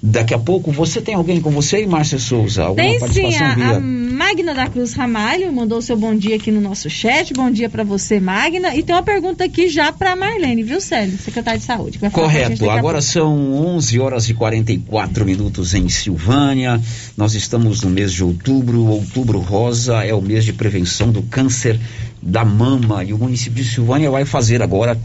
daqui 0.07 0.35
a 0.35 0.39
pouco. 0.39 0.71
Você 0.71 1.01
tem 1.01 1.15
alguém 1.15 1.41
com 1.41 1.51
você 1.51 1.77
aí, 1.77 1.87
Márcia 1.87 2.19
Souza? 2.19 2.65
Alguma 2.65 2.85
Tem 2.85 2.93
sim, 2.95 3.01
participação 3.01 3.47
a, 3.47 3.55
via... 3.55 3.77
a 3.77 3.81
Magna 3.81 4.55
da 4.55 4.69
Cruz 4.69 4.93
Ramalho 4.93 5.51
mandou 5.51 5.81
seu 5.81 5.97
bom 5.97 6.15
dia 6.15 6.37
aqui 6.37 6.53
no 6.53 6.61
nosso 6.61 6.91
chat. 6.91 7.33
Bom 7.33 7.51
dia 7.51 7.71
pra 7.71 7.83
você, 7.85 8.21
Magna. 8.21 8.77
E 8.77 8.83
tem 8.83 8.95
uma 8.95 9.03
pergunta 9.03 9.45
aqui 9.45 9.67
já 9.69 9.91
pra 9.93 10.15
Marlene, 10.15 10.63
viu, 10.63 10.79
Célio? 10.81 11.17
Secretária 11.17 11.59
de 11.59 11.65
Saúde. 11.65 11.99
Correto, 12.13 12.69
agora 12.69 13.01
são 13.01 13.55
11 13.55 13.99
horas 13.99 14.29
e 14.29 14.35
44 14.35 15.25
minutos 15.25 15.73
em 15.73 15.89
Silvânia. 15.89 16.79
Nós 17.17 17.35
estamos 17.35 17.83
no 17.83 17.89
mês 17.89 18.13
de 18.13 18.23
outubro. 18.23 18.85
Outubro 18.85 19.39
Rosa 19.39 20.05
é 20.05 20.13
o 20.13 20.21
mês 20.21 20.45
de 20.45 20.53
prevenção 20.53 21.11
do 21.11 21.23
câncer 21.23 21.81
da 22.25 22.45
mama. 22.45 23.05
E 23.05 23.13
o 23.13 23.19
município 23.19 23.63
de 23.63 23.69
Silvânia 23.69 24.11
vai 24.11 24.25
fazer 24.25 24.63
agora, 24.63 24.99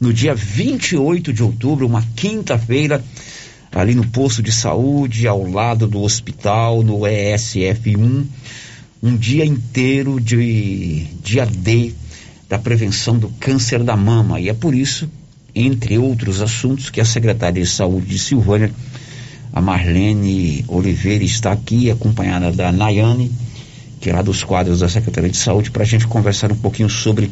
no 0.00 0.12
dia 0.12 0.34
28 0.34 1.32
de 1.32 1.42
outubro, 1.42 1.86
uma 1.86 2.02
quinta-feira, 2.14 3.02
ali 3.76 3.94
no 3.94 4.06
posto 4.06 4.42
de 4.42 4.50
saúde, 4.50 5.28
ao 5.28 5.46
lado 5.46 5.86
do 5.86 6.00
hospital, 6.00 6.82
no 6.82 7.00
ESF1, 7.00 8.24
um 9.02 9.14
dia 9.14 9.44
inteiro 9.44 10.18
de 10.18 11.06
dia 11.22 11.44
D 11.44 11.92
da 12.48 12.58
prevenção 12.58 13.18
do 13.18 13.28
câncer 13.38 13.82
da 13.82 13.94
mama. 13.94 14.40
E 14.40 14.48
é 14.48 14.54
por 14.54 14.74
isso, 14.74 15.10
entre 15.54 15.98
outros 15.98 16.40
assuntos, 16.40 16.88
que 16.88 17.02
a 17.02 17.04
secretária 17.04 17.62
de 17.62 17.68
saúde 17.68 18.06
de 18.06 18.18
Silvânia, 18.18 18.72
a 19.52 19.60
Marlene 19.60 20.64
Oliveira, 20.68 21.22
está 21.22 21.52
aqui, 21.52 21.90
acompanhada 21.90 22.50
da 22.50 22.72
Nayane, 22.72 23.30
que 24.00 24.08
é 24.08 24.12
lá 24.14 24.22
dos 24.22 24.42
quadros 24.42 24.80
da 24.80 24.88
Secretaria 24.88 25.30
de 25.30 25.36
Saúde, 25.36 25.70
para 25.70 25.82
a 25.82 25.86
gente 25.86 26.06
conversar 26.06 26.50
um 26.50 26.56
pouquinho 26.56 26.88
sobre 26.88 27.30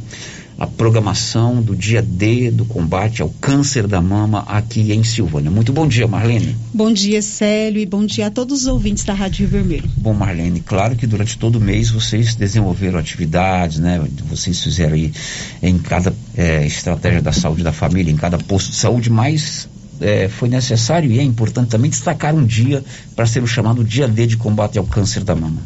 a 0.59 0.67
programação 0.67 1.61
do 1.61 1.75
dia 1.75 2.01
D 2.01 2.51
do 2.51 2.65
combate 2.65 3.23
ao 3.23 3.29
câncer 3.29 3.87
da 3.87 4.01
mama 4.01 4.45
aqui 4.47 4.93
em 4.93 5.03
Silvânia. 5.03 5.51
Muito 5.51 5.73
bom 5.73 5.87
dia, 5.87 6.07
Marlene. 6.07 6.57
Bom 6.73 6.93
dia, 6.93 7.21
Célio, 7.21 7.81
e 7.81 7.87
bom 7.87 8.07
dia 8.07 8.29
a 8.29 8.31
todos 8.31 8.63
os 8.63 8.67
ouvintes 8.67 9.05
da 9.05 9.15
Rádio 9.15 9.41
Rio 9.41 9.49
Vermelho. 9.49 9.91
Bom, 9.97 10.15
Marlene, 10.15 10.61
claro 10.61 10.95
que 10.95 11.07
durante 11.07 11.37
todo 11.37 11.57
o 11.57 11.61
mês 11.61 11.91
vocês 11.91 12.35
desenvolveram 12.37 12.99
atividades, 12.99 13.79
né? 13.79 14.01
Vocês 14.29 14.63
fizeram 14.63 14.95
aí 14.95 15.13
em 15.63 15.79
cada 15.79 16.15
eh, 16.37 16.65
estratégia 16.67 17.21
da 17.21 17.33
saúde 17.33 17.63
da 17.63 17.73
família, 17.73 18.13
em 18.13 18.17
cada 18.17 18.39
posto 18.39 18.71
de 18.71 18.77
saúde, 18.77 19.11
mas 19.11 19.69
eh, 20.01 20.29
foi 20.29 20.49
necessário 20.49 21.11
e 21.11 21.19
é 21.19 21.23
importante 21.23 21.69
também 21.69 21.91
destacar 21.91 22.35
um 22.35 22.45
dia 22.45 22.85
para 23.17 23.27
ser 23.27 23.43
o 23.43 23.47
chamado 23.47 23.83
Dia 23.83 24.07
D 24.07 24.27
de 24.27 24.37
combate 24.37 24.79
ao 24.79 24.85
câncer 24.85 25.25
da 25.25 25.35
mama. 25.35 25.61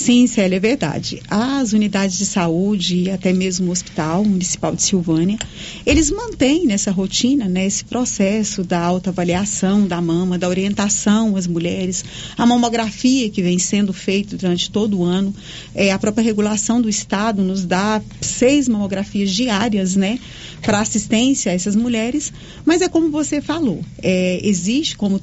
Sim, 0.00 0.26
Célia, 0.26 0.56
é 0.56 0.60
verdade. 0.60 1.20
As 1.28 1.74
unidades 1.74 2.16
de 2.16 2.24
saúde 2.24 3.02
e 3.02 3.10
até 3.10 3.34
mesmo 3.34 3.68
o 3.68 3.70
Hospital 3.70 4.24
Municipal 4.24 4.74
de 4.74 4.82
Silvânia, 4.82 5.38
eles 5.84 6.10
mantêm 6.10 6.66
nessa 6.66 6.90
rotina, 6.90 7.46
né, 7.46 7.66
esse 7.66 7.84
processo 7.84 8.64
da 8.64 8.80
autoavaliação 8.80 9.86
da 9.86 10.00
mama, 10.00 10.38
da 10.38 10.48
orientação 10.48 11.36
às 11.36 11.46
mulheres, 11.46 12.02
a 12.34 12.46
mamografia 12.46 13.28
que 13.28 13.42
vem 13.42 13.58
sendo 13.58 13.92
feita 13.92 14.38
durante 14.38 14.70
todo 14.70 15.00
o 15.00 15.04
ano, 15.04 15.34
é, 15.74 15.92
a 15.92 15.98
própria 15.98 16.24
regulação 16.24 16.80
do 16.80 16.88
Estado 16.88 17.42
nos 17.42 17.66
dá 17.66 18.00
seis 18.22 18.68
mamografias 18.68 19.30
diárias, 19.30 19.96
né, 19.96 20.18
para 20.62 20.80
assistência 20.80 21.52
a 21.52 21.54
essas 21.54 21.76
mulheres, 21.76 22.32
mas 22.64 22.80
é 22.80 22.88
como 22.88 23.10
você 23.10 23.42
falou, 23.42 23.84
é, 24.02 24.40
existe 24.42 24.96
como 24.96 25.20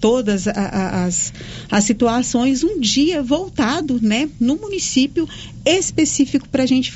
todas 0.00 0.46
a- 0.46 0.52
a- 0.52 1.04
as, 1.04 1.32
as 1.70 1.84
situações, 1.84 2.62
um 2.64 2.80
dia 2.80 3.22
voltado 3.22 3.98
né, 4.02 4.28
no 4.40 4.56
município 4.56 5.28
específico 5.64 6.48
para 6.48 6.62
a 6.62 6.66
gente 6.66 6.92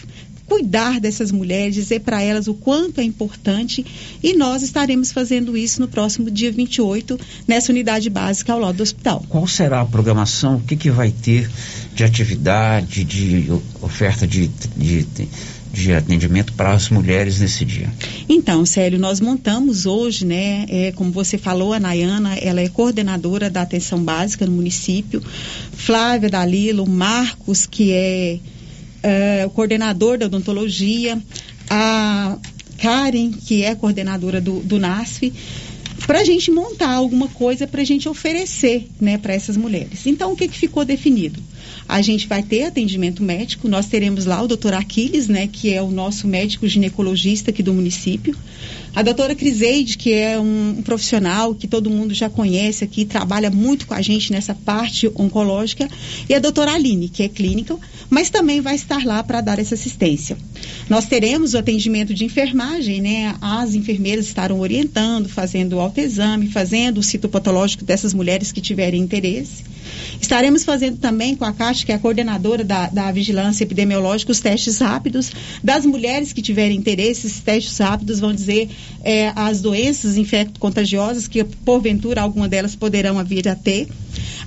cuidar 0.46 1.00
dessas 1.00 1.32
mulheres, 1.32 1.74
dizer 1.74 2.00
para 2.00 2.20
elas 2.20 2.46
o 2.46 2.52
quanto 2.52 3.00
é 3.00 3.04
importante 3.04 3.86
e 4.22 4.34
nós 4.34 4.62
estaremos 4.62 5.10
fazendo 5.10 5.56
isso 5.56 5.80
no 5.80 5.88
próximo 5.88 6.30
dia 6.30 6.52
28 6.52 7.18
nessa 7.48 7.72
unidade 7.72 8.10
básica 8.10 8.52
ao 8.52 8.58
lado 8.60 8.76
do 8.76 8.82
hospital. 8.82 9.24
Qual 9.30 9.46
será 9.46 9.80
a 9.80 9.86
programação? 9.86 10.56
O 10.56 10.60
que, 10.60 10.76
que 10.76 10.90
vai 10.90 11.10
ter 11.10 11.48
de 11.94 12.04
atividade, 12.04 13.02
de 13.04 13.46
oferta 13.80 14.26
de, 14.26 14.48
de, 14.76 15.04
de, 15.04 15.28
de 15.72 15.92
atendimento 15.92 16.52
para 16.52 16.72
as 16.72 16.90
mulheres 16.90 17.40
nesse 17.40 17.64
dia? 17.64 17.90
Então, 18.28 18.66
Célio, 18.66 18.98
nós 18.98 19.20
montamos 19.20 19.86
hoje, 19.86 20.24
né, 20.26 20.66
é, 20.68 20.92
como 20.92 21.10
você 21.10 21.38
falou, 21.38 21.72
a 21.72 21.80
Nayana, 21.80 22.36
ela 22.36 22.60
é 22.60 22.68
coordenadora 22.68 23.48
da 23.48 23.62
atenção 23.62 24.02
básica 24.02 24.44
no 24.44 24.52
município, 24.52 25.22
Flávia 25.72 26.28
Dalilo, 26.28 26.86
Marcos, 26.86 27.66
que 27.66 27.92
é, 27.92 28.38
é, 29.02 29.46
o 29.46 29.50
coordenador 29.50 30.18
da 30.18 30.26
odontologia, 30.26 31.20
a 31.70 32.36
Karen, 32.78 33.30
que 33.30 33.64
é 33.64 33.74
coordenadora 33.74 34.40
do, 34.40 34.60
do 34.60 34.78
NASF, 34.78 35.32
para 36.06 36.20
a 36.20 36.24
gente 36.24 36.50
montar 36.50 36.90
alguma 36.90 37.28
coisa 37.28 37.66
para 37.66 37.80
a 37.80 37.84
gente 37.84 38.08
oferecer 38.08 38.88
né, 39.00 39.18
para 39.18 39.32
essas 39.32 39.56
mulheres. 39.56 40.06
Então, 40.06 40.32
o 40.32 40.36
que, 40.36 40.48
que 40.48 40.58
ficou 40.58 40.84
definido? 40.84 41.40
A 41.88 42.00
gente 42.02 42.26
vai 42.26 42.42
ter 42.42 42.64
atendimento 42.64 43.22
médico, 43.22 43.68
nós 43.68 43.86
teremos 43.86 44.24
lá 44.24 44.42
o 44.42 44.48
doutor 44.48 44.74
Aquiles, 44.74 45.28
né, 45.28 45.48
que 45.50 45.72
é 45.72 45.82
o 45.82 45.90
nosso 45.90 46.26
médico 46.26 46.66
ginecologista 46.66 47.50
aqui 47.50 47.62
do 47.62 47.72
município. 47.72 48.36
A 48.94 49.02
doutora 49.02 49.34
Criseide, 49.34 49.96
que 49.96 50.12
é 50.12 50.38
um, 50.38 50.82
profissional 50.84 51.54
que 51.54 51.66
todo 51.66 51.88
mundo 51.88 52.12
já 52.12 52.28
conhece 52.28 52.84
aqui, 52.84 53.06
trabalha 53.06 53.50
muito 53.50 53.86
com 53.86 53.94
a 53.94 54.02
gente 54.02 54.30
nessa 54.30 54.54
parte 54.54 55.10
oncológica. 55.14 55.88
E 56.28 56.34
a 56.34 56.38
doutora 56.38 56.72
Aline, 56.72 57.08
que 57.08 57.22
é 57.22 57.28
clínica, 57.28 57.78
mas 58.10 58.28
também 58.28 58.60
vai 58.60 58.74
estar 58.74 59.02
lá 59.06 59.22
para 59.22 59.40
dar 59.40 59.58
essa 59.58 59.74
assistência. 59.74 60.36
Nós 60.90 61.06
teremos 61.06 61.54
o 61.54 61.58
atendimento 61.58 62.12
de 62.12 62.26
enfermagem, 62.26 63.00
né? 63.00 63.34
As 63.40 63.74
enfermeiras 63.74 64.26
estarão 64.26 64.60
orientando, 64.60 65.26
fazendo 65.26 65.76
o 65.76 65.80
autoexame, 65.80 66.48
fazendo 66.48 66.98
o 66.98 67.02
citopatológico 67.02 67.86
dessas 67.86 68.12
mulheres 68.12 68.52
que 68.52 68.60
tiverem 68.60 69.00
interesse. 69.00 69.64
Estaremos 70.22 70.62
fazendo 70.62 70.98
também 70.98 71.34
com 71.34 71.44
a 71.44 71.52
Caixa, 71.52 71.84
que 71.84 71.90
é 71.90 71.96
a 71.96 71.98
coordenadora 71.98 72.62
da, 72.62 72.86
da 72.86 73.10
vigilância 73.10 73.64
epidemiológica, 73.64 74.30
os 74.30 74.38
testes 74.38 74.78
rápidos 74.78 75.32
das 75.64 75.84
mulheres 75.84 76.32
que 76.32 76.40
tiverem 76.40 76.78
interesse. 76.78 77.26
Esses 77.26 77.40
testes 77.40 77.76
rápidos 77.76 78.20
vão 78.20 78.32
dizer 78.32 78.70
eh, 79.02 79.32
as 79.34 79.60
doenças 79.60 80.16
infecto-contagiosas 80.16 81.26
que, 81.26 81.42
porventura, 81.42 82.22
alguma 82.22 82.48
delas 82.48 82.76
poderão 82.76 83.22
vir 83.24 83.48
a 83.48 83.56
ter. 83.56 83.88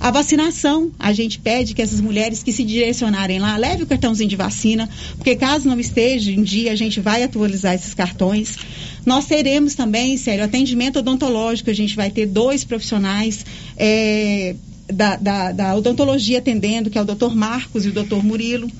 A 0.00 0.10
vacinação, 0.10 0.90
a 0.98 1.12
gente 1.12 1.38
pede 1.38 1.74
que 1.74 1.82
essas 1.82 2.00
mulheres 2.00 2.42
que 2.42 2.52
se 2.52 2.64
direcionarem 2.64 3.38
lá, 3.38 3.54
leve 3.58 3.82
o 3.82 3.86
cartãozinho 3.86 4.30
de 4.30 4.36
vacina, 4.36 4.88
porque 5.18 5.36
caso 5.36 5.68
não 5.68 5.78
esteja 5.78 6.32
em 6.32 6.42
dia, 6.42 6.72
a 6.72 6.76
gente 6.76 7.00
vai 7.00 7.22
atualizar 7.22 7.74
esses 7.74 7.92
cartões. 7.92 8.56
Nós 9.04 9.26
teremos 9.26 9.74
também, 9.74 10.16
sério, 10.16 10.42
atendimento 10.42 11.00
odontológico, 11.00 11.68
a 11.68 11.74
gente 11.74 11.94
vai 11.94 12.10
ter 12.10 12.24
dois 12.24 12.64
profissionais. 12.64 13.44
eh, 13.76 14.56
da, 14.86 15.16
da, 15.16 15.52
da 15.52 15.74
odontologia 15.74 16.38
atendendo, 16.38 16.88
que 16.90 16.96
é 16.98 17.00
o 17.00 17.04
doutor 17.04 17.34
Marcos 17.34 17.84
e 17.84 17.88
o 17.88 17.92
doutor 17.92 18.22
Murilo. 18.24 18.70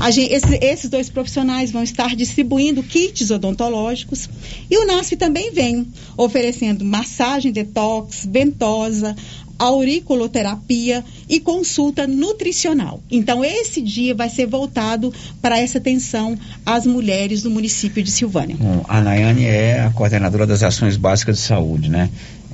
A 0.00 0.10
gen- 0.10 0.32
esse- 0.32 0.58
esses 0.62 0.88
dois 0.88 1.08
profissionais 1.10 1.70
vão 1.72 1.82
estar 1.82 2.14
distribuindo 2.14 2.82
kits 2.82 3.30
odontológicos 3.30 4.28
e 4.70 4.76
o 4.78 4.86
NASF 4.86 5.16
também 5.16 5.52
vem 5.52 5.86
oferecendo 6.16 6.84
massagem 6.84 7.50
detox, 7.52 8.26
ventosa, 8.30 9.16
auriculoterapia 9.58 11.04
e 11.28 11.40
consulta 11.40 12.06
nutricional. 12.06 13.02
Então, 13.10 13.44
esse 13.44 13.80
dia 13.82 14.14
vai 14.14 14.28
ser 14.28 14.46
voltado 14.46 15.12
para 15.42 15.58
essa 15.58 15.78
atenção 15.78 16.38
às 16.64 16.86
mulheres 16.86 17.42
do 17.42 17.50
município 17.50 18.02
de 18.02 18.10
Silvânia. 18.10 18.56
Bom, 18.58 18.84
a 18.88 19.00
Nayane 19.00 19.44
é 19.46 19.80
a 19.80 19.90
coordenadora 19.90 20.46
das 20.46 20.62
ações 20.62 20.96
básicas 20.96 21.36
de 21.38 21.42
saúde, 21.42 21.88
né? 21.90 22.08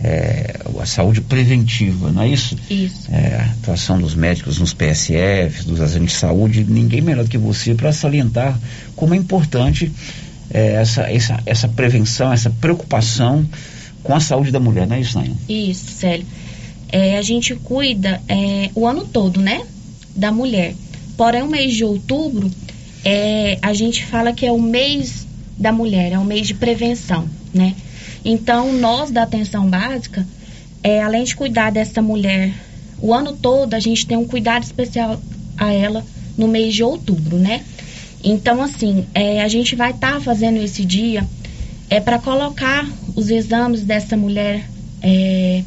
É, 0.06 0.60
a 0.78 0.84
saúde 0.84 1.22
preventiva, 1.22 2.12
não 2.12 2.20
é 2.20 2.28
isso? 2.28 2.58
Isso. 2.68 3.08
É, 3.10 3.36
a 3.36 3.44
atuação 3.52 3.98
dos 3.98 4.14
médicos 4.14 4.58
nos 4.58 4.74
PSFs, 4.74 5.64
dos 5.64 5.80
agentes 5.80 6.12
de 6.12 6.18
saúde, 6.18 6.62
ninguém 6.62 7.00
melhor 7.00 7.24
do 7.24 7.30
que 7.30 7.38
você 7.38 7.74
para 7.74 7.90
salientar 7.90 8.58
como 8.94 9.14
é 9.14 9.16
importante 9.16 9.90
é, 10.50 10.74
essa, 10.74 11.10
essa, 11.10 11.40
essa 11.46 11.68
prevenção, 11.68 12.30
essa 12.30 12.50
preocupação 12.50 13.48
com 14.02 14.14
a 14.14 14.20
saúde 14.20 14.50
da 14.50 14.60
mulher, 14.60 14.86
não 14.86 14.96
é 14.96 15.00
isso, 15.00 15.16
Nayane? 15.18 15.36
Isso, 15.48 15.90
Célio. 15.92 16.26
É, 16.92 17.16
a 17.16 17.22
gente 17.22 17.54
cuida 17.54 18.20
é, 18.28 18.68
o 18.74 18.86
ano 18.86 19.06
todo, 19.06 19.40
né? 19.40 19.62
Da 20.14 20.30
mulher. 20.30 20.74
Porém, 21.16 21.42
o 21.42 21.48
mês 21.48 21.72
de 21.72 21.82
outubro, 21.82 22.50
é, 23.02 23.58
a 23.62 23.72
gente 23.72 24.04
fala 24.04 24.34
que 24.34 24.44
é 24.44 24.52
o 24.52 24.60
mês 24.60 25.26
da 25.58 25.72
mulher, 25.72 26.12
é 26.12 26.18
o 26.18 26.24
mês 26.24 26.46
de 26.46 26.52
prevenção, 26.52 27.26
né? 27.54 27.74
Então, 28.24 28.72
nós 28.72 29.10
da 29.10 29.22
atenção 29.22 29.68
básica, 29.68 30.26
é, 30.82 31.02
além 31.02 31.24
de 31.24 31.36
cuidar 31.36 31.70
dessa 31.70 32.00
mulher 32.00 32.52
o 33.00 33.12
ano 33.12 33.34
todo, 33.34 33.74
a 33.74 33.80
gente 33.80 34.06
tem 34.06 34.16
um 34.16 34.26
cuidado 34.26 34.62
especial 34.62 35.20
a 35.58 35.72
ela 35.72 36.04
no 36.38 36.48
mês 36.48 36.74
de 36.74 36.82
outubro, 36.82 37.38
né? 37.38 37.62
Então, 38.22 38.62
assim, 38.62 39.06
é, 39.14 39.42
a 39.42 39.48
gente 39.48 39.76
vai 39.76 39.90
estar 39.90 40.20
fazendo 40.20 40.56
esse 40.56 40.84
dia 40.84 41.26
é 41.90 42.00
para 42.00 42.18
colocar 42.18 42.88
os 43.14 43.30
exames 43.30 43.82
dessa 43.82 44.16
mulher 44.16 44.66
é, 45.02 45.62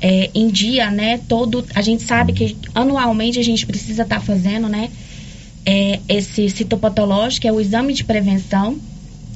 é, 0.00 0.30
em 0.34 0.48
dia, 0.48 0.90
né? 0.90 1.20
Todo, 1.28 1.64
a 1.74 1.82
gente 1.82 2.04
sabe 2.04 2.32
que 2.32 2.56
anualmente 2.74 3.38
a 3.38 3.42
gente 3.42 3.66
precisa 3.66 4.04
estar 4.04 4.20
fazendo, 4.20 4.68
né? 4.68 4.88
É, 5.64 5.98
esse 6.08 6.48
citopatológico, 6.48 7.48
é 7.48 7.52
o 7.52 7.60
exame 7.60 7.92
de 7.92 8.04
prevenção. 8.04 8.78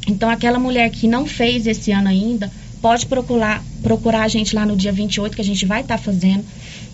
Então, 0.06 0.30
aquela 0.30 0.58
mulher 0.58 0.88
que 0.90 1.08
não 1.08 1.26
fez 1.26 1.66
esse 1.66 1.90
ano 1.90 2.08
ainda, 2.08 2.50
pode 2.80 3.06
procurar, 3.06 3.62
procurar 3.82 4.22
a 4.22 4.28
gente 4.28 4.54
lá 4.54 4.64
no 4.64 4.76
dia 4.76 4.92
28, 4.92 5.34
que 5.34 5.42
a 5.42 5.44
gente 5.44 5.66
vai 5.66 5.82
estar 5.82 5.98
tá 5.98 6.02
fazendo. 6.02 6.44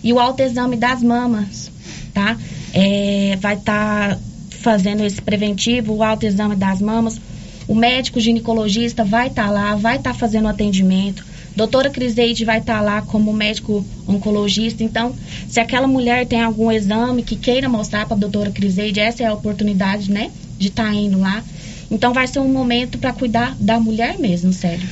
E 0.03 0.13
o 0.13 0.19
autoexame 0.19 0.75
das 0.75 1.01
mamas, 1.01 1.71
tá? 2.13 2.37
É, 2.73 3.37
vai 3.39 3.55
estar 3.55 4.15
tá 4.15 4.19
fazendo 4.59 5.03
esse 5.03 5.21
preventivo, 5.21 5.93
o 5.93 6.03
autoexame 6.03 6.55
das 6.55 6.81
mamas. 6.81 7.19
O 7.67 7.75
médico 7.75 8.19
ginecologista 8.19 9.03
vai 9.03 9.27
estar 9.27 9.45
tá 9.45 9.51
lá, 9.51 9.75
vai 9.75 9.97
estar 9.97 10.13
tá 10.13 10.17
fazendo 10.17 10.45
o 10.45 10.49
atendimento. 10.49 11.25
Doutora 11.55 11.89
Criseide 11.89 12.45
vai 12.45 12.59
estar 12.59 12.75
tá 12.75 12.81
lá 12.81 13.01
como 13.01 13.33
médico 13.33 13.83
oncologista. 14.07 14.83
Então, 14.83 15.13
se 15.49 15.59
aquela 15.59 15.87
mulher 15.87 16.25
tem 16.27 16.41
algum 16.41 16.71
exame 16.71 17.23
que 17.23 17.35
queira 17.35 17.67
mostrar 17.67 18.05
para 18.05 18.15
a 18.15 18.19
doutora 18.19 18.51
Criseide, 18.51 18.99
essa 18.99 19.23
é 19.23 19.25
a 19.25 19.33
oportunidade, 19.33 20.11
né, 20.11 20.29
de 20.57 20.67
estar 20.67 20.85
tá 20.85 20.93
indo 20.93 21.19
lá. 21.19 21.43
Então, 21.89 22.13
vai 22.13 22.27
ser 22.27 22.39
um 22.39 22.47
momento 22.47 22.97
para 22.97 23.11
cuidar 23.11 23.55
da 23.59 23.79
mulher 23.79 24.19
mesmo, 24.19 24.53
sério. 24.53 24.87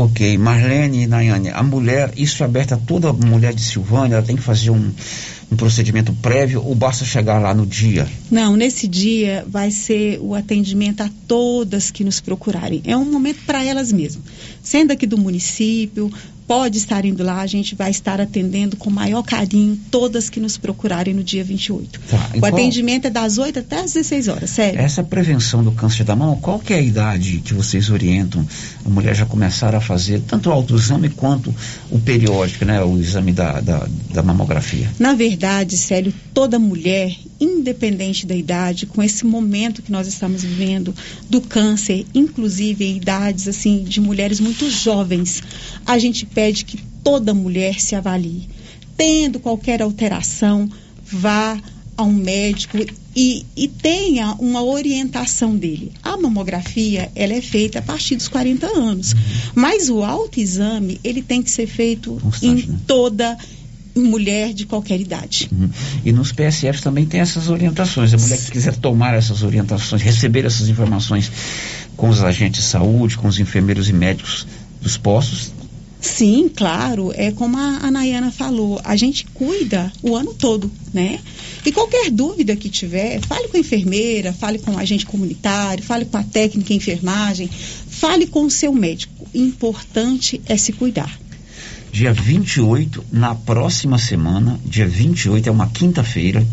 Ok, 0.00 0.38
Marlene 0.38 1.02
e 1.02 1.06
Nayane, 1.08 1.48
a 1.48 1.60
mulher, 1.60 2.12
isso 2.16 2.44
é 2.44 2.46
aberto 2.46 2.72
a 2.72 2.76
toda 2.76 3.12
mulher 3.12 3.52
de 3.52 3.60
Silvânia, 3.60 4.14
ela 4.14 4.24
tem 4.24 4.36
que 4.36 4.42
fazer 4.42 4.70
um, 4.70 4.92
um 5.50 5.56
procedimento 5.56 6.12
prévio 6.22 6.62
ou 6.64 6.72
basta 6.72 7.04
chegar 7.04 7.40
lá 7.40 7.52
no 7.52 7.66
dia? 7.66 8.06
Não, 8.30 8.54
nesse 8.54 8.86
dia 8.86 9.44
vai 9.48 9.72
ser 9.72 10.20
o 10.20 10.36
atendimento 10.36 11.00
a 11.00 11.10
todas 11.26 11.90
que 11.90 12.04
nos 12.04 12.20
procurarem. 12.20 12.80
É 12.84 12.96
um 12.96 13.10
momento 13.10 13.40
para 13.44 13.64
elas 13.64 13.90
mesmas. 13.90 14.22
Sendo 14.62 14.92
aqui 14.92 15.04
do 15.04 15.18
município, 15.18 16.12
pode 16.48 16.78
estar 16.78 17.04
indo 17.04 17.22
lá, 17.22 17.42
a 17.42 17.46
gente 17.46 17.74
vai 17.74 17.90
estar 17.90 18.20
atendendo 18.22 18.74
com 18.74 18.88
maior 18.88 19.22
carinho 19.22 19.78
todas 19.90 20.30
que 20.30 20.40
nos 20.40 20.56
procurarem 20.56 21.12
no 21.12 21.22
dia 21.22 21.44
28. 21.44 22.00
Tá, 22.08 22.30
o 22.34 22.40
qual... 22.40 22.52
atendimento 22.52 23.06
é 23.06 23.10
das 23.10 23.36
8 23.36 23.58
até 23.58 23.80
as 23.80 23.92
16 23.92 24.28
horas, 24.28 24.50
sério. 24.50 24.80
Essa 24.80 25.04
prevenção 25.04 25.62
do 25.62 25.70
câncer 25.72 26.04
da 26.04 26.16
mama, 26.16 26.36
qual 26.36 26.58
que 26.58 26.72
é 26.72 26.78
a 26.78 26.80
idade 26.80 27.42
que 27.44 27.52
vocês 27.52 27.90
orientam 27.90 28.44
a 28.84 28.88
mulher 28.88 29.14
já 29.14 29.26
começar 29.26 29.74
a 29.74 29.80
fazer 29.80 30.22
tanto 30.26 30.48
o 30.48 30.52
autoexame 30.52 31.10
quanto 31.10 31.54
o 31.90 31.98
periódico, 31.98 32.64
né, 32.64 32.82
o 32.82 32.96
exame 32.98 33.32
da, 33.32 33.60
da, 33.60 33.86
da 34.10 34.22
mamografia? 34.22 34.90
Na 34.98 35.12
verdade, 35.12 35.76
Célio, 35.76 36.14
toda 36.32 36.58
mulher, 36.58 37.14
independente 37.40 38.26
da 38.26 38.34
idade, 38.34 38.86
com 38.86 39.02
esse 39.02 39.24
momento 39.24 39.82
que 39.82 39.92
nós 39.92 40.06
estamos 40.06 40.42
vivendo 40.42 40.94
do 41.28 41.40
câncer, 41.40 42.04
inclusive 42.14 42.84
em 42.84 42.96
idades 42.96 43.46
assim 43.46 43.84
de 43.84 44.00
mulheres 44.00 44.40
muito 44.40 44.68
jovens, 44.70 45.42
a 45.86 45.98
gente 45.98 46.26
pede 46.26 46.64
que 46.64 46.78
toda 47.02 47.34
mulher 47.34 47.80
se 47.80 47.94
avalie. 47.94 48.48
Tendo 48.96 49.38
qualquer 49.38 49.80
alteração, 49.80 50.68
vá 51.04 51.60
a 51.96 52.02
um 52.04 52.12
médico 52.12 52.78
e, 53.14 53.44
e, 53.56 53.66
tenha 53.66 54.32
uma 54.38 54.62
orientação 54.62 55.56
dele. 55.56 55.90
A 56.00 56.16
mamografia, 56.16 57.10
ela 57.16 57.32
é 57.32 57.40
feita 57.40 57.80
a 57.80 57.82
partir 57.82 58.14
dos 58.14 58.28
40 58.28 58.66
anos, 58.68 59.12
uhum. 59.12 59.18
mas 59.56 59.90
o 59.90 60.04
autoexame, 60.04 61.00
ele 61.02 61.20
tem 61.20 61.42
que 61.42 61.50
ser 61.50 61.66
feito 61.66 62.12
Constante, 62.22 62.66
em 62.66 62.70
né? 62.70 62.78
toda 62.86 63.36
mulher 63.98 64.52
de 64.52 64.66
qualquer 64.66 65.00
idade. 65.00 65.48
Uhum. 65.52 65.70
E 66.04 66.12
nos 66.12 66.32
PSFs 66.32 66.80
também 66.80 67.06
tem 67.06 67.20
essas 67.20 67.48
orientações. 67.48 68.12
A 68.14 68.16
mulher 68.16 68.38
que 68.38 68.50
quiser 68.50 68.76
tomar 68.76 69.14
essas 69.14 69.42
orientações, 69.42 70.02
receber 70.02 70.44
essas 70.44 70.68
informações 70.68 71.30
com 71.96 72.08
os 72.08 72.22
agentes 72.22 72.62
de 72.62 72.68
saúde, 72.68 73.16
com 73.16 73.28
os 73.28 73.38
enfermeiros 73.38 73.88
e 73.88 73.92
médicos 73.92 74.46
dos 74.80 74.96
postos, 74.96 75.52
Sim, 76.00 76.48
claro. 76.54 77.12
É 77.14 77.32
como 77.32 77.56
a, 77.56 77.78
a 77.82 77.90
Nayana 77.90 78.30
falou, 78.30 78.80
a 78.84 78.94
gente 78.96 79.26
cuida 79.34 79.92
o 80.02 80.14
ano 80.14 80.32
todo, 80.32 80.70
né? 80.94 81.18
E 81.66 81.72
qualquer 81.72 82.10
dúvida 82.10 82.54
que 82.54 82.68
tiver, 82.68 83.20
fale 83.20 83.48
com 83.48 83.56
a 83.56 83.60
enfermeira, 83.60 84.32
fale 84.32 84.58
com 84.58 84.72
o 84.72 84.78
agente 84.78 85.04
comunitário, 85.04 85.82
fale 85.82 86.04
com 86.04 86.16
a 86.16 86.22
técnica 86.22 86.72
em 86.72 86.76
enfermagem, 86.76 87.50
fale 87.88 88.26
com 88.26 88.44
o 88.44 88.50
seu 88.50 88.72
médico. 88.72 89.28
Importante 89.34 90.40
é 90.46 90.56
se 90.56 90.72
cuidar. 90.72 91.18
Dia 91.92 92.12
28, 92.12 93.04
na 93.10 93.34
próxima 93.34 93.98
semana, 93.98 94.58
dia 94.64 94.86
28 94.86 95.48
é 95.48 95.52
uma 95.52 95.68
quinta-feira, 95.68 96.46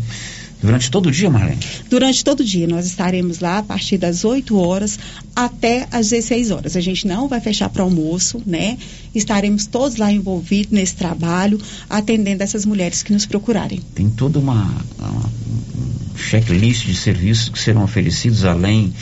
Durante 0.60 0.90
todo 0.90 1.06
o 1.06 1.12
dia, 1.12 1.28
Marlene? 1.28 1.60
Durante 1.90 2.24
todo 2.24 2.40
o 2.40 2.44
dia. 2.44 2.66
Nós 2.66 2.86
estaremos 2.86 3.40
lá 3.40 3.58
a 3.58 3.62
partir 3.62 3.98
das 3.98 4.24
8 4.24 4.56
horas 4.56 4.98
até 5.34 5.86
as 5.92 6.08
16 6.08 6.50
horas. 6.50 6.76
A 6.76 6.80
gente 6.80 7.06
não 7.06 7.28
vai 7.28 7.40
fechar 7.40 7.68
para 7.68 7.82
almoço, 7.82 8.42
né? 8.46 8.78
Estaremos 9.14 9.66
todos 9.66 9.98
lá 9.98 10.10
envolvidos 10.10 10.72
nesse 10.72 10.94
trabalho, 10.94 11.60
atendendo 11.90 12.42
essas 12.42 12.64
mulheres 12.64 13.02
que 13.02 13.12
nos 13.12 13.26
procurarem. 13.26 13.80
Tem 13.94 14.08
toda 14.08 14.38
uma, 14.38 14.74
uma 14.98 15.30
um 15.76 16.16
checklist 16.16 16.86
de 16.86 16.96
serviços 16.96 17.50
que 17.50 17.58
serão 17.58 17.84
oferecidos 17.84 18.44
além 18.44 18.94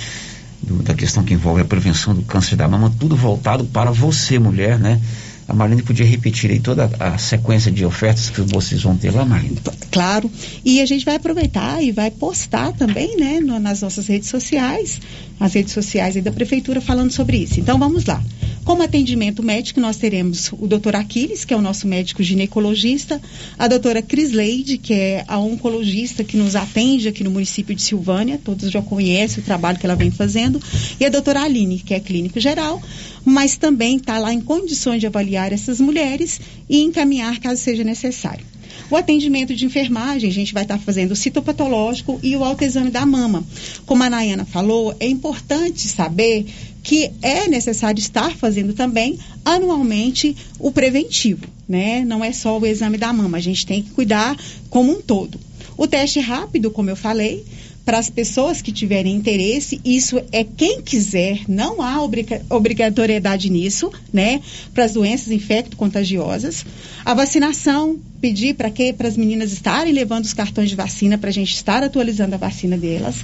do, 0.60 0.82
da 0.82 0.92
questão 0.92 1.22
que 1.22 1.34
envolve 1.34 1.62
a 1.62 1.64
prevenção 1.64 2.14
do 2.14 2.22
câncer 2.22 2.56
da 2.56 2.66
mama, 2.66 2.92
tudo 2.98 3.14
voltado 3.14 3.64
para 3.64 3.92
você, 3.92 4.40
mulher, 4.40 4.78
né? 4.78 5.00
A 5.46 5.52
Marlene 5.52 5.82
podia 5.82 6.06
repetir 6.06 6.50
aí 6.50 6.58
toda 6.58 6.90
a 6.98 7.18
sequência 7.18 7.70
de 7.70 7.84
ofertas 7.84 8.30
que 8.30 8.40
vocês 8.40 8.82
vão 8.82 8.96
ter 8.96 9.10
lá, 9.10 9.24
Marlene? 9.24 9.58
Claro. 9.90 10.30
E 10.64 10.80
a 10.80 10.86
gente 10.86 11.04
vai 11.04 11.16
aproveitar 11.16 11.82
e 11.82 11.92
vai 11.92 12.10
postar 12.10 12.72
também, 12.72 13.16
né, 13.16 13.40
no, 13.40 13.58
nas 13.58 13.82
nossas 13.82 14.06
redes 14.06 14.28
sociais, 14.28 15.00
as 15.38 15.52
redes 15.54 15.72
sociais 15.72 16.14
da 16.22 16.32
Prefeitura 16.32 16.80
falando 16.80 17.10
sobre 17.10 17.38
isso. 17.38 17.60
Então 17.60 17.78
vamos 17.78 18.04
lá. 18.04 18.22
Como 18.64 18.82
atendimento 18.82 19.42
médico, 19.42 19.78
nós 19.78 19.98
teremos 19.98 20.50
o 20.52 20.66
doutor 20.66 20.96
Aquiles, 20.96 21.44
que 21.44 21.52
é 21.52 21.56
o 21.56 21.60
nosso 21.60 21.86
médico 21.86 22.22
ginecologista, 22.22 23.20
a 23.58 23.68
doutora 23.68 24.00
Crisleide, 24.00 24.78
que 24.78 24.94
é 24.94 25.24
a 25.28 25.38
oncologista 25.38 26.24
que 26.24 26.34
nos 26.34 26.56
atende 26.56 27.06
aqui 27.06 27.22
no 27.22 27.30
município 27.30 27.74
de 27.74 27.82
Silvânia, 27.82 28.40
todos 28.42 28.70
já 28.70 28.80
conhecem 28.80 29.42
o 29.42 29.44
trabalho 29.44 29.78
que 29.78 29.84
ela 29.84 29.94
vem 29.94 30.10
fazendo, 30.10 30.62
e 30.98 31.04
a 31.04 31.10
doutora 31.10 31.42
Aline, 31.42 31.78
que 31.78 31.92
é 31.92 32.00
clínico 32.00 32.40
geral, 32.40 32.80
mas 33.24 33.56
também 33.56 33.96
está 33.96 34.18
lá 34.18 34.32
em 34.32 34.40
condições 34.40 35.00
de 35.00 35.06
avaliar 35.06 35.52
essas 35.52 35.80
mulheres 35.80 36.40
e 36.68 36.82
encaminhar 36.82 37.40
caso 37.40 37.60
seja 37.60 37.82
necessário. 37.82 38.44
O 38.90 38.96
atendimento 38.96 39.54
de 39.54 39.64
enfermagem, 39.64 40.28
a 40.28 40.32
gente 40.32 40.52
vai 40.52 40.62
estar 40.62 40.78
fazendo 40.78 41.12
o 41.12 41.16
citopatológico 41.16 42.20
e 42.22 42.36
o 42.36 42.44
autoexame 42.44 42.90
da 42.90 43.06
mama. 43.06 43.42
Como 43.86 44.02
a 44.02 44.10
Nayana 44.10 44.44
falou, 44.44 44.94
é 45.00 45.06
importante 45.06 45.88
saber 45.88 46.46
que 46.82 47.10
é 47.22 47.48
necessário 47.48 47.98
estar 47.98 48.36
fazendo 48.36 48.74
também 48.74 49.18
anualmente 49.42 50.36
o 50.58 50.70
preventivo, 50.70 51.46
né? 51.66 52.04
Não 52.04 52.22
é 52.22 52.30
só 52.30 52.58
o 52.58 52.66
exame 52.66 52.98
da 52.98 53.10
mama, 53.12 53.38
a 53.38 53.40
gente 53.40 53.64
tem 53.64 53.82
que 53.82 53.90
cuidar 53.90 54.36
como 54.68 54.92
um 54.92 55.00
todo. 55.00 55.40
O 55.76 55.86
teste 55.86 56.20
rápido, 56.20 56.70
como 56.70 56.90
eu 56.90 56.96
falei, 56.96 57.44
para 57.84 57.98
as 57.98 58.08
pessoas 58.08 58.62
que 58.62 58.72
tiverem 58.72 59.14
interesse, 59.14 59.80
isso 59.84 60.20
é 60.32 60.42
quem 60.42 60.80
quiser, 60.80 61.40
não 61.46 61.82
há 61.82 62.00
obrigatoriedade 62.48 63.50
nisso, 63.50 63.92
né? 64.12 64.40
Para 64.72 64.84
as 64.84 64.94
doenças 64.94 65.30
infecto-contagiosas. 65.30 66.64
A 67.04 67.12
vacinação, 67.12 67.98
pedir 68.20 68.54
para 68.54 68.70
que 68.70 68.92
para 68.92 69.06
as 69.06 69.16
meninas 69.16 69.52
estarem 69.52 69.92
levando 69.92 70.24
os 70.24 70.32
cartões 70.32 70.70
de 70.70 70.76
vacina 70.76 71.18
para 71.18 71.28
a 71.28 71.32
gente 71.32 71.52
estar 71.52 71.82
atualizando 71.82 72.34
a 72.34 72.38
vacina 72.38 72.78
delas. 72.78 73.16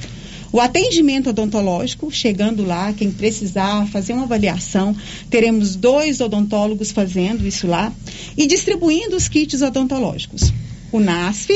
O 0.53 0.61
atendimento 0.61 1.31
odontológico, 1.31 2.11
chegando 2.11 2.65
lá, 2.65 2.93
quem 2.93 3.11
precisar 3.11 3.87
fazer 3.87 4.13
uma 4.13 4.25
avaliação, 4.25 4.95
teremos 5.31 5.77
dois 5.77 6.21
odontólogos 6.21 6.91
fazendo 6.91 7.47
isso 7.47 7.67
lá 7.67 7.93
e 8.37 8.47
distribuindo 8.47 9.17
os 9.17 9.29
kits 9.29 9.63
odontológicos 9.63 10.53
o 10.93 11.01
NASF 11.01 11.51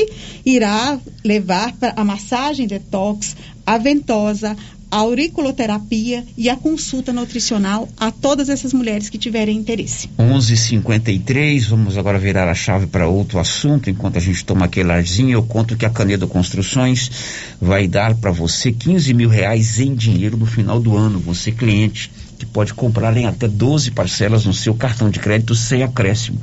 irá 0.45 0.99
levar 1.23 1.73
a 1.95 2.03
massagem 2.03 2.67
detox, 2.67 3.35
a 3.65 3.77
ventosa, 3.77 4.55
a 4.95 4.97
auriculoterapia 4.97 6.23
e 6.37 6.49
a 6.49 6.55
consulta 6.55 7.11
nutricional 7.11 7.89
a 7.97 8.11
todas 8.11 8.49
essas 8.49 8.71
mulheres 8.71 9.09
que 9.09 9.17
tiverem 9.17 9.57
interesse. 9.57 10.09
11:53 10.17 11.67
vamos 11.67 11.97
agora 11.97 12.17
virar 12.19 12.47
a 12.47 12.53
chave 12.53 12.87
para 12.87 13.07
outro 13.07 13.39
assunto. 13.39 13.89
Enquanto 13.89 14.17
a 14.17 14.21
gente 14.21 14.45
toma 14.45 14.65
aquele 14.65 14.91
arzinho, 14.91 15.31
eu 15.31 15.43
conto 15.43 15.75
que 15.75 15.85
a 15.85 15.89
Canedo 15.89 16.27
Construções 16.27 17.11
vai 17.59 17.87
dar 17.87 18.15
para 18.15 18.31
você 18.31 18.71
15 18.71 19.13
mil 19.13 19.27
reais 19.27 19.79
em 19.79 19.93
dinheiro 19.93 20.37
no 20.37 20.45
final 20.45 20.79
do 20.79 20.95
ano. 20.95 21.19
Você 21.19 21.51
cliente 21.51 22.11
que 22.37 22.45
pode 22.45 22.73
comprar 22.73 23.15
em 23.17 23.25
até 23.25 23.47
12 23.47 23.91
parcelas 23.91 24.45
no 24.45 24.53
seu 24.53 24.75
cartão 24.75 25.09
de 25.09 25.19
crédito 25.19 25.55
sem 25.55 25.83
acréscimo. 25.83 26.39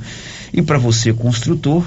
E 0.51 0.61
para 0.61 0.77
você 0.77 1.13
construtor 1.13 1.83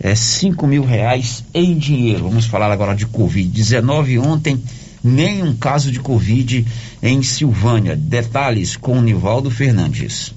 é, 0.00 0.14
5 0.14 0.66
mil 0.66 0.84
reais 0.84 1.44
em 1.52 1.76
dinheiro. 1.76 2.24
Vamos 2.24 2.46
falar 2.46 2.70
agora 2.70 2.94
de 2.94 3.06
Covid-19. 3.06 4.20
Ontem, 4.20 4.62
nenhum 5.02 5.54
caso 5.56 5.90
de 5.90 6.00
Covid 6.00 6.66
em 7.02 7.22
Silvânia. 7.22 7.96
Detalhes 7.96 8.76
com 8.76 9.00
Nivaldo 9.00 9.50
Fernandes. 9.50 10.34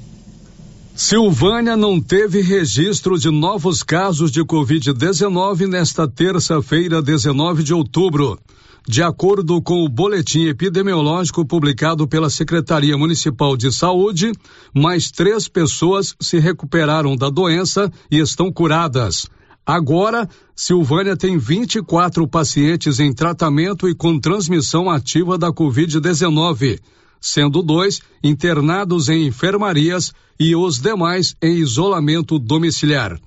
Silvânia 0.95 1.77
não 1.77 1.99
teve 1.99 2.41
registro 2.41 3.17
de 3.17 3.29
novos 3.29 3.81
casos 3.81 4.31
de 4.31 4.43
Covid-19 4.43 5.67
nesta 5.67 6.07
terça-feira, 6.07 7.01
19 7.01 7.63
de 7.63 7.73
outubro. 7.73 8.37
De 8.87 9.01
acordo 9.01 9.61
com 9.61 9.85
o 9.85 9.89
boletim 9.89 10.47
epidemiológico 10.47 11.45
publicado 11.45 12.07
pela 12.07 12.29
Secretaria 12.29 12.97
Municipal 12.97 13.55
de 13.55 13.71
Saúde, 13.71 14.31
mais 14.73 15.11
três 15.11 15.47
pessoas 15.47 16.15
se 16.19 16.39
recuperaram 16.39 17.15
da 17.15 17.29
doença 17.29 17.91
e 18.09 18.19
estão 18.19 18.51
curadas. 18.51 19.27
Agora, 19.71 20.27
Silvânia 20.53 21.15
tem 21.15 21.37
24 21.37 22.27
pacientes 22.27 22.99
em 22.99 23.13
tratamento 23.13 23.87
e 23.87 23.95
com 23.95 24.19
transmissão 24.19 24.89
ativa 24.89 25.37
da 25.37 25.47
Covid-19. 25.47 26.81
sendo 27.21 27.63
dois 27.63 28.01
internados 28.21 29.07
em 29.07 29.27
enfermarias 29.27 30.11
e 30.37 30.53
os 30.57 30.77
demais 30.77 31.37
em 31.41 31.53
isolamento 31.53 32.37
domiciliar. 32.37 33.17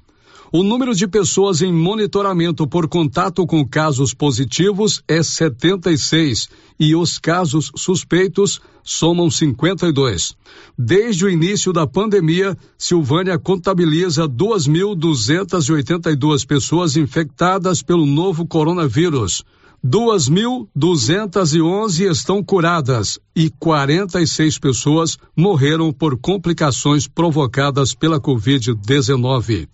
O 0.57 0.63
número 0.63 0.95
de 0.95 1.09
pessoas 1.09 1.63
em 1.63 1.73
monitoramento 1.73 2.65
por 2.65 2.87
contato 2.87 3.45
com 3.45 3.67
casos 3.67 4.15
positivos 4.15 5.03
é 5.09 5.21
76 5.21 6.49
e 6.79 6.95
os 6.95 7.19
casos 7.19 7.73
suspeitos 7.75 8.61
somam 8.81 9.29
52. 9.29 10.37
Desde 10.79 11.25
o 11.25 11.29
início 11.29 11.73
da 11.73 11.89
pandemia, 11.89 12.57
Silvânia 12.79 13.37
contabiliza 13.37 14.29
2.282 14.29 16.47
pessoas 16.47 16.97
infectadas 16.97 17.83
pelo 17.83 18.07
novo 18.07 18.47
coronavírus. 18.47 19.43
2.211 19.85 22.09
estão 22.09 22.45
curadas 22.45 23.19
e 23.35 23.51
46 23.51 24.61
pessoas 24.61 25.19
morreram 25.37 25.93
por 25.93 26.17
complicações 26.17 27.09
provocadas 27.09 27.93
pela 27.93 28.21
Covid-19. 28.21 29.67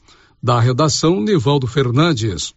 Da 0.43 0.59
redação, 0.59 1.21
Nivaldo 1.21 1.67
Fernandes. 1.67 2.55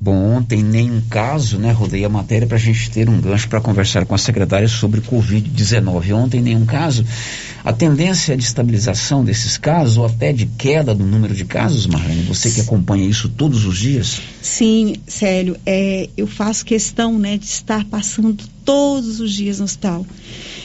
Bom, 0.00 0.36
ontem 0.36 0.62
nenhum 0.62 1.00
caso, 1.10 1.58
né? 1.58 1.72
Rodei 1.72 2.04
a 2.04 2.08
matéria 2.08 2.46
para 2.46 2.56
a 2.56 2.60
gente 2.60 2.88
ter 2.88 3.08
um 3.08 3.20
gancho 3.20 3.48
para 3.48 3.60
conversar 3.60 4.06
com 4.06 4.14
a 4.14 4.18
secretária 4.18 4.68
sobre 4.68 5.00
Covid-19. 5.00 6.14
Ontem 6.14 6.40
nenhum 6.40 6.64
caso. 6.64 7.04
A 7.64 7.72
tendência 7.72 8.36
de 8.36 8.44
estabilização 8.44 9.24
desses 9.24 9.58
casos 9.58 9.96
ou 9.96 10.06
até 10.06 10.32
de 10.32 10.46
queda 10.46 10.94
do 10.94 11.04
número 11.04 11.34
de 11.34 11.44
casos, 11.44 11.86
Marlene, 11.86 12.22
você 12.22 12.48
que 12.50 12.60
acompanha 12.60 13.04
isso 13.04 13.28
todos 13.28 13.66
os 13.66 13.76
dias? 13.76 14.20
Sim, 14.40 14.94
Célio, 15.06 15.56
é, 15.66 16.08
eu 16.16 16.28
faço 16.28 16.64
questão 16.64 17.18
né, 17.18 17.36
de 17.36 17.46
estar 17.46 17.84
passando 17.86 18.36
todos 18.64 19.18
os 19.18 19.32
dias 19.32 19.58
no 19.58 19.64
hospital. 19.64 20.06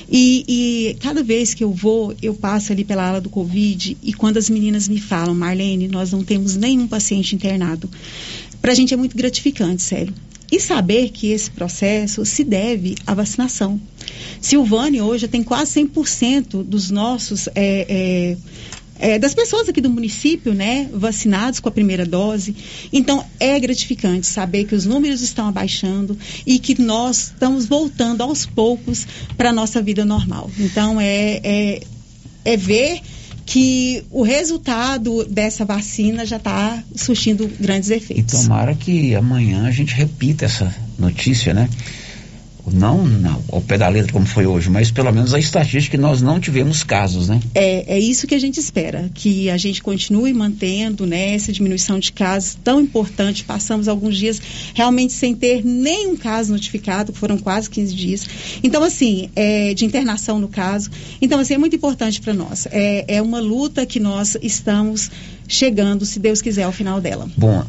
E, 0.09 0.45
e, 0.47 0.93
cada 0.99 1.23
vez 1.23 1.53
que 1.53 1.63
eu 1.63 1.71
vou, 1.71 2.13
eu 2.21 2.33
passo 2.33 2.71
ali 2.71 2.83
pela 2.83 3.07
ala 3.07 3.19
do 3.19 3.29
Covid 3.29 3.97
e 4.03 4.13
quando 4.13 4.37
as 4.37 4.49
meninas 4.49 4.87
me 4.87 4.99
falam, 4.99 5.33
Marlene, 5.33 5.87
nós 5.87 6.11
não 6.11 6.23
temos 6.23 6.55
nenhum 6.55 6.87
paciente 6.87 7.33
internado. 7.33 7.89
Para 8.63 8.71
a 8.71 8.75
gente 8.75 8.93
é 8.93 8.97
muito 8.97 9.17
gratificante, 9.17 9.81
sério. 9.81 10.13
E 10.49 10.57
saber 10.57 11.09
que 11.09 11.31
esse 11.31 11.51
processo 11.51 12.25
se 12.25 12.45
deve 12.45 12.95
à 13.05 13.13
vacinação. 13.13 13.77
Silvânia 14.39 15.03
hoje 15.03 15.27
tem 15.27 15.43
quase 15.43 15.81
100% 15.81 16.63
dos 16.63 16.89
nossos. 16.89 17.49
É, 17.53 17.57
é, 17.57 18.37
é, 18.99 19.19
das 19.19 19.33
pessoas 19.33 19.67
aqui 19.67 19.81
do 19.81 19.89
município, 19.89 20.53
né, 20.53 20.89
vacinados 20.93 21.59
com 21.59 21.67
a 21.67 21.73
primeira 21.73 22.05
dose. 22.05 22.55
Então, 22.93 23.25
é 23.37 23.59
gratificante 23.59 24.27
saber 24.27 24.63
que 24.63 24.75
os 24.75 24.85
números 24.85 25.21
estão 25.21 25.49
abaixando 25.49 26.17
e 26.47 26.57
que 26.57 26.81
nós 26.81 27.33
estamos 27.33 27.65
voltando 27.65 28.21
aos 28.21 28.45
poucos 28.45 29.05
para 29.35 29.49
a 29.49 29.53
nossa 29.53 29.81
vida 29.81 30.05
normal. 30.05 30.49
Então, 30.57 31.01
é, 31.01 31.41
é, 31.43 31.81
é 32.45 32.55
ver 32.55 33.01
que 33.45 34.03
o 34.09 34.23
resultado 34.23 35.25
dessa 35.25 35.65
vacina 35.65 36.25
já 36.25 36.37
está 36.37 36.81
surtindo 36.95 37.49
grandes 37.59 37.89
efeitos. 37.89 38.41
E 38.41 38.43
tomara 38.43 38.73
que 38.73 39.15
amanhã 39.15 39.67
a 39.67 39.71
gente 39.71 39.93
repita 39.93 40.45
essa 40.45 40.73
notícia, 40.97 41.53
né? 41.53 41.69
Não, 42.71 43.05
não 43.05 43.43
ao 43.51 43.61
pé 43.61 43.77
da 43.77 43.87
letra 43.87 44.11
como 44.11 44.25
foi 44.25 44.45
hoje, 44.45 44.69
mas 44.69 44.89
pelo 44.89 45.11
menos 45.11 45.33
a 45.33 45.39
estatística 45.39 45.97
que 45.97 46.01
nós 46.01 46.21
não 46.21 46.39
tivemos 46.39 46.83
casos, 46.83 47.29
né? 47.29 47.39
É, 47.53 47.95
é 47.95 47.99
isso 47.99 48.25
que 48.25 48.33
a 48.33 48.39
gente 48.39 48.59
espera, 48.59 49.09
que 49.13 49.49
a 49.49 49.57
gente 49.57 49.81
continue 49.81 50.33
mantendo 50.33 51.05
né, 51.05 51.35
essa 51.35 51.51
diminuição 51.51 51.99
de 51.99 52.11
casos 52.11 52.57
tão 52.63 52.81
importante. 52.81 53.43
Passamos 53.43 53.87
alguns 53.87 54.17
dias 54.17 54.41
realmente 54.73 55.13
sem 55.13 55.35
ter 55.35 55.63
nenhum 55.63 56.15
caso 56.15 56.51
notificado, 56.51 57.13
foram 57.13 57.37
quase 57.37 57.69
15 57.69 57.95
dias. 57.95 58.27
Então, 58.63 58.83
assim, 58.83 59.29
é, 59.35 59.73
de 59.73 59.85
internação 59.85 60.39
no 60.39 60.47
caso. 60.47 60.89
Então, 61.21 61.39
assim, 61.39 61.53
é 61.53 61.57
muito 61.57 61.75
importante 61.75 62.21
para 62.21 62.33
nós. 62.33 62.67
É, 62.71 63.17
é 63.17 63.21
uma 63.21 63.39
luta 63.39 63.85
que 63.85 63.99
nós 63.99 64.37
estamos 64.41 65.11
chegando, 65.47 66.05
se 66.05 66.19
Deus 66.19 66.41
quiser, 66.41 66.63
ao 66.63 66.71
final 66.71 67.01
dela. 67.01 67.27
Bom, 67.37 67.63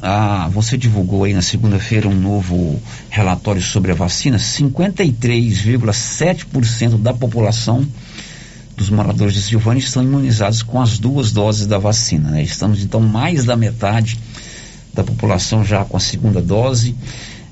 você 0.51 0.77
divulgou 0.77 1.25
aí 1.25 1.33
na 1.35 1.43
segunda-feira 1.43 2.09
um 2.09 2.15
novo 2.15 2.81
relatório 3.11 3.63
sobre 3.63 3.91
a 3.93 3.95
vacina. 3.95 4.37
53,7% 4.37 6.99
da 6.99 7.13
população 7.13 7.87
dos 8.77 8.91
moradores 8.91 9.35
de 9.35 9.43
Silvânia 9.43 9.81
estão 9.81 10.03
imunizados 10.03 10.63
com 10.63 10.81
as 10.81 10.99
duas 10.99 11.33
doses 11.33 11.67
da 11.67 11.79
vacina. 11.79 12.31
Né? 12.31 12.43
Estamos 12.43 12.83
então 12.83 13.01
mais 13.01 13.45
da 13.45 13.57
metade 13.57 14.19
da 14.93 15.03
população 15.03 15.65
já 15.65 15.85
com 15.85 15.97
a 15.97 16.01
segunda 16.01 16.41
dose. 16.41 16.95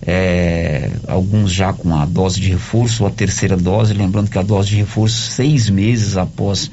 É, 0.04 0.90
alguns 1.06 1.52
já 1.52 1.72
com 1.72 1.94
a 1.94 2.04
dose 2.04 2.40
de 2.40 2.48
reforço 2.48 3.04
ou 3.04 3.08
a 3.08 3.12
terceira 3.12 3.56
dose, 3.56 3.94
lembrando 3.94 4.28
que 4.28 4.38
a 4.38 4.42
dose 4.42 4.70
de 4.70 4.76
reforço 4.76 5.30
seis 5.30 5.70
meses 5.70 6.16
após 6.16 6.68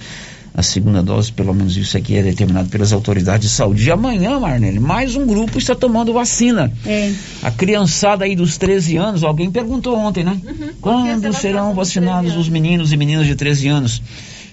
a 0.53 0.63
segunda 0.63 1.01
dose, 1.01 1.31
pelo 1.31 1.53
menos 1.53 1.77
isso 1.77 1.97
aqui 1.97 2.17
é 2.17 2.23
determinado 2.23 2.69
pelas 2.69 2.91
autoridades 2.91 3.49
de 3.49 3.55
saúde. 3.55 3.87
E 3.87 3.91
amanhã, 3.91 4.39
Marnele, 4.39 4.79
mais 4.79 5.15
um 5.15 5.25
grupo 5.25 5.57
está 5.57 5.75
tomando 5.75 6.13
vacina. 6.13 6.71
É. 6.85 7.13
A 7.41 7.51
criançada 7.51 8.25
aí 8.25 8.35
dos 8.35 8.57
13 8.57 8.97
anos, 8.97 9.23
alguém 9.23 9.51
perguntou 9.51 9.97
ontem, 9.97 10.23
né? 10.23 10.39
Uhum. 10.43 10.69
Quando 10.81 11.33
serão 11.33 11.73
vacinados 11.73 12.35
os 12.35 12.49
meninos 12.49 12.91
e 12.91 12.97
meninas 12.97 13.25
de 13.25 13.35
13 13.35 13.67
anos? 13.67 14.01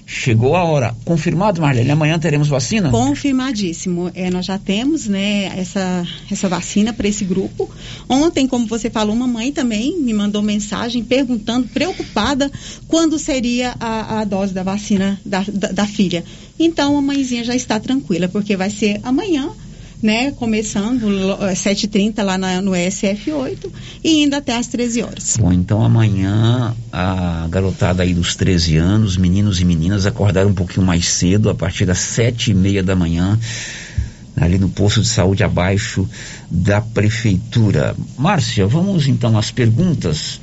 Chegou 0.08 0.54
a 0.54 0.62
hora. 0.62 0.94
Confirmado, 1.04 1.60
Marlene? 1.60 1.90
Amanhã 1.90 2.16
teremos 2.16 2.46
vacina? 2.46 2.90
Confirmadíssimo. 2.90 4.08
É, 4.14 4.30
nós 4.30 4.46
já 4.46 4.56
temos 4.56 5.08
né, 5.08 5.46
essa, 5.58 6.06
essa 6.30 6.48
vacina 6.48 6.92
para 6.92 7.08
esse 7.08 7.24
grupo. 7.24 7.68
Ontem, 8.08 8.46
como 8.46 8.68
você 8.68 8.88
falou, 8.88 9.12
uma 9.16 9.26
mãe 9.26 9.50
também 9.50 10.00
me 10.00 10.14
mandou 10.14 10.42
mensagem 10.42 11.02
perguntando, 11.02 11.66
preocupada, 11.66 12.48
quando 12.86 13.18
seria 13.18 13.74
a, 13.80 14.20
a 14.20 14.24
dose 14.24 14.54
da 14.54 14.62
vacina 14.62 15.20
da, 15.26 15.44
da, 15.52 15.72
da 15.72 15.86
filha. 15.86 16.24
Então, 16.56 16.96
a 16.96 17.02
mãezinha 17.02 17.42
já 17.42 17.56
está 17.56 17.80
tranquila, 17.80 18.28
porque 18.28 18.56
vai 18.56 18.70
ser 18.70 19.00
amanhã 19.02 19.50
né, 20.02 20.30
começando 20.32 21.32
às 21.40 21.58
7h30 21.58 22.22
lá 22.22 22.36
na, 22.36 22.60
no 22.60 22.72
SF8 22.72 23.70
e 24.04 24.22
indo 24.22 24.34
até 24.34 24.56
às 24.56 24.66
13 24.66 25.02
horas. 25.02 25.36
Bom, 25.38 25.52
então 25.52 25.82
amanhã 25.82 26.74
a 26.92 27.46
garotada 27.48 28.02
aí 28.02 28.14
dos 28.14 28.34
13 28.36 28.76
anos, 28.76 29.16
meninos 29.16 29.60
e 29.60 29.64
meninas, 29.64 30.06
acordaram 30.06 30.50
um 30.50 30.54
pouquinho 30.54 30.84
mais 30.84 31.08
cedo, 31.08 31.48
a 31.50 31.54
partir 31.54 31.86
das 31.86 31.98
7 31.98 32.50
e 32.50 32.54
meia 32.54 32.82
da 32.82 32.94
manhã, 32.94 33.38
ali 34.36 34.58
no 34.58 34.68
posto 34.68 35.00
de 35.00 35.08
saúde 35.08 35.42
abaixo 35.42 36.08
da 36.50 36.80
prefeitura. 36.80 37.96
Márcia, 38.18 38.66
vamos 38.66 39.08
então 39.08 39.36
às 39.38 39.50
perguntas 39.50 40.40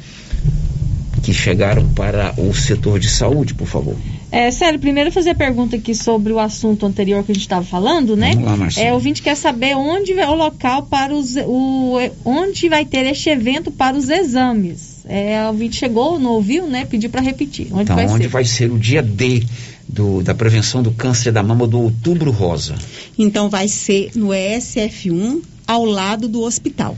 que 1.23 1.33
chegaram 1.33 1.87
para 1.87 2.33
o 2.37 2.53
setor 2.53 2.99
de 2.99 3.09
saúde, 3.09 3.53
por 3.53 3.65
favor. 3.65 3.95
É, 4.29 4.51
sério, 4.51 4.77
primeiro 4.77 5.09
fazer 5.09 5.29
a 5.29 5.35
pergunta 5.35 5.77
aqui 5.77 5.95
sobre 5.95 6.33
o 6.33 6.39
assunto 6.39 6.85
anterior 6.85 7.23
que 7.23 7.31
a 7.31 7.33
gente 7.33 7.43
estava 7.43 7.63
falando, 7.63 8.17
né? 8.17 8.31
Vamos 8.33 8.45
lá, 8.45 8.57
Marcelo. 8.57 8.87
É, 8.87 8.91
o 8.91 8.95
ouvinte 8.95 9.21
quer 9.21 9.35
saber 9.35 9.73
onde 9.73 10.11
é 10.11 10.27
o 10.27 10.35
local 10.35 10.83
para 10.83 11.13
os. 11.13 11.37
O, 11.37 11.97
onde 12.25 12.67
vai 12.67 12.83
ter 12.83 13.05
este 13.05 13.29
evento 13.29 13.71
para 13.71 13.95
os 13.95 14.09
exames. 14.09 15.01
É, 15.05 15.41
o 15.45 15.47
ouvinte 15.47 15.77
chegou, 15.77 16.19
não 16.19 16.31
ouviu, 16.31 16.67
né? 16.67 16.83
Pediu 16.83 17.09
para 17.09 17.21
repetir. 17.21 17.67
Onde 17.71 17.83
então, 17.83 17.95
vai 17.95 18.05
onde 18.05 18.23
ser? 18.23 18.29
vai 18.29 18.43
ser 18.43 18.69
o 18.69 18.77
dia 18.77 19.01
D 19.01 19.43
do, 19.87 20.21
da 20.21 20.35
prevenção 20.35 20.83
do 20.83 20.91
câncer 20.91 21.31
da 21.31 21.41
mama 21.41 21.65
do 21.65 21.79
outubro 21.79 22.31
rosa? 22.31 22.75
Então 23.17 23.49
vai 23.49 23.69
ser 23.69 24.11
no 24.13 24.27
ESF1, 24.27 25.41
ao 25.65 25.85
lado 25.85 26.27
do 26.27 26.41
hospital. 26.41 26.97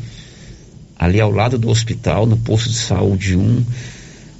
Ali 0.98 1.22
ao 1.22 1.30
lado 1.30 1.60
do 1.60 1.70
hospital, 1.70 2.26
no 2.26 2.38
posto 2.38 2.70
de 2.70 2.78
saúde 2.78 3.36
1 3.36 3.64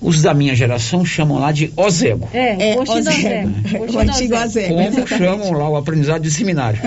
os 0.08 0.22
da 0.22 0.34
minha 0.34 0.56
geração 0.56 1.04
chamam 1.04 1.40
lá 1.40 1.52
de 1.52 1.72
Ozego. 1.76 2.30
É, 2.34 2.72
É, 2.72 2.76
do 2.76 2.82
Ozego. 2.82 3.10
Ozego. 3.10 3.94
O 3.94 4.00
antigo 4.00 4.36
Ozego. 4.36 4.68
Como 4.70 4.82
exatamente. 4.82 5.18
chamam 5.18 5.52
lá 5.54 5.70
o 5.70 5.76
aprendizado 5.76 6.22
de 6.22 6.32
seminário. 6.32 6.80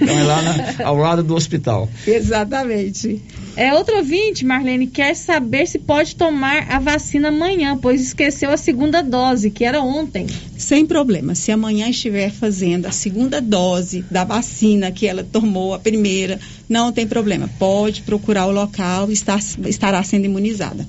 Então 0.00 0.18
é 0.18 0.22
lá 0.24 0.42
na- 0.42 0.84
ao 0.86 0.96
lado 0.96 1.22
do 1.22 1.34
hospital. 1.34 1.88
Exatamente. 2.06 3.20
É, 3.56 3.74
outro 3.74 3.96
ouvinte, 3.96 4.44
Marlene, 4.44 4.86
quer 4.86 5.14
saber 5.16 5.66
se 5.66 5.78
pode 5.78 6.14
tomar 6.14 6.66
a 6.70 6.78
vacina 6.78 7.28
amanhã, 7.28 7.76
pois 7.80 8.00
esqueceu 8.00 8.50
a 8.50 8.56
segunda 8.56 9.02
dose, 9.02 9.50
que 9.50 9.64
era 9.64 9.80
ontem. 9.82 10.26
Sem 10.56 10.86
problema. 10.86 11.34
Se 11.34 11.50
amanhã 11.50 11.88
estiver 11.88 12.30
fazendo 12.30 12.86
a 12.86 12.92
segunda 12.92 13.40
dose 13.40 14.04
da 14.10 14.22
vacina 14.24 14.92
que 14.92 15.06
ela 15.06 15.24
tomou, 15.24 15.74
a 15.74 15.78
primeira, 15.78 16.38
não 16.68 16.92
tem 16.92 17.06
problema. 17.06 17.48
Pode 17.58 18.02
procurar 18.02 18.46
o 18.46 18.52
local 18.52 19.10
e 19.10 19.12
estar, 19.12 19.38
estará 19.66 20.02
sendo 20.02 20.26
imunizada. 20.26 20.86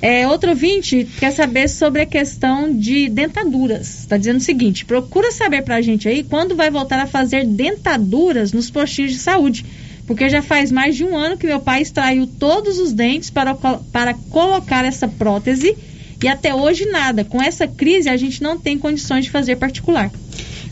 É, 0.00 0.26
outro 0.26 0.50
ouvinte 0.50 1.06
quer 1.18 1.30
saber 1.30 1.68
sobre 1.68 2.02
a 2.02 2.06
questão 2.06 2.72
de 2.72 3.08
dentaduras. 3.08 4.00
Está 4.00 4.16
dizendo 4.16 4.38
o 4.38 4.40
seguinte: 4.40 4.84
procura 4.84 5.30
saber 5.30 5.62
pra 5.62 5.80
gente 5.80 6.08
aí 6.08 6.24
quando 6.24 6.56
vai 6.56 6.70
voltar 6.70 6.98
a 6.98 7.06
fazer 7.06 7.46
dentaduras 7.46 8.52
nos 8.52 8.70
postinhos 8.70 9.12
de 9.12 9.18
saúde. 9.18 9.64
Porque 10.06 10.28
já 10.28 10.42
faz 10.42 10.72
mais 10.72 10.96
de 10.96 11.04
um 11.04 11.16
ano 11.16 11.36
que 11.36 11.46
meu 11.46 11.60
pai 11.60 11.82
extraiu 11.82 12.26
todos 12.26 12.78
os 12.78 12.92
dentes 12.92 13.30
para, 13.30 13.54
para 13.54 14.14
colocar 14.30 14.84
essa 14.84 15.06
prótese 15.06 15.76
e 16.22 16.28
até 16.28 16.54
hoje 16.54 16.86
nada. 16.86 17.24
Com 17.24 17.40
essa 17.40 17.68
crise 17.68 18.08
a 18.08 18.16
gente 18.16 18.42
não 18.42 18.58
tem 18.58 18.78
condições 18.78 19.24
de 19.24 19.30
fazer 19.30 19.56
particular. 19.56 20.10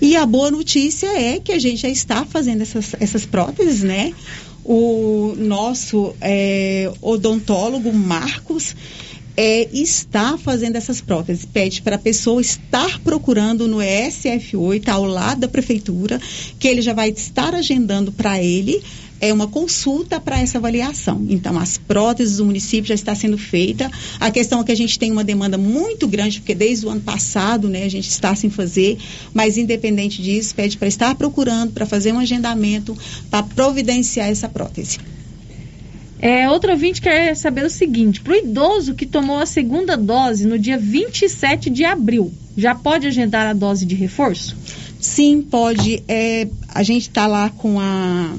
E 0.03 0.17
a 0.17 0.25
boa 0.25 0.51
notícia 0.51 1.07
é 1.07 1.39
que 1.39 1.53
a 1.53 1.59
gente 1.59 1.83
já 1.83 1.89
está 1.89 2.25
fazendo 2.25 2.63
essas, 2.63 2.95
essas 2.99 3.27
próteses, 3.27 3.83
né? 3.83 4.13
O 4.73 5.35
nosso 5.37 6.15
é, 6.21 6.89
odontólogo 7.03 7.93
Marcos 7.93 8.77
é 9.43 9.67
estar 9.73 10.37
fazendo 10.37 10.77
essas 10.77 11.01
próteses. 11.01 11.47
Pede 11.47 11.81
para 11.81 11.97
a 11.97 11.99
pessoa 11.99 12.43
estar 12.43 13.01
procurando 13.01 13.67
no 13.67 13.79
ESF8, 13.79 14.87
ao 14.89 15.07
lado 15.07 15.41
da 15.41 15.49
prefeitura, 15.49 16.21
que 16.59 16.69
ele 16.69 16.83
já 16.83 16.93
vai 16.93 17.09
estar 17.09 17.55
agendando 17.55 18.13
para 18.13 18.43
ele 18.43 18.83
é 19.19 19.33
uma 19.33 19.47
consulta 19.47 20.19
para 20.19 20.41
essa 20.41 20.59
avaliação. 20.59 21.27
Então, 21.29 21.59
as 21.59 21.77
próteses 21.77 22.39
do 22.39 22.45
município 22.45 22.89
já 22.89 22.95
está 22.95 23.15
sendo 23.15 23.37
feita. 23.37 23.91
A 24.19 24.31
questão 24.31 24.61
é 24.61 24.65
que 24.65 24.73
a 24.73 24.77
gente 24.77 24.99
tem 24.99 25.13
uma 25.13 25.23
demanda 25.23 25.59
muito 25.59 26.09
grande, 26.09 26.41
porque 26.41 26.55
desde 26.55 26.87
o 26.87 26.91
ano 26.91 27.03
passado, 27.03 27.69
né, 27.69 27.85
a 27.85 27.89
gente 27.91 28.09
está 28.09 28.35
sem 28.35 28.49
fazer, 28.49 28.97
mas 29.35 29.59
independente 29.59 30.23
disso, 30.23 30.55
pede 30.55 30.79
para 30.79 30.89
estar 30.89 31.15
procurando, 31.17 31.73
para 31.73 31.85
fazer 31.85 32.13
um 32.13 32.19
agendamento, 32.19 32.97
para 33.31 33.43
providenciar 33.43 34.29
essa 34.29 34.49
prótese. 34.49 34.99
É, 36.23 36.51
outro 36.51 36.71
ouvinte 36.73 37.01
quer 37.01 37.35
saber 37.35 37.65
o 37.65 37.71
seguinte: 37.71 38.21
para 38.21 38.35
o 38.35 38.37
idoso 38.37 38.95
que 38.95 39.07
tomou 39.07 39.39
a 39.39 39.47
segunda 39.47 39.97
dose 39.97 40.47
no 40.47 40.59
dia 40.59 40.77
27 40.77 41.71
de 41.71 41.85
abril, 41.85 42.31
já 42.57 42.75
pode 42.75 43.07
agendar 43.07 43.47
a 43.47 43.55
dose 43.55 43.87
de 43.87 43.95
reforço? 43.95 44.55
Sim, 45.01 45.41
pode. 45.41 46.03
É, 46.07 46.47
a 46.69 46.83
gente 46.83 47.09
está 47.09 47.27
lá 47.27 47.49
com 47.49 47.81
a, 47.81 48.35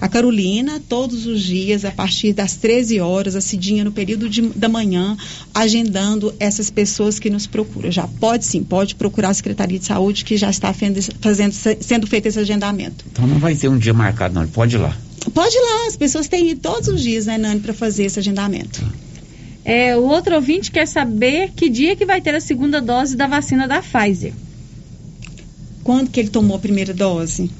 a 0.00 0.08
Carolina 0.08 0.80
todos 0.88 1.26
os 1.26 1.42
dias, 1.42 1.84
a 1.84 1.90
partir 1.90 2.32
das 2.32 2.56
13 2.56 2.98
horas, 2.98 3.36
a 3.36 3.42
Cidinha 3.42 3.84
no 3.84 3.92
período 3.92 4.26
de, 4.26 4.40
da 4.40 4.70
manhã, 4.70 5.14
agendando 5.54 6.34
essas 6.40 6.70
pessoas 6.70 7.18
que 7.18 7.28
nos 7.28 7.46
procuram. 7.46 7.92
Já 7.92 8.08
pode 8.08 8.46
sim, 8.46 8.64
pode 8.64 8.94
procurar 8.94 9.28
a 9.28 9.34
Secretaria 9.34 9.78
de 9.78 9.84
Saúde, 9.84 10.24
que 10.24 10.38
já 10.38 10.48
está 10.48 10.72
fazendo, 11.20 11.52
sendo 11.52 12.06
feito 12.06 12.24
esse 12.24 12.38
agendamento. 12.38 13.04
Então 13.12 13.26
não 13.26 13.38
vai 13.38 13.54
ter 13.54 13.68
um 13.68 13.76
dia 13.76 13.92
marcado, 13.92 14.34
não. 14.34 14.48
Pode 14.48 14.76
ir 14.76 14.78
lá. 14.78 14.96
Pode 15.30 15.54
ir 15.54 15.60
lá, 15.60 15.86
as 15.88 15.96
pessoas 15.96 16.28
têm 16.28 16.50
ido 16.50 16.60
todos 16.60 16.88
os 16.88 17.02
dias, 17.02 17.26
né, 17.26 17.38
Nani, 17.38 17.60
para 17.60 17.74
fazer 17.74 18.04
esse 18.04 18.18
agendamento. 18.18 18.84
É, 19.64 19.96
o 19.96 20.02
outro 20.04 20.34
ouvinte 20.34 20.70
quer 20.70 20.86
saber 20.86 21.52
que 21.54 21.68
dia 21.68 21.94
que 21.94 22.06
vai 22.06 22.20
ter 22.20 22.34
a 22.34 22.40
segunda 22.40 22.80
dose 22.80 23.16
da 23.16 23.26
vacina 23.26 23.68
da 23.68 23.82
Pfizer. 23.82 24.32
Quando 25.84 26.10
que 26.10 26.20
ele 26.20 26.30
tomou 26.30 26.56
a 26.56 26.60
primeira 26.60 26.94
dose? 26.94 27.50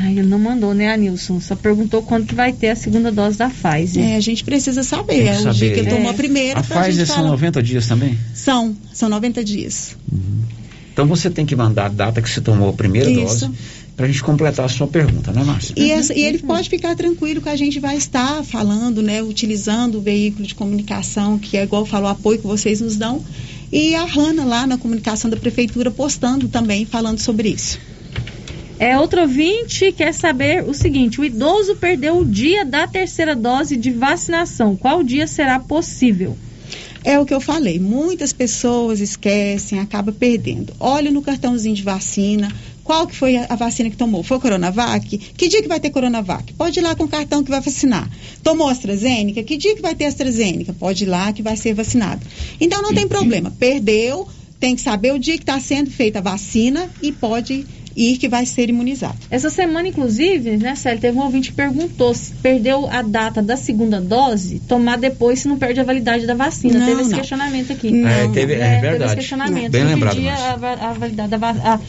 Ai, 0.00 0.12
ele 0.18 0.28
não 0.28 0.38
mandou, 0.38 0.74
né, 0.74 0.92
Anilson? 0.92 1.40
Só 1.40 1.56
perguntou 1.56 2.02
quando 2.02 2.26
que 2.26 2.34
vai 2.34 2.52
ter 2.52 2.68
a 2.68 2.76
segunda 2.76 3.10
dose 3.10 3.38
da 3.38 3.48
Pfizer. 3.48 4.04
É, 4.04 4.16
a 4.16 4.20
gente 4.20 4.44
precisa 4.44 4.82
saber. 4.82 5.24
É 5.24 5.40
o 5.40 5.50
dia 5.50 5.72
que 5.72 5.80
ele 5.80 5.90
tomou 5.90 6.10
a 6.10 6.14
primeira. 6.14 6.60
A 6.60 6.62
Pfizer 6.62 7.06
são 7.06 7.16
falar. 7.16 7.30
90 7.30 7.62
dias 7.62 7.88
também? 7.88 8.18
São, 8.34 8.76
são 8.92 9.08
90 9.08 9.42
dias. 9.42 9.96
Uhum. 10.12 10.57
Então 10.98 11.06
você 11.06 11.30
tem 11.30 11.46
que 11.46 11.54
mandar 11.54 11.86
a 11.86 11.88
data 11.88 12.20
que 12.20 12.28
você 12.28 12.40
tomou 12.40 12.70
a 12.70 12.72
primeira 12.72 13.08
Isso. 13.08 13.46
dose 13.46 13.50
para 13.94 14.04
a 14.04 14.08
gente 14.08 14.20
completar 14.20 14.66
a 14.66 14.68
sua 14.68 14.88
pergunta, 14.88 15.30
né, 15.30 15.44
Márcia? 15.44 15.72
E, 15.76 15.92
essa, 15.92 16.12
e, 16.12 16.24
ele 16.24 16.38
pode 16.38 16.68
ficar 16.68 16.96
tranquilo 16.96 17.40
que 17.40 17.48
a 17.48 17.54
gente 17.54 17.78
vai 17.78 17.96
estar 17.96 18.42
falando, 18.42 19.00
né, 19.00 19.22
utilizando 19.22 19.98
o 19.98 20.00
veículo 20.00 20.44
de 20.44 20.56
comunicação, 20.56 21.38
que 21.38 21.56
é 21.56 21.62
igual 21.62 21.86
falou, 21.86 22.08
o 22.08 22.10
apoio 22.10 22.40
que 22.40 22.46
vocês 22.48 22.80
nos 22.80 22.96
dão, 22.96 23.24
e 23.70 23.94
a 23.94 24.04
Hanna 24.04 24.44
lá 24.44 24.66
na 24.66 24.76
comunicação 24.76 25.30
da 25.30 25.36
prefeitura 25.36 25.88
postando 25.88 26.48
também, 26.48 26.84
falando 26.84 27.20
sobre 27.20 27.50
isso. 27.50 27.78
É, 28.76 28.98
outro 28.98 29.20
ouvinte 29.20 29.92
quer 29.92 30.12
saber 30.12 30.64
o 30.68 30.74
seguinte: 30.74 31.20
o 31.20 31.24
idoso 31.24 31.76
perdeu 31.76 32.18
o 32.18 32.24
dia 32.24 32.64
da 32.64 32.88
terceira 32.88 33.36
dose 33.36 33.76
de 33.76 33.92
vacinação. 33.92 34.74
Qual 34.74 35.04
dia 35.04 35.28
será 35.28 35.60
possível? 35.60 36.36
É 37.08 37.18
o 37.18 37.24
que 37.24 37.32
eu 37.32 37.40
falei, 37.40 37.78
muitas 37.78 38.34
pessoas 38.34 39.00
esquecem, 39.00 39.78
acaba 39.78 40.12
perdendo. 40.12 40.74
Olha 40.78 41.10
no 41.10 41.22
cartãozinho 41.22 41.74
de 41.74 41.82
vacina, 41.82 42.54
qual 42.84 43.06
que 43.06 43.16
foi 43.16 43.34
a 43.34 43.56
vacina 43.56 43.88
que 43.88 43.96
tomou? 43.96 44.22
Foi 44.22 44.36
o 44.36 44.40
Coronavac? 44.40 45.16
Que 45.16 45.48
dia 45.48 45.62
que 45.62 45.68
vai 45.68 45.80
ter 45.80 45.88
Coronavac? 45.88 46.52
Pode 46.52 46.78
ir 46.78 46.82
lá 46.82 46.94
com 46.94 47.04
o 47.04 47.08
cartão 47.08 47.42
que 47.42 47.48
vai 47.48 47.62
vacinar. 47.62 48.10
Tomou 48.42 48.68
AstraZeneca? 48.68 49.42
Que 49.42 49.56
dia 49.56 49.74
que 49.74 49.80
vai 49.80 49.94
ter 49.94 50.04
AstraZeneca? 50.04 50.74
Pode 50.74 51.04
ir 51.04 51.06
lá 51.06 51.32
que 51.32 51.40
vai 51.40 51.56
ser 51.56 51.72
vacinado. 51.72 52.20
Então 52.60 52.82
não 52.82 52.92
tem 52.92 53.08
problema. 53.08 53.50
Perdeu, 53.58 54.28
tem 54.60 54.76
que 54.76 54.82
saber 54.82 55.14
o 55.14 55.18
dia 55.18 55.38
que 55.38 55.44
está 55.44 55.58
sendo 55.58 55.90
feita 55.90 56.18
a 56.18 56.22
vacina 56.22 56.90
e 57.00 57.10
pode 57.10 57.64
ir 57.98 58.16
que 58.16 58.28
vai 58.28 58.46
ser 58.46 58.70
imunizado. 58.70 59.16
Essa 59.28 59.50
semana, 59.50 59.88
inclusive, 59.88 60.56
né, 60.56 60.74
Célio, 60.76 61.00
teve 61.00 61.18
um 61.18 61.22
ouvinte 61.22 61.50
que 61.50 61.56
perguntou 61.56 62.14
se 62.14 62.32
perdeu 62.34 62.88
a 62.88 63.02
data 63.02 63.42
da 63.42 63.56
segunda 63.56 64.00
dose, 64.00 64.60
tomar 64.60 64.96
depois 64.96 65.40
se 65.40 65.48
não 65.48 65.58
perde 65.58 65.80
a 65.80 65.84
validade 65.84 66.26
da 66.26 66.34
vacina. 66.34 66.78
Não, 66.78 66.86
teve 66.86 67.00
esse 67.00 67.10
não. 67.10 67.18
questionamento 67.18 67.72
aqui. 67.72 67.90
Não, 67.90 68.08
é, 68.08 68.28
teve, 68.28 68.54
é, 68.54 68.56
é 68.56 68.80
verdade. 68.80 68.90
Teve 68.90 69.04
esse 69.04 69.16
questionamento. 69.16 69.72
Bem 69.72 69.82
se 69.82 69.88
lembrado, 69.88 70.18
a, 70.28 70.90
a 70.90 70.92
validade 70.92 71.28
da 71.28 71.36
vacina. 71.36 71.80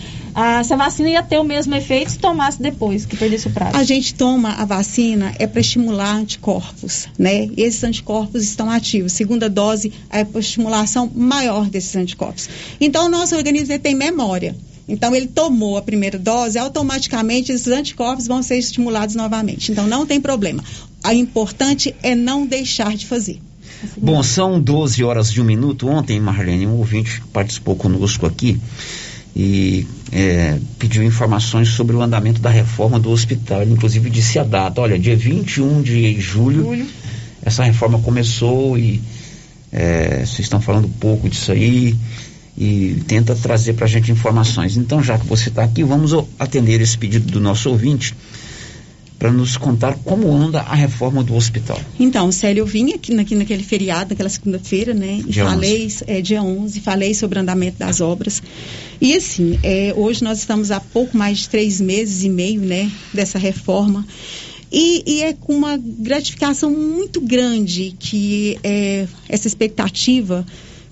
essa 0.60 0.76
vacina 0.76 1.10
ia 1.10 1.24
ter 1.24 1.38
o 1.38 1.44
mesmo 1.44 1.76
efeito 1.76 2.12
se 2.12 2.18
tomasse 2.18 2.62
depois 2.62 3.06
que 3.06 3.16
perdesse 3.16 3.48
o 3.48 3.52
prazo. 3.52 3.78
A 3.78 3.84
gente 3.84 4.16
toma 4.16 4.54
a 4.54 4.66
vacina 4.66 5.34
é 5.38 5.46
para 5.46 5.62
estimular 5.62 6.16
anticorpos, 6.16 7.08
né? 7.18 7.50
E 7.56 7.62
esses 7.62 7.84
anticorpos 7.84 8.44
estão 8.44 8.70
ativos. 8.70 9.14
Segunda 9.14 9.48
dose 9.50 9.94
é 10.10 10.24
para 10.24 10.40
estimulação 10.40 11.10
maior 11.14 11.70
desses 11.70 11.96
anticorpos. 11.96 12.50
Então 12.82 13.06
o 13.06 13.10
nosso 13.10 13.36
organismo 13.36 13.78
tem 13.78 13.94
memória. 13.94 14.56
Então, 14.90 15.16
ele 15.16 15.28
tomou 15.28 15.78
a 15.78 15.82
primeira 15.82 16.18
dose, 16.18 16.58
automaticamente 16.58 17.52
esses 17.52 17.68
anticorpos 17.68 18.28
vão 18.28 18.42
ser 18.42 18.58
estimulados 18.58 19.16
novamente. 19.16 19.72
Então, 19.72 19.88
não 19.88 20.06
tem 20.06 20.20
problema. 20.20 20.64
O 21.06 21.12
importante 21.12 21.96
é 22.02 22.16
não 22.16 22.46
deixar 22.46 22.98
de 22.98 23.06
fazer. 23.06 23.40
Bom, 23.96 24.22
são 24.24 24.60
12 24.60 25.04
horas 25.04 25.32
de 25.32 25.40
um 25.40 25.46
minuto. 25.46 25.88
Ontem, 25.88 26.20
Marlene, 26.20 26.68
um 26.68 26.78
ouvinte 26.78 27.22
participou 27.32 27.76
conosco 27.76 28.26
aqui 28.26 28.60
e 29.36 29.88
é, 30.12 30.58
pediu 30.78 31.04
informações 31.04 31.70
sobre 31.70 31.96
o 31.96 32.02
andamento 32.02 32.42
da 32.42 32.50
reforma 32.50 33.00
do 33.00 33.10
hospital. 33.10 33.62
Ele, 33.62 33.74
inclusive, 33.74 34.10
disse 34.10 34.40
a 34.40 34.44
data: 34.44 34.82
olha, 34.82 35.00
dia 35.00 35.16
21 35.16 35.82
de 35.82 36.20
julho, 36.20 36.64
julho. 36.64 36.88
essa 37.42 37.64
reforma 37.64 38.00
começou 38.00 38.78
e 38.78 39.02
é, 39.72 40.26
vocês 40.26 40.40
estão 40.40 40.60
falando 40.60 40.90
pouco 41.00 41.30
disso 41.30 41.52
aí 41.52 41.96
e 42.60 43.02
tenta 43.08 43.34
trazer 43.34 43.74
para 43.74 43.86
a 43.86 43.88
gente 43.88 44.12
informações. 44.12 44.76
Então, 44.76 45.02
já 45.02 45.18
que 45.18 45.26
você 45.26 45.48
está 45.48 45.64
aqui, 45.64 45.82
vamos 45.82 46.12
atender 46.38 46.82
esse 46.82 46.98
pedido 46.98 47.32
do 47.32 47.40
nosso 47.40 47.70
ouvinte 47.70 48.14
para 49.18 49.32
nos 49.32 49.58
contar 49.58 49.96
como 50.04 50.32
anda 50.34 50.62
a 50.62 50.76
reforma 50.76 51.24
do 51.24 51.36
hospital. 51.36 51.80
Então, 52.00 52.32
Célio, 52.32 52.62
eu 52.62 52.66
vim 52.66 52.94
aqui, 52.94 53.18
aqui 53.18 53.36
naquele 53.36 53.64
feriado, 53.64 54.12
naquela 54.12 54.30
segunda-feira, 54.30 54.94
né? 54.94 55.22
E 55.26 55.32
dia 55.32 55.46
falei, 55.46 55.86
11. 55.86 56.04
É, 56.08 56.22
dia 56.22 56.42
11, 56.42 56.80
falei 56.82 57.14
sobre 57.14 57.40
o 57.40 57.42
andamento 57.42 57.78
das 57.80 58.02
obras. 58.02 58.42
E 59.00 59.14
assim, 59.16 59.58
é, 59.64 59.94
hoje 59.96 60.24
nós 60.24 60.40
estamos 60.40 60.72
há 60.72 60.80
pouco 60.80 61.18
mais 61.18 61.40
de 61.40 61.50
três 61.50 61.80
meses 61.80 62.24
e 62.24 62.30
meio, 62.30 62.62
né? 62.62 62.92
Dessa 63.14 63.38
reforma. 63.38 64.06
E, 64.72 65.04
e, 65.06 65.22
é 65.24 65.34
com 65.34 65.54
uma 65.54 65.78
gratificação 65.78 66.72
muito 66.72 67.20
grande 67.20 67.96
que 67.98 68.58
é, 68.64 69.08
essa 69.28 69.48
expectativa 69.48 70.46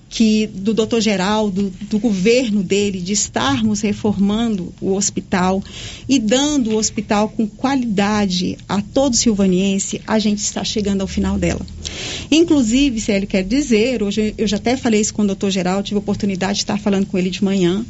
que 0.08 0.46
do 0.46 0.72
doutor 0.72 1.00
Geraldo, 1.00 1.72
do 1.82 1.98
governo 1.98 2.62
dele, 2.62 3.00
de 3.00 3.12
estarmos 3.12 3.82
reformando 3.82 4.72
o 4.80 4.94
hospital 4.94 5.62
e 6.08 6.18
dando 6.18 6.70
o 6.70 6.76
hospital 6.76 7.28
com 7.28 7.46
qualidade 7.46 8.56
a 8.68 8.80
todo 8.80 9.16
silvaniense, 9.16 10.00
a 10.06 10.18
gente 10.18 10.38
está 10.38 10.64
chegando 10.64 11.02
ao 11.02 11.06
final 11.06 11.38
dela. 11.38 11.64
Inclusive, 12.30 13.00
se 13.00 13.12
ele 13.12 13.26
quer 13.26 13.44
dizer, 13.44 14.02
hoje 14.02 14.34
eu 14.38 14.46
já 14.46 14.56
até 14.56 14.76
falei 14.76 15.00
isso 15.00 15.12
com 15.12 15.22
o 15.22 15.26
doutor 15.26 15.50
Geraldo, 15.50 15.84
tive 15.84 15.96
a 15.96 16.00
oportunidade 16.00 16.54
de 16.54 16.62
estar 16.62 16.78
falando 16.78 17.06
com 17.06 17.18
ele 17.18 17.30
de 17.30 17.44
manhã, 17.44 17.84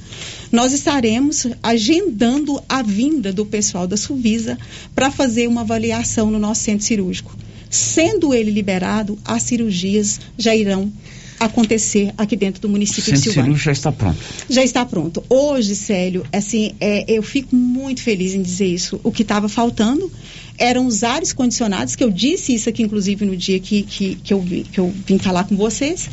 nós 0.51 0.73
estaremos 0.73 1.47
agendando 1.63 2.61
a 2.69 2.83
vinda 2.83 3.33
do 3.33 3.47
pessoal 3.47 3.87
da 3.87 3.97
Suvisa 3.97 4.59
para 4.95 5.11
fazer 5.11 5.47
uma 5.47 5.61
avaliação 5.61 6.31
no 6.31 6.39
nosso 6.39 6.63
centro 6.63 6.85
cirúrgico. 6.85 7.37
Sendo 7.71 8.33
ele 8.33 8.51
liberado, 8.51 9.19
as 9.25 9.43
cirurgias 9.43 10.21
já 10.39 10.57
irão 10.57 10.91
acontecer 11.39 12.13
aqui 12.17 12.37
dentro 12.37 12.61
do 12.61 12.69
município 12.69 13.05
Centro 13.05 13.21
de 13.21 13.33
Silvânia. 13.33 13.57
já 13.57 13.73
está 13.73 13.93
pronto. 13.93 14.19
Já 14.49 14.65
está 14.65 14.85
pronto. 14.85 15.23
Hoje, 15.29 15.75
Célio, 15.75 16.25
assim, 16.33 16.73
é, 16.81 17.05
eu 17.09 17.23
fico 17.23 17.55
muito 17.55 18.03
feliz 18.03 18.35
em 18.35 18.43
dizer 18.43 18.67
isso. 18.67 19.01
O 19.03 19.13
que 19.13 19.23
estava 19.23 19.49
faltando 19.49 20.11
eram 20.59 20.87
os 20.87 21.05
ares 21.05 21.33
condicionados, 21.33 21.95
que 21.95 22.03
eu 22.03 22.11
disse 22.11 22.55
isso 22.55 22.69
aqui, 22.69 22.83
inclusive, 22.83 23.25
no 23.25 23.37
dia 23.37 23.61
que, 23.61 23.83
que, 23.83 24.17
que, 24.17 24.35
eu, 24.35 24.45
que 24.73 24.81
eu 24.81 24.93
vim 25.07 25.19
falar 25.19 25.45
com 25.45 25.57
vocês. 25.57 26.09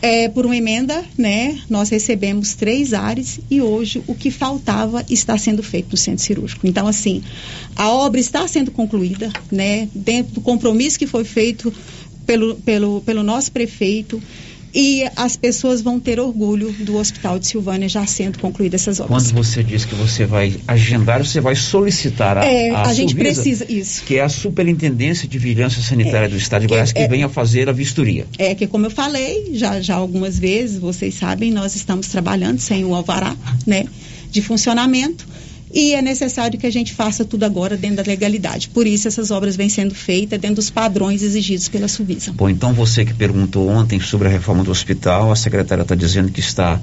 É, 0.00 0.28
por 0.28 0.44
uma 0.44 0.56
emenda, 0.56 1.04
né, 1.16 1.60
nós 1.70 1.88
recebemos 1.88 2.54
três 2.54 2.92
ares 2.92 3.38
e 3.48 3.62
hoje 3.62 4.02
o 4.08 4.16
que 4.16 4.32
faltava 4.32 5.04
está 5.08 5.38
sendo 5.38 5.62
feito 5.62 5.92
no 5.92 5.96
centro 5.96 6.24
cirúrgico. 6.24 6.66
Então, 6.66 6.88
assim, 6.88 7.22
a 7.76 7.88
obra 7.88 8.18
está 8.18 8.48
sendo 8.48 8.72
concluída, 8.72 9.32
né, 9.50 9.88
dentro 9.94 10.34
do 10.34 10.40
compromisso 10.40 10.98
que 10.98 11.06
foi 11.06 11.22
feito 11.22 11.72
pelo, 12.26 12.56
pelo, 12.56 13.00
pelo 13.02 13.22
nosso 13.22 13.52
prefeito 13.52 14.20
e 14.74 15.04
as 15.16 15.36
pessoas 15.36 15.80
vão 15.82 16.00
ter 16.00 16.18
orgulho 16.18 16.72
do 16.80 16.96
Hospital 16.96 17.38
de 17.38 17.46
Silvânia 17.46 17.88
já 17.88 18.06
sendo 18.06 18.38
concluídas 18.38 18.80
essas 18.82 19.00
obras. 19.00 19.24
Quando 19.30 19.34
você 19.44 19.62
diz 19.62 19.84
que 19.84 19.94
você 19.94 20.24
vai 20.24 20.54
agendar, 20.66 21.24
você 21.24 21.40
vai 21.40 21.54
solicitar 21.54 22.38
a, 22.38 22.44
é, 22.44 22.70
a, 22.70 22.82
a 22.82 22.94
gente 22.94 23.14
precisa 23.14 23.66
isso. 23.70 24.02
que 24.04 24.16
é 24.16 24.22
a 24.22 24.28
Superintendência 24.28 25.28
de 25.28 25.38
Vigilância 25.38 25.82
Sanitária 25.82 26.26
É, 26.26 26.28
do 26.28 26.36
Estado 26.36 26.62
de 26.62 26.68
que- 26.68 26.74
Goiás, 26.74 26.92
que 26.92 27.00
é- 27.00 27.08
venha 27.08 27.28
fazer 27.28 27.68
a 27.68 27.72
vistoria. 27.72 28.26
É 28.38 28.54
que, 28.54 28.66
como 28.66 28.86
eu 28.86 28.90
falei 28.90 29.50
já, 29.54 29.80
já 29.80 29.94
algumas 29.96 30.38
vezes, 30.38 30.78
vocês 30.78 31.14
sabem, 31.14 31.50
nós 31.50 31.74
estamos 31.76 32.08
trabalhando 32.08 32.58
sem 32.58 32.84
o 32.84 32.94
alvará 32.94 33.36
né, 33.66 33.84
de 34.30 34.40
funcionamento 34.40 35.26
e 35.72 35.94
é 35.94 36.02
necessário 36.02 36.58
que 36.58 36.66
a 36.66 36.70
gente 36.70 36.92
faça 36.92 37.24
tudo 37.24 37.44
agora 37.44 37.76
dentro 37.76 37.96
da 37.96 38.02
legalidade. 38.02 38.68
Por 38.68 38.86
isso 38.86 39.08
essas 39.08 39.30
obras 39.30 39.56
vêm 39.56 39.68
sendo 39.68 39.94
feitas 39.94 40.38
dentro 40.38 40.56
dos 40.56 40.70
padrões 40.70 41.22
exigidos 41.22 41.68
pela 41.68 41.88
Suvisa. 41.88 42.32
Bom, 42.32 42.50
então 42.50 42.72
você 42.74 43.04
que 43.04 43.14
perguntou 43.14 43.68
ontem 43.68 43.98
sobre 44.00 44.28
a 44.28 44.30
reforma 44.30 44.62
do 44.62 44.70
hospital, 44.70 45.32
a 45.32 45.36
secretária 45.36 45.82
está 45.82 45.94
dizendo 45.94 46.30
que 46.30 46.40
está 46.40 46.78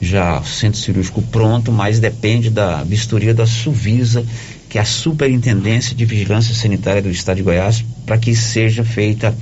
já 0.00 0.40
o 0.40 0.44
centro 0.44 0.80
cirúrgico 0.80 1.22
pronto, 1.22 1.70
mas 1.70 2.00
depende 2.00 2.50
da 2.50 2.82
vistoria 2.82 3.32
da 3.34 3.46
Suvisa, 3.46 4.24
que 4.68 4.78
é 4.78 4.80
a 4.80 4.84
Superintendência 4.84 5.94
de 5.94 6.04
Vigilância 6.04 6.54
Sanitária 6.54 7.02
do 7.02 7.10
Estado 7.10 7.36
de 7.36 7.42
Goiás, 7.42 7.84
para 8.06 8.18
que 8.18 8.34
seja 8.34 8.82
feita 8.82 9.34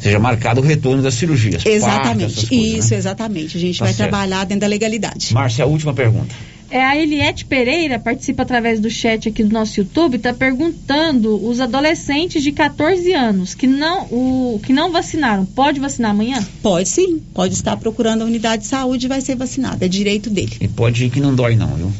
seja 0.00 0.18
marcado 0.18 0.60
o 0.60 0.64
retorno 0.64 1.02
das 1.02 1.14
cirurgias. 1.14 1.64
Exatamente, 1.64 2.46
coisas, 2.46 2.52
isso, 2.52 2.90
né? 2.92 2.96
exatamente. 2.98 3.56
A 3.56 3.60
gente 3.60 3.78
Tá 3.78 3.84
vai 3.84 3.94
certo. 3.94 4.08
trabalhar 4.08 4.44
dentro 4.44 4.62
da 4.62 4.66
legalidade. 4.66 5.32
Márcia, 5.32 5.64
a 5.64 5.66
última 5.68 5.92
pergunta. 5.92 6.34
É, 6.70 6.84
a 6.84 6.96
Eliette 6.96 7.44
Pereira 7.44 7.98
participa 7.98 8.44
através 8.44 8.78
do 8.78 8.88
chat 8.88 9.28
aqui 9.28 9.42
do 9.42 9.52
nosso 9.52 9.80
YouTube, 9.80 10.16
está 10.16 10.32
perguntando 10.32 11.44
os 11.44 11.60
adolescentes 11.60 12.42
de 12.42 12.52
14 12.52 13.12
anos 13.12 13.54
que 13.54 13.66
não, 13.66 14.04
o, 14.04 14.60
que 14.64 14.72
não 14.72 14.92
vacinaram, 14.92 15.44
pode 15.44 15.80
vacinar 15.80 16.12
amanhã? 16.12 16.38
Pode 16.62 16.88
sim, 16.88 17.20
pode 17.34 17.54
estar 17.54 17.76
procurando 17.76 18.22
a 18.22 18.24
unidade 18.24 18.62
de 18.62 18.68
saúde 18.68 19.06
e 19.06 19.08
vai 19.08 19.20
ser 19.20 19.34
vacinado, 19.34 19.84
é 19.84 19.88
direito 19.88 20.30
dele. 20.30 20.56
E 20.60 20.68
pode 20.68 21.04
ir 21.04 21.10
que 21.10 21.20
não 21.20 21.34
dói 21.34 21.56
não, 21.56 21.74
viu? 21.74 21.92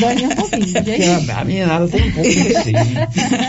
Dói 0.00 0.14
nem 0.14 0.26
um 0.26 0.30
pouquinho, 0.30 0.66
gente. 0.66 1.30
a, 1.30 1.38
a 1.40 1.44
meninada 1.44 1.88
tem 1.88 2.08
um 2.08 2.12
pouco 2.12 2.28
de 2.28 2.38
receio. 2.38 2.76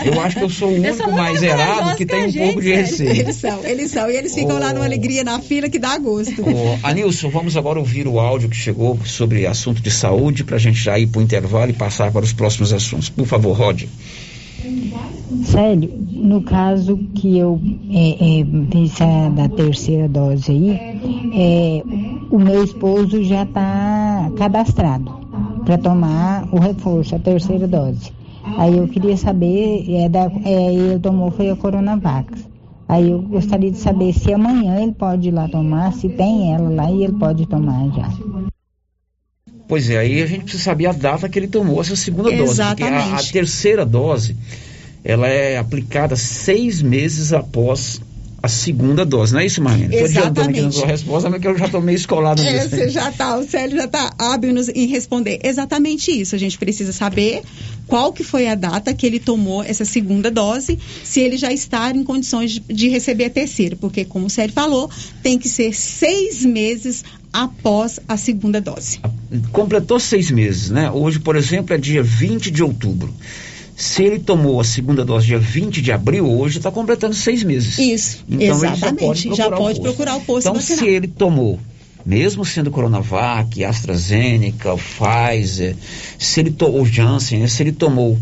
Eu 0.04 0.20
acho 0.20 0.36
que 0.36 0.44
eu 0.44 0.50
sou 0.50 0.68
o 0.68 0.74
único 0.74 0.96
muito 0.96 1.10
mais 1.12 1.34
mais 1.34 1.42
errado 1.42 1.96
que 1.96 2.04
que 2.04 2.06
tem 2.06 2.26
um 2.26 2.30
gente, 2.30 2.44
pouco 2.44 2.60
de 2.60 2.74
receio. 2.74 3.10
Eles 3.10 3.36
são, 3.36 3.64
eles 3.64 3.90
são. 3.90 4.10
E 4.10 4.16
eles 4.16 4.34
ficam 4.34 4.58
lá 4.58 4.72
numa 4.72 4.84
alegria 4.84 5.24
na 5.24 5.40
fila 5.40 5.68
que 5.68 5.78
dá 5.78 5.98
gosto. 5.98 6.42
Ô, 6.42 6.78
Anilson, 6.82 7.30
vamos 7.30 7.56
agora 7.56 7.78
ouvir 7.78 8.06
o 8.06 8.20
áudio 8.20 8.48
que 8.48 8.56
chegou 8.56 8.98
sobre 9.04 9.46
assunto 9.46 9.80
de 9.80 9.90
saúde 9.90 10.44
para 10.44 10.56
a 10.56 10.58
gente 10.58 10.78
já 10.78 10.98
ir 10.98 11.06
para 11.06 11.20
o 11.20 11.22
intervalo 11.22 11.70
e 11.70 11.74
passar 11.74 12.12
para 12.12 12.24
os 12.24 12.32
próximos 12.32 12.72
assuntos. 12.72 13.08
Por 13.08 13.26
favor, 13.26 13.56
Rod. 13.56 13.84
Sério, 15.44 15.92
no 16.10 16.42
caso 16.42 16.96
que 17.14 17.36
eu 17.36 17.60
é, 17.90 18.40
é, 18.40 19.30
da 19.30 19.48
terceira 19.48 20.08
dose 20.08 20.52
aí, 20.52 20.70
é, 21.34 21.82
o 22.30 22.38
meu 22.38 22.64
esposo 22.64 23.22
já 23.24 23.42
está 23.42 24.30
cadastrado 24.38 25.23
para 25.64 25.78
tomar 25.78 26.48
o 26.52 26.58
reforço, 26.58 27.14
a 27.14 27.18
terceira 27.18 27.66
dose. 27.66 28.12
Aí 28.58 28.76
eu 28.76 28.86
queria 28.86 29.16
saber, 29.16 29.84
é, 29.88 30.08
da, 30.08 30.30
é, 30.44 30.74
ele 30.74 30.98
tomou 30.98 31.30
foi 31.30 31.50
a 31.50 31.56
Coronavac. 31.56 32.28
Aí 32.86 33.10
eu 33.10 33.22
gostaria 33.22 33.70
de 33.70 33.78
saber 33.78 34.12
se 34.12 34.32
amanhã 34.32 34.80
ele 34.80 34.92
pode 34.92 35.28
ir 35.28 35.32
lá 35.32 35.48
tomar, 35.48 35.92
se 35.92 36.08
tem 36.10 36.52
ela 36.52 36.68
lá 36.68 36.90
e 36.90 37.04
ele 37.04 37.14
pode 37.14 37.46
tomar 37.46 37.88
já. 37.88 38.10
Pois 39.66 39.88
é, 39.88 39.98
aí 39.98 40.22
a 40.22 40.26
gente 40.26 40.42
precisa 40.42 40.62
saber 40.62 40.86
a 40.86 40.92
data 40.92 41.28
que 41.28 41.38
ele 41.38 41.48
tomou 41.48 41.80
essa 41.80 41.96
segunda 41.96 42.30
dose. 42.30 42.62
Porque 42.62 42.82
a, 42.82 42.86
a 42.86 42.90
Exatamente. 42.90 43.32
terceira 43.32 43.86
dose, 43.86 44.36
ela 45.02 45.26
é 45.26 45.56
aplicada 45.56 46.14
seis 46.14 46.82
meses 46.82 47.32
após 47.32 48.00
a 48.44 48.48
segunda 48.48 49.04
dose, 49.04 49.32
não 49.32 49.40
é 49.40 49.46
isso, 49.46 49.60
adiantando 49.60 49.80
aqui 49.88 50.00
na 50.00 50.04
Exatamente. 50.68 50.74
sua 50.74 50.86
resposta, 50.86 51.30
mas 51.30 51.40
que 51.40 51.48
eu 51.48 51.56
já 51.56 51.68
tomei 51.68 51.94
escolado 51.94 52.42
É, 52.42 52.52
nisso. 52.52 52.70
você 52.70 52.88
já 52.88 53.10
tá, 53.10 53.38
o 53.38 53.44
Célio 53.48 53.76
já 53.76 53.84
está 53.86 54.12
hábil 54.18 54.52
nos- 54.52 54.68
em 54.68 54.86
responder. 54.86 55.40
Exatamente 55.42 56.10
isso. 56.10 56.34
A 56.34 56.38
gente 56.38 56.58
precisa 56.58 56.92
saber 56.92 57.42
qual 57.86 58.12
que 58.12 58.22
foi 58.22 58.46
a 58.48 58.54
data 58.54 58.92
que 58.92 59.06
ele 59.06 59.18
tomou 59.18 59.62
essa 59.62 59.84
segunda 59.84 60.30
dose, 60.30 60.78
se 61.02 61.20
ele 61.20 61.36
já 61.36 61.52
está 61.52 61.90
em 61.90 62.04
condições 62.04 62.52
de, 62.52 62.60
de 62.60 62.88
receber 62.88 63.24
a 63.26 63.30
terceira, 63.30 63.76
porque 63.76 64.04
como 64.04 64.26
o 64.26 64.30
Célio 64.30 64.52
falou, 64.54 64.90
tem 65.22 65.38
que 65.38 65.48
ser 65.48 65.74
seis 65.74 66.44
meses 66.44 67.02
após 67.32 67.98
a 68.06 68.16
segunda 68.16 68.60
dose. 68.60 69.00
completou 69.52 69.98
seis 69.98 70.30
meses, 70.30 70.70
né? 70.70 70.90
Hoje, 70.90 71.18
por 71.18 71.34
exemplo, 71.34 71.74
é 71.74 71.78
dia 71.78 72.02
20 72.02 72.50
de 72.50 72.62
outubro. 72.62 73.12
Se 73.76 74.04
ele 74.04 74.18
tomou 74.20 74.60
a 74.60 74.64
segunda 74.64 75.04
dose 75.04 75.26
dia 75.26 75.38
20 75.38 75.82
de 75.82 75.90
abril, 75.90 76.30
hoje 76.30 76.58
está 76.58 76.70
completando 76.70 77.14
seis 77.14 77.42
meses. 77.42 77.76
Isso, 77.78 78.24
Então 78.28 78.46
exatamente. 78.64 79.26
ele 79.28 79.36
já 79.36 79.44
já 79.44 79.50
pode, 79.50 79.62
pode 79.62 79.80
procurar 79.80 80.16
o 80.16 80.20
posto 80.20 80.46
Então, 80.48 80.54
vacinal. 80.54 80.78
se 80.84 80.86
ele 80.88 81.08
tomou, 81.08 81.58
mesmo 82.06 82.44
sendo 82.44 82.70
Coronavac, 82.70 83.64
AstraZeneca, 83.64 84.76
Pfizer, 84.76 85.76
se 86.18 86.40
ele 86.40 86.50
tomou, 86.52 86.82
o 86.82 86.86
Janssen, 86.86 87.40
né? 87.40 87.48
se 87.48 87.62
ele 87.62 87.72
tomou 87.72 88.16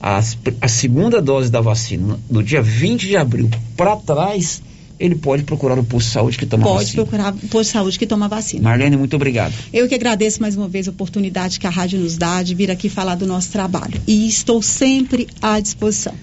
as- 0.00 0.38
a 0.60 0.68
segunda 0.68 1.20
dose 1.20 1.50
da 1.50 1.60
vacina 1.60 2.18
no 2.30 2.42
dia 2.42 2.62
20 2.62 3.06
de 3.06 3.16
abril 3.16 3.50
para 3.76 3.96
trás, 3.96 4.62
ele 4.98 5.14
pode 5.14 5.42
procurar 5.42 5.78
o 5.78 5.84
posto 5.84 6.06
de 6.06 6.12
saúde 6.12 6.38
que 6.38 6.46
toma 6.46 6.62
Pode 6.64 6.84
vacina. 6.84 7.02
procurar 7.02 7.32
o 7.32 7.48
posto 7.48 7.68
de 7.70 7.72
saúde 7.72 7.98
que 7.98 8.06
toma 8.06 8.28
vacina. 8.28 8.62
Marlene, 8.62 8.96
muito 8.96 9.16
obrigado. 9.16 9.54
Eu 9.72 9.88
que 9.88 9.94
agradeço 9.94 10.40
mais 10.40 10.56
uma 10.56 10.68
vez 10.68 10.86
a 10.88 10.90
oportunidade 10.90 11.58
que 11.58 11.66
a 11.66 11.70
rádio 11.70 11.98
nos 11.98 12.16
dá 12.16 12.42
de 12.42 12.54
vir 12.54 12.70
aqui 12.70 12.88
falar 12.88 13.14
do 13.16 13.26
nosso 13.26 13.50
trabalho. 13.50 14.00
E 14.06 14.28
estou 14.28 14.62
sempre 14.62 15.26
à 15.42 15.58
disposição. 15.60 16.14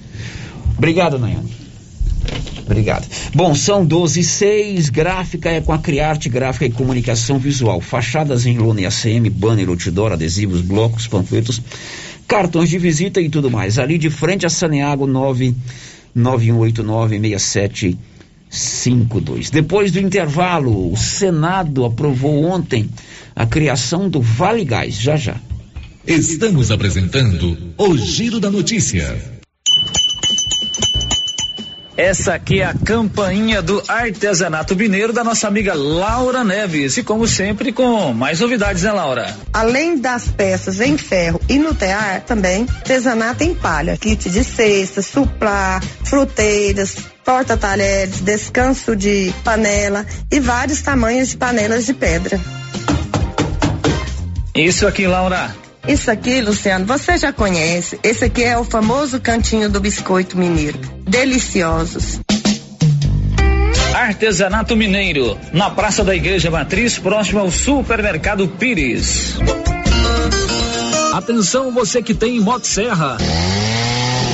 Obrigado, 0.78 1.20
Nayane. 1.20 1.52
Obrigado. 2.66 3.06
Bom, 3.36 3.54
são 3.54 3.86
12 3.86 4.20
e 4.20 4.24
6, 4.24 4.90
gráfica 4.90 5.50
é 5.50 5.60
com 5.60 5.74
a 5.74 5.78
Criarte 5.78 6.30
Gráfica 6.30 6.66
e 6.66 6.72
Comunicação 6.72 7.38
Visual. 7.38 7.82
Fachadas 7.82 8.46
em 8.46 8.58
lona 8.58 8.82
e 8.82 8.86
ACM, 8.86 9.30
banner, 9.30 9.68
outdoor, 9.68 10.14
adesivos, 10.14 10.62
blocos, 10.62 11.08
panfletos, 11.08 11.62
cartões 12.28 12.70
de 12.70 12.78
visita 12.78 13.20
e 13.20 13.30
tudo 13.30 13.52
mais. 13.52 13.78
Ali 13.78 13.98
de 13.98 14.10
frente 14.10 14.46
a 14.46 14.50
Saneago 14.50 15.06
991896752. 18.52 19.50
Depois 19.50 19.92
do 19.92 20.00
intervalo, 20.00 20.92
o 20.92 20.98
Senado 20.98 21.86
aprovou 21.86 22.44
ontem 22.46 22.90
a 23.36 23.46
criação 23.46 24.10
do 24.10 24.22
Vale 24.22 24.66
Gás. 24.66 24.96
Já 24.96 25.16
já. 25.16 25.36
Estamos 26.06 26.72
apresentando 26.72 27.58
o 27.78 27.98
Giro 27.98 28.40
da 28.40 28.52
Notícia. 28.52 29.42
Essa 31.96 32.34
aqui 32.34 32.62
é 32.62 32.66
a 32.66 32.74
campainha 32.74 33.62
do 33.62 33.84
artesanato 33.88 34.76
mineiro 34.76 35.14
da 35.14 35.24
nossa 35.24 35.48
amiga 35.48 35.76
Laura 35.76 36.44
Neves. 36.44 36.98
E 36.98 37.04
como 37.04 37.28
sempre, 37.28 37.72
com 37.72 38.12
mais 38.12 38.40
novidades, 38.40 38.82
né, 38.82 38.92
Laura? 38.92 39.38
Além 39.54 40.00
das 40.00 40.28
peças 40.28 40.82
em 40.82 40.98
ferro 40.98 41.40
e 41.48 41.60
no 41.60 41.76
tear, 41.76 42.22
também 42.22 42.66
artesanato 42.68 43.44
em 43.44 43.54
palha, 43.54 43.98
kit 43.98 44.32
de 44.32 44.44
cesta, 44.44 45.04
suplá, 45.04 45.80
fruteiras, 46.04 46.96
porta-talheres, 47.24 48.22
descanso 48.22 48.96
de 48.96 49.34
panela 49.44 50.06
e 50.32 50.40
vários 50.40 50.82
tamanhos 50.82 51.30
de 51.30 51.38
panelas 51.38 51.86
de 51.86 51.94
pedra. 51.94 52.40
Isso 54.56 54.86
aqui, 54.86 55.08
Laura. 55.08 55.56
Isso 55.88 56.12
aqui, 56.12 56.42
Luciano, 56.42 56.86
você 56.86 57.18
já 57.18 57.34
conhece. 57.34 58.00
Esse 58.04 58.26
aqui 58.26 58.44
é 58.44 58.58
o 58.58 58.64
famoso 58.64 59.20
cantinho 59.20 59.70
do 59.70 59.80
biscoito 59.80 60.38
mineiro. 60.38 60.78
Deliciosos. 61.08 62.20
Artesanato 63.94 64.76
Mineiro, 64.76 65.38
na 65.52 65.70
Praça 65.70 66.04
da 66.04 66.16
Igreja 66.16 66.50
Matriz, 66.50 66.98
próximo 66.98 67.40
ao 67.40 67.52
Supermercado 67.52 68.48
Pires. 68.48 69.36
Atenção 71.14 71.72
você 71.72 72.02
que 72.02 72.14
tem 72.14 72.40
Motosserra. 72.40 73.18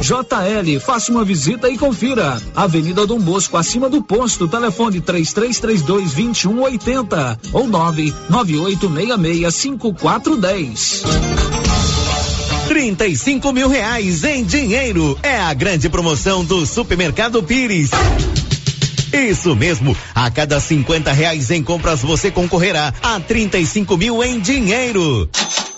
JL, 0.00 0.80
faça 0.80 1.10
uma 1.10 1.24
visita 1.24 1.68
e 1.68 1.76
confira. 1.76 2.40
Avenida 2.54 3.06
Dom 3.06 3.18
Bosco, 3.18 3.56
acima 3.56 3.88
do 3.88 4.02
posto, 4.02 4.46
telefone 4.48 5.00
3332 5.00 6.12
2180 6.12 7.40
ou 7.52 7.66
99866 7.66 9.54
5410. 9.54 11.02
35 12.68 13.52
mil 13.52 13.68
reais 13.68 14.22
em 14.22 14.44
dinheiro. 14.44 15.18
É 15.22 15.40
a 15.40 15.52
grande 15.52 15.88
promoção 15.88 16.44
do 16.44 16.64
Supermercado 16.64 17.42
Pires. 17.42 17.90
Isso 19.12 19.56
mesmo, 19.56 19.96
a 20.14 20.30
cada 20.30 20.60
50 20.60 21.10
reais 21.12 21.50
em 21.50 21.64
compras 21.64 22.00
você 22.00 22.30
concorrerá 22.30 22.94
a 23.02 23.18
35 23.18 23.96
mil 23.96 24.22
em 24.22 24.38
dinheiro. 24.38 25.28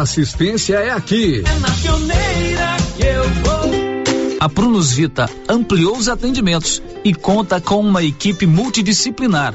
assistência 0.00 0.76
é 0.76 0.90
aqui. 0.90 1.42
É 1.46 1.58
na 1.58 1.70
pioneira 1.70 2.76
que 2.96 3.04
eu 3.04 3.28
vou. 3.42 3.92
A 4.40 4.48
Prunus 4.48 4.92
Vita 4.92 5.30
ampliou 5.48 5.96
os 5.96 6.08
atendimentos 6.08 6.82
e 7.04 7.14
conta 7.14 7.60
com 7.60 7.78
uma 7.78 8.02
equipe 8.02 8.44
multidisciplinar, 8.44 9.54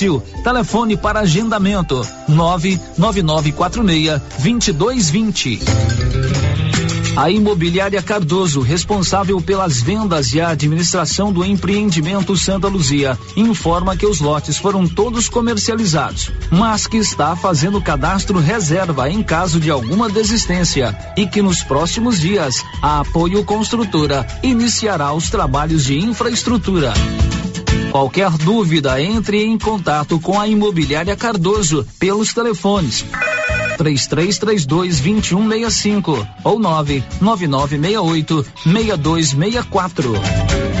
Telefone 0.43 0.97
para 0.97 1.19
agendamento: 1.19 2.05
99946 2.27 4.21
2220. 4.39 5.59
A 7.15 7.29
Imobiliária 7.29 8.01
Cardoso, 8.01 8.61
responsável 8.61 9.39
pelas 9.41 9.81
vendas 9.81 10.33
e 10.33 10.39
a 10.39 10.49
administração 10.49 11.31
do 11.31 11.43
empreendimento 11.43 12.37
Santa 12.37 12.67
Luzia, 12.69 13.19
informa 13.35 13.97
que 13.97 14.05
os 14.05 14.21
lotes 14.21 14.57
foram 14.57 14.87
todos 14.87 15.27
comercializados, 15.27 16.31
mas 16.49 16.87
que 16.87 16.97
está 16.97 17.35
fazendo 17.35 17.81
cadastro 17.81 18.39
reserva 18.39 19.09
em 19.09 19.21
caso 19.21 19.59
de 19.59 19.69
alguma 19.69 20.09
desistência 20.09 20.97
e 21.17 21.27
que 21.27 21.41
nos 21.41 21.61
próximos 21.61 22.19
dias 22.19 22.63
a 22.81 23.01
Apoio 23.01 23.43
Construtora 23.43 24.25
iniciará 24.41 25.13
os 25.13 25.29
trabalhos 25.29 25.83
de 25.83 25.99
infraestrutura. 25.99 26.93
Qualquer 27.91 28.31
dúvida, 28.31 28.99
entre 29.01 29.43
em 29.43 29.57
contato 29.57 30.17
com 30.19 30.39
a 30.39 30.47
Imobiliária 30.47 31.15
Cardoso 31.15 31.85
pelos 31.99 32.33
telefones 32.33 33.05
3332 33.77 35.01
2165 35.01 36.27
ou 36.43 36.57
99968 36.57 38.45
6264. 38.63 40.80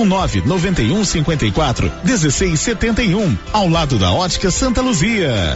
991 0.05 1.05
54 1.05 1.91
1671, 2.03 3.37
ao 3.53 3.69
lado 3.69 3.97
da 3.97 4.11
Ótica 4.11 4.51
Santa 4.51 4.81
Luzia. 4.81 5.55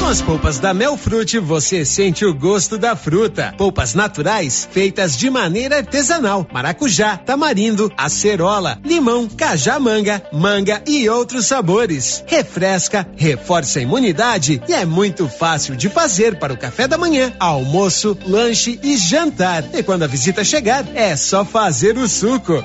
Com 0.00 0.06
as 0.06 0.22
polpas 0.22 0.58
da 0.58 0.72
Melfrute, 0.72 1.38
você 1.38 1.84
sente 1.84 2.24
o 2.24 2.32
gosto 2.32 2.78
da 2.78 2.96
fruta. 2.96 3.52
Polpas 3.58 3.94
naturais, 3.94 4.66
feitas 4.72 5.14
de 5.14 5.28
maneira 5.28 5.76
artesanal. 5.76 6.46
Maracujá, 6.50 7.18
tamarindo, 7.18 7.92
acerola, 7.98 8.78
limão, 8.82 9.28
cajá-manga, 9.28 10.22
manga 10.32 10.82
e 10.86 11.06
outros 11.06 11.44
sabores. 11.44 12.24
Refresca, 12.26 13.06
reforça 13.14 13.78
a 13.78 13.82
imunidade 13.82 14.62
e 14.66 14.72
é 14.72 14.86
muito 14.86 15.28
fácil 15.28 15.76
de 15.76 15.90
fazer 15.90 16.38
para 16.38 16.54
o 16.54 16.58
café 16.58 16.88
da 16.88 16.96
manhã, 16.96 17.34
almoço, 17.38 18.16
lanche 18.26 18.80
e 18.82 18.96
jantar. 18.96 19.64
E 19.74 19.82
quando 19.82 20.04
a 20.04 20.06
visita 20.06 20.42
chegar, 20.42 20.86
é 20.94 21.14
só 21.14 21.44
fazer 21.44 21.98
o 21.98 22.08
suco. 22.08 22.64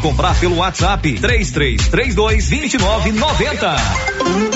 comprar 0.00 0.38
pelo 0.38 0.56
WhatsApp 0.56 1.02
3332 1.02 2.48
2990. 2.48 4.55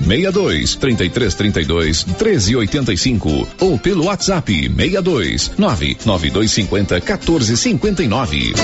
62 0.00 0.76
33 0.76 1.34
32 1.34 2.04
13 2.04 2.56
85 2.56 3.48
ou 3.60 3.78
pelo 3.78 4.04
WhatsApp 4.04 4.52
62 4.52 5.52
99250 5.56 7.00
14 7.00 7.56
59. 7.56 8.54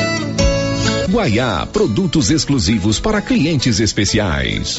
Guaiá, 1.11 1.67
produtos 1.67 2.31
exclusivos 2.31 2.99
para 2.99 3.21
clientes 3.21 3.81
especiais. 3.81 4.79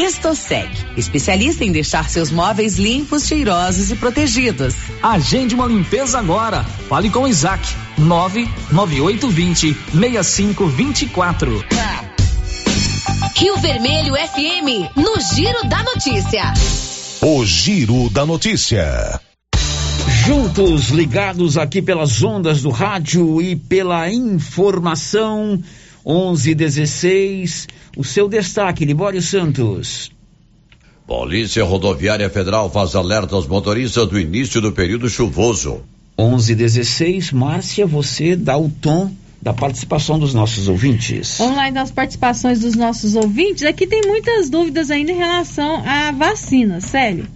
Estosec, 0.00 0.70
especialista 0.96 1.62
em 1.62 1.70
deixar 1.70 2.08
seus 2.08 2.30
móveis 2.30 2.78
limpos, 2.78 3.26
cheirosos 3.26 3.90
e 3.90 3.96
protegidos. 3.96 4.74
Agende 5.02 5.54
uma 5.54 5.66
limpeza 5.66 6.18
agora. 6.18 6.64
Fale 6.88 7.10
com 7.10 7.24
o 7.24 7.28
Isaac. 7.28 7.62
99820 7.98 9.76
6524. 9.92 11.64
Rio 13.36 13.56
Vermelho 13.58 14.14
FM, 14.14 14.96
no 14.96 15.20
Giro 15.20 15.68
da 15.68 15.82
Notícia. 15.82 16.54
O 17.20 17.44
Giro 17.44 18.08
da 18.08 18.24
Notícia. 18.24 19.20
Juntos, 20.24 20.88
ligados 20.88 21.58
aqui 21.58 21.82
pelas 21.82 22.22
ondas 22.22 22.62
do 22.62 22.70
rádio 22.70 23.42
e 23.42 23.54
pela 23.54 24.10
informação. 24.10 25.62
1116. 26.04 27.68
O 27.96 28.04
seu 28.04 28.28
destaque, 28.28 28.84
Libório 28.84 29.20
Santos. 29.20 30.10
Polícia 31.06 31.64
Rodoviária 31.64 32.30
Federal 32.30 32.70
faz 32.70 32.94
alerta 32.94 33.34
aos 33.34 33.46
motoristas 33.48 34.08
do 34.08 34.18
início 34.18 34.60
do 34.60 34.70
período 34.70 35.08
chuvoso. 35.08 35.82
1116. 36.18 37.32
Márcia, 37.32 37.86
você 37.86 38.36
dá 38.36 38.56
o 38.56 38.68
tom 38.68 39.12
da 39.42 39.54
participação 39.54 40.18
dos 40.18 40.34
nossos 40.34 40.68
ouvintes. 40.68 41.36
Vamos 41.38 41.56
lá 41.56 41.70
das 41.70 41.90
participações 41.90 42.60
dos 42.60 42.76
nossos 42.76 43.16
ouvintes. 43.16 43.64
Aqui 43.64 43.86
tem 43.86 44.02
muitas 44.06 44.50
dúvidas 44.50 44.90
ainda 44.90 45.12
em 45.12 45.16
relação 45.16 45.82
à 45.86 46.12
vacina, 46.12 46.80
Célio. 46.80 47.26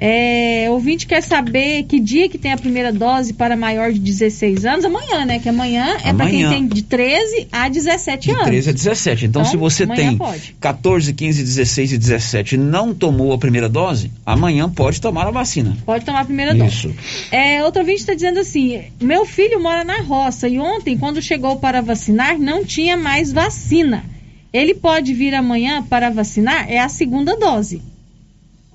É, 0.00 0.68
ouvinte 0.70 1.08
quer 1.08 1.20
saber 1.20 1.82
que 1.82 1.98
dia 1.98 2.28
que 2.28 2.38
tem 2.38 2.52
a 2.52 2.56
primeira 2.56 2.92
dose 2.92 3.32
para 3.32 3.56
maior 3.56 3.92
de 3.92 3.98
16 3.98 4.64
anos? 4.64 4.84
Amanhã, 4.84 5.24
né? 5.24 5.40
Que 5.40 5.48
amanhã, 5.48 5.96
é 6.04 6.14
para 6.14 6.30
quem 6.30 6.48
tem 6.48 6.68
de 6.68 6.82
13 6.82 7.48
a 7.50 7.68
17 7.68 8.28
de 8.28 8.30
anos. 8.30 8.44
13 8.44 8.70
a 8.70 8.72
17. 8.72 9.26
Então, 9.26 9.42
Então, 9.42 9.50
se 9.50 9.56
você 9.56 9.82
amanhã 9.82 10.10
tem 10.10 10.16
pode. 10.16 10.54
14, 10.60 11.12
15, 11.12 11.42
16 11.42 11.92
e 11.92 11.98
17 11.98 12.54
e 12.54 12.58
não 12.58 12.94
tomou 12.94 13.32
a 13.32 13.38
primeira 13.38 13.68
dose, 13.68 14.12
amanhã 14.24 14.70
pode 14.70 15.00
tomar 15.00 15.26
a 15.26 15.32
vacina. 15.32 15.76
Pode 15.84 16.04
tomar 16.04 16.20
a 16.20 16.24
primeira 16.24 16.54
dose. 16.54 16.68
Isso. 16.68 16.94
É, 17.32 17.64
outro 17.64 17.80
ouvinte 17.80 17.98
está 17.98 18.14
dizendo 18.14 18.38
assim: 18.38 18.80
meu 19.00 19.26
filho 19.26 19.60
mora 19.60 19.82
na 19.82 20.00
roça 20.02 20.46
e 20.48 20.60
ontem, 20.60 20.96
quando 20.96 21.20
chegou 21.20 21.56
para 21.56 21.82
vacinar, 21.82 22.38
não 22.38 22.64
tinha 22.64 22.96
mais 22.96 23.32
vacina. 23.32 24.04
Ele 24.52 24.74
pode 24.74 25.12
vir 25.12 25.34
amanhã 25.34 25.82
para 25.82 26.08
vacinar? 26.08 26.70
É 26.70 26.78
a 26.78 26.88
segunda 26.88 27.36
dose. 27.36 27.82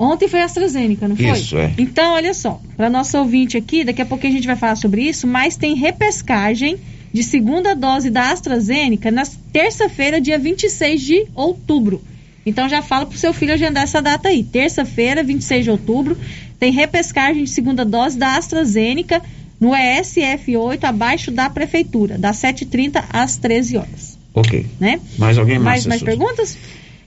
Ontem 0.04 0.28
foi 0.28 0.42
a 0.42 0.46
AstraZeneca, 0.46 1.08
não 1.08 1.16
foi? 1.16 1.32
Isso, 1.32 1.58
é. 1.58 1.74
Então, 1.78 2.14
olha 2.14 2.34
só, 2.34 2.60
para 2.76 2.90
nosso 2.90 3.18
ouvinte 3.18 3.56
aqui, 3.56 3.84
daqui 3.84 4.02
a 4.02 4.06
pouquinho 4.06 4.34
a 4.34 4.36
gente 4.36 4.48
vai 4.48 4.56
falar 4.56 4.76
sobre 4.76 5.02
isso, 5.02 5.26
mas 5.26 5.56
tem 5.56 5.76
repescagem 5.76 6.78
de 7.14 7.24
segunda 7.24 7.76
dose 7.76 8.10
da 8.10 8.32
AstraZeneca 8.32 9.10
na 9.12 9.24
terça-feira, 9.52 10.20
dia 10.20 10.38
26 10.38 11.02
de 11.02 11.26
outubro. 11.36 12.02
Então 12.46 12.68
já 12.68 12.82
fala 12.82 13.06
pro 13.06 13.18
seu 13.18 13.34
filho 13.34 13.54
agendar 13.54 13.84
essa 13.84 14.02
data 14.02 14.28
aí. 14.28 14.44
Terça-feira, 14.44 15.24
26 15.24 15.64
de 15.64 15.72
outubro, 15.72 16.18
tem 16.60 16.72
repescagem 16.72 17.44
de 17.44 17.50
segunda 17.50 17.86
dose 17.86 18.18
da 18.18 18.36
AstraZeneca 18.36 19.22
no 19.60 19.70
ESF8, 19.70 20.84
abaixo 20.84 21.32
da 21.32 21.50
prefeitura, 21.50 22.18
das 22.18 22.38
7h30 22.38 23.04
às 23.10 23.38
13 23.38 23.78
horas. 23.78 24.18
Ok. 24.34 24.66
Né? 24.80 25.00
Mais 25.18 25.38
alguém 25.38 25.60
Mais, 25.60 25.86
mais? 25.86 26.02
mais 26.02 26.04
perguntas? 26.04 26.58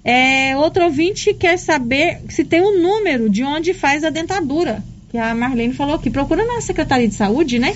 É, 0.08 0.56
outro 0.56 0.84
ouvinte 0.84 1.34
quer 1.34 1.58
saber 1.58 2.20
se 2.28 2.44
tem 2.44 2.62
um 2.62 2.80
número 2.80 3.28
de 3.28 3.42
onde 3.42 3.74
faz 3.74 4.04
a 4.04 4.10
dentadura. 4.10 4.80
Que 5.10 5.18
a 5.18 5.34
Marlene 5.34 5.74
falou 5.74 5.96
aqui. 5.96 6.10
Procura 6.10 6.44
na 6.44 6.60
Secretaria 6.60 7.08
de 7.08 7.14
Saúde, 7.16 7.58
né? 7.58 7.74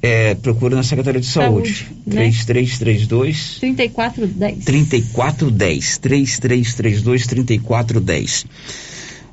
É, 0.00 0.34
procura 0.34 0.74
na 0.74 0.82
Secretaria 0.82 1.20
de 1.20 1.26
Saúde. 1.26 1.74
Saúde, 1.74 1.96
né? 2.06 2.22
3332 2.22 3.58
3410. 3.60 4.64
3410. 4.64 5.98
3332 5.98 7.26
3410. 7.26 8.46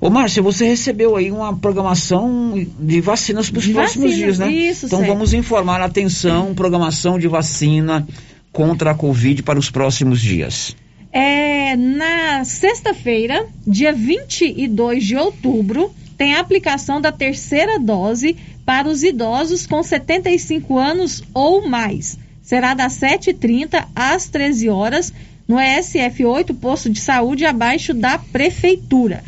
Ô, 0.02 0.10
Márcia, 0.10 0.44
você 0.44 0.68
recebeu 0.68 1.16
aí 1.16 1.32
uma 1.32 1.56
programação 1.56 2.54
de 2.82 3.00
vacinas 3.00 3.50
para 3.50 3.60
os 3.60 3.68
próximos 3.68 4.12
vacinas, 4.12 4.38
dias, 4.38 4.40
né? 4.40 4.52
isso, 4.52 4.88
então 4.88 5.00
certo. 5.00 5.12
vamos 5.12 5.34
informar, 5.34 5.82
atenção, 5.82 6.54
programação 6.54 7.18
de 7.18 7.30
vacina 7.30 8.06
contra 8.52 8.92
a 8.92 8.96
Covid 8.96 9.42
para 9.44 9.58
os 9.58 9.70
próximos 9.70 10.22
dias. 10.22 10.76
É, 11.12 11.76
na 11.76 12.44
sexta-feira, 12.46 13.48
dia 13.66 13.92
22 13.92 15.04
de 15.04 15.16
outubro, 15.16 15.92
tem 16.18 16.36
a 16.36 16.40
aplicação 16.40 17.02
da 17.02 17.12
terceira 17.12 17.80
dose 17.80 18.36
para 18.66 18.88
os 18.88 19.04
idosos 19.04 19.66
com 19.66 19.82
75 19.82 20.78
anos 20.78 21.24
ou 21.34 21.68
mais. 21.68 22.18
Será 22.44 22.74
das 22.74 22.94
7h30 23.00 23.88
às 23.96 24.28
13 24.28 24.70
horas 24.70 25.14
no 25.48 25.56
ESF8, 25.56 26.56
posto 26.60 26.90
de 26.90 27.00
saúde 27.00 27.46
abaixo 27.46 27.94
da 27.94 28.20
prefeitura. 28.20 29.24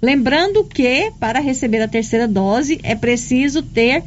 Lembrando 0.00 0.64
que, 0.64 1.10
para 1.18 1.40
receber 1.40 1.82
a 1.82 1.88
terceira 1.88 2.26
dose, 2.26 2.78
é 2.82 2.94
preciso 2.94 3.62
ter 3.62 4.02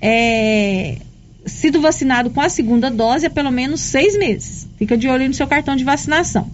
é, 0.00 0.98
sido 1.46 1.80
vacinado 1.80 2.28
com 2.30 2.40
a 2.40 2.48
segunda 2.48 2.90
dose 2.90 3.26
há 3.26 3.30
pelo 3.30 3.50
menos 3.50 3.80
seis 3.80 4.18
meses. 4.18 4.68
Fica 4.76 4.96
de 4.96 5.08
olho 5.08 5.28
no 5.28 5.34
seu 5.34 5.46
cartão 5.46 5.76
de 5.76 5.84
vacinação. 5.84 6.50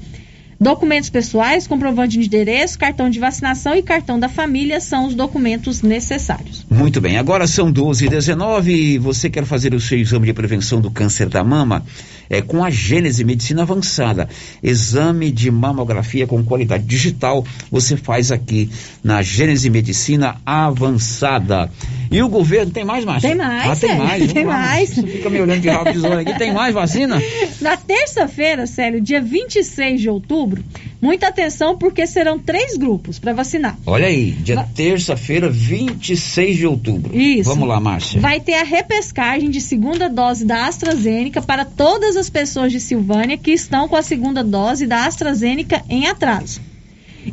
Documentos 0.63 1.09
pessoais, 1.09 1.67
comprovante 1.67 2.19
de 2.19 2.27
endereço, 2.27 2.79
cartão 2.79 3.09
de 3.09 3.19
vacinação 3.19 3.75
e 3.75 3.83
cartão 3.83 4.21
da 4.21 4.29
família 4.29 4.79
são 4.79 5.07
os 5.07 5.15
documentos 5.15 5.81
necessários. 5.81 6.67
Muito 6.69 7.01
bem, 7.01 7.17
agora 7.17 7.47
são 7.47 7.73
12 7.73 8.05
e 8.05 8.09
19 8.11 8.99
você 8.99 9.31
quer 9.31 9.47
fazer 9.47 9.73
o 9.73 9.81
seu 9.81 9.99
exame 9.99 10.27
de 10.27 10.35
prevenção 10.35 10.79
do 10.79 10.91
câncer 10.91 11.31
da 11.31 11.43
mama? 11.43 11.83
É 12.29 12.43
com 12.43 12.63
a 12.63 12.69
Gênese 12.69 13.25
Medicina 13.25 13.63
Avançada. 13.63 14.29
Exame 14.63 15.33
de 15.33 15.51
mamografia 15.51 16.27
com 16.27 16.45
qualidade 16.45 16.85
digital, 16.85 17.43
você 17.71 17.97
faz 17.97 18.31
aqui 18.31 18.71
na 19.03 19.23
Gênese 19.23 19.71
Medicina 19.71 20.37
Avançada. 20.45 21.71
E 22.11 22.21
o 22.23 22.29
governo 22.29 22.73
tem 22.73 22.85
mais, 22.85 23.05
Márcia? 23.05 23.29
Tem 23.29 23.39
mais, 23.39 23.65
Ah, 23.65 23.77
tem 23.77 23.89
Célio, 23.89 24.05
mais. 24.05 24.33
Tem 24.33 24.45
lá, 24.45 24.59
mais. 24.59 24.91
Você 24.91 25.03
fica 25.07 25.31
me 25.31 25.41
olhando 25.41 25.61
de 25.61 25.69
rabo 25.69 25.93
de 25.93 26.07
aqui. 26.07 26.39
Tem 26.39 26.53
mais 26.53 26.75
vacina? 26.75 27.23
Na 27.61 27.77
terça-feira, 27.77 28.67
Célio, 28.67 29.01
dia 29.01 29.21
26 29.21 30.01
de 30.01 30.11
outubro, 30.11 30.65
muita 31.01 31.29
atenção 31.29 31.79
porque 31.79 32.05
serão 32.09 32.37
três 32.37 32.77
grupos 32.77 33.21
para 33.21 33.33
vacinar. 33.33 33.79
Olha 33.87 34.09
aí, 34.09 34.33
dia 34.33 34.67
terça-feira, 34.75 35.49
26 35.49 36.57
de 36.57 36.67
outubro. 36.67 37.17
Isso. 37.17 37.49
Vamos 37.49 37.69
lá, 37.69 37.79
Márcia. 37.79 38.21
Vai 38.21 38.41
ter 38.41 38.55
a 38.55 38.65
repescagem 38.65 39.49
de 39.49 39.61
segunda 39.61 40.09
dose 40.09 40.45
da 40.45 40.67
AstraZeneca 40.67 41.41
para 41.41 41.65
todas 41.65 42.17
as 42.17 42.29
pessoas 42.29 42.73
de 42.73 42.81
Silvânia 42.81 43.39
que 43.39 43.53
estão 43.53 43.87
com 43.87 43.95
a 43.95 44.03
segunda 44.03 44.43
dose 44.43 44.85
da 44.85 45.07
AstraZeneca 45.07 45.83
em 45.89 46.09
atraso. 46.09 46.61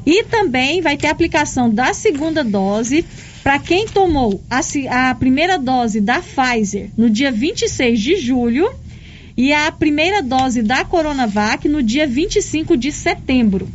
E 0.06 0.24
também 0.26 0.82
vai 0.82 0.98
ter 0.98 1.08
a 1.08 1.12
aplicação 1.12 1.70
da 1.70 1.94
segunda 1.94 2.44
dose 2.44 3.06
para 3.48 3.60
quem 3.60 3.88
tomou 3.88 4.44
a, 4.50 4.60
a 5.10 5.16
primeira 5.16 5.58
dose 5.58 6.02
da 6.02 6.22
Pfizer 6.22 6.90
no 6.98 7.10
dia 7.10 7.32
26 7.32 7.98
de 7.98 8.18
julho 8.18 8.70
e 9.38 9.54
a 9.54 9.72
primeira 9.72 10.22
dose 10.22 10.62
da 10.62 10.84
Coronavac 10.84 11.66
no 11.70 11.82
dia 11.82 12.06
25 12.06 12.76
de 12.76 12.92
setembro. 12.92 13.70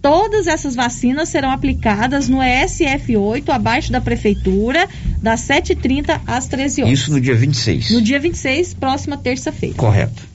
Todas 0.00 0.46
essas 0.46 0.76
vacinas 0.76 1.28
serão 1.28 1.50
aplicadas 1.50 2.28
no 2.28 2.38
ESF8, 2.38 3.48
abaixo 3.48 3.90
da 3.90 4.00
prefeitura, 4.00 4.88
das 5.20 5.40
7h30 5.40 6.20
às 6.24 6.46
13 6.46 6.82
horas. 6.82 6.92
Isso 6.96 7.10
no 7.10 7.20
dia 7.20 7.34
26. 7.34 7.90
No 7.90 8.00
dia 8.00 8.20
26, 8.20 8.74
próxima 8.74 9.16
terça-feira. 9.16 9.74
Correto. 9.74 10.33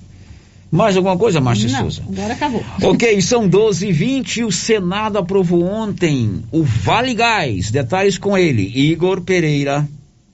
Mais 0.72 0.96
alguma 0.96 1.18
coisa, 1.18 1.42
Márcia 1.42 1.70
Não, 1.70 1.90
Souza? 1.90 2.04
agora 2.08 2.34
acabou. 2.34 2.64
Ok, 2.84 3.20
são 3.22 3.48
12 3.48 3.88
e 3.88 3.92
20 3.92 4.44
O 4.44 4.52
Senado 4.52 5.18
aprovou 5.18 5.64
ontem 5.64 6.44
o 6.52 6.64
Vale 6.64 7.14
Gás. 7.14 7.72
Detalhes 7.72 8.18
com 8.18 8.38
ele, 8.38 8.72
Igor 8.76 9.22
Pereira. 9.22 9.88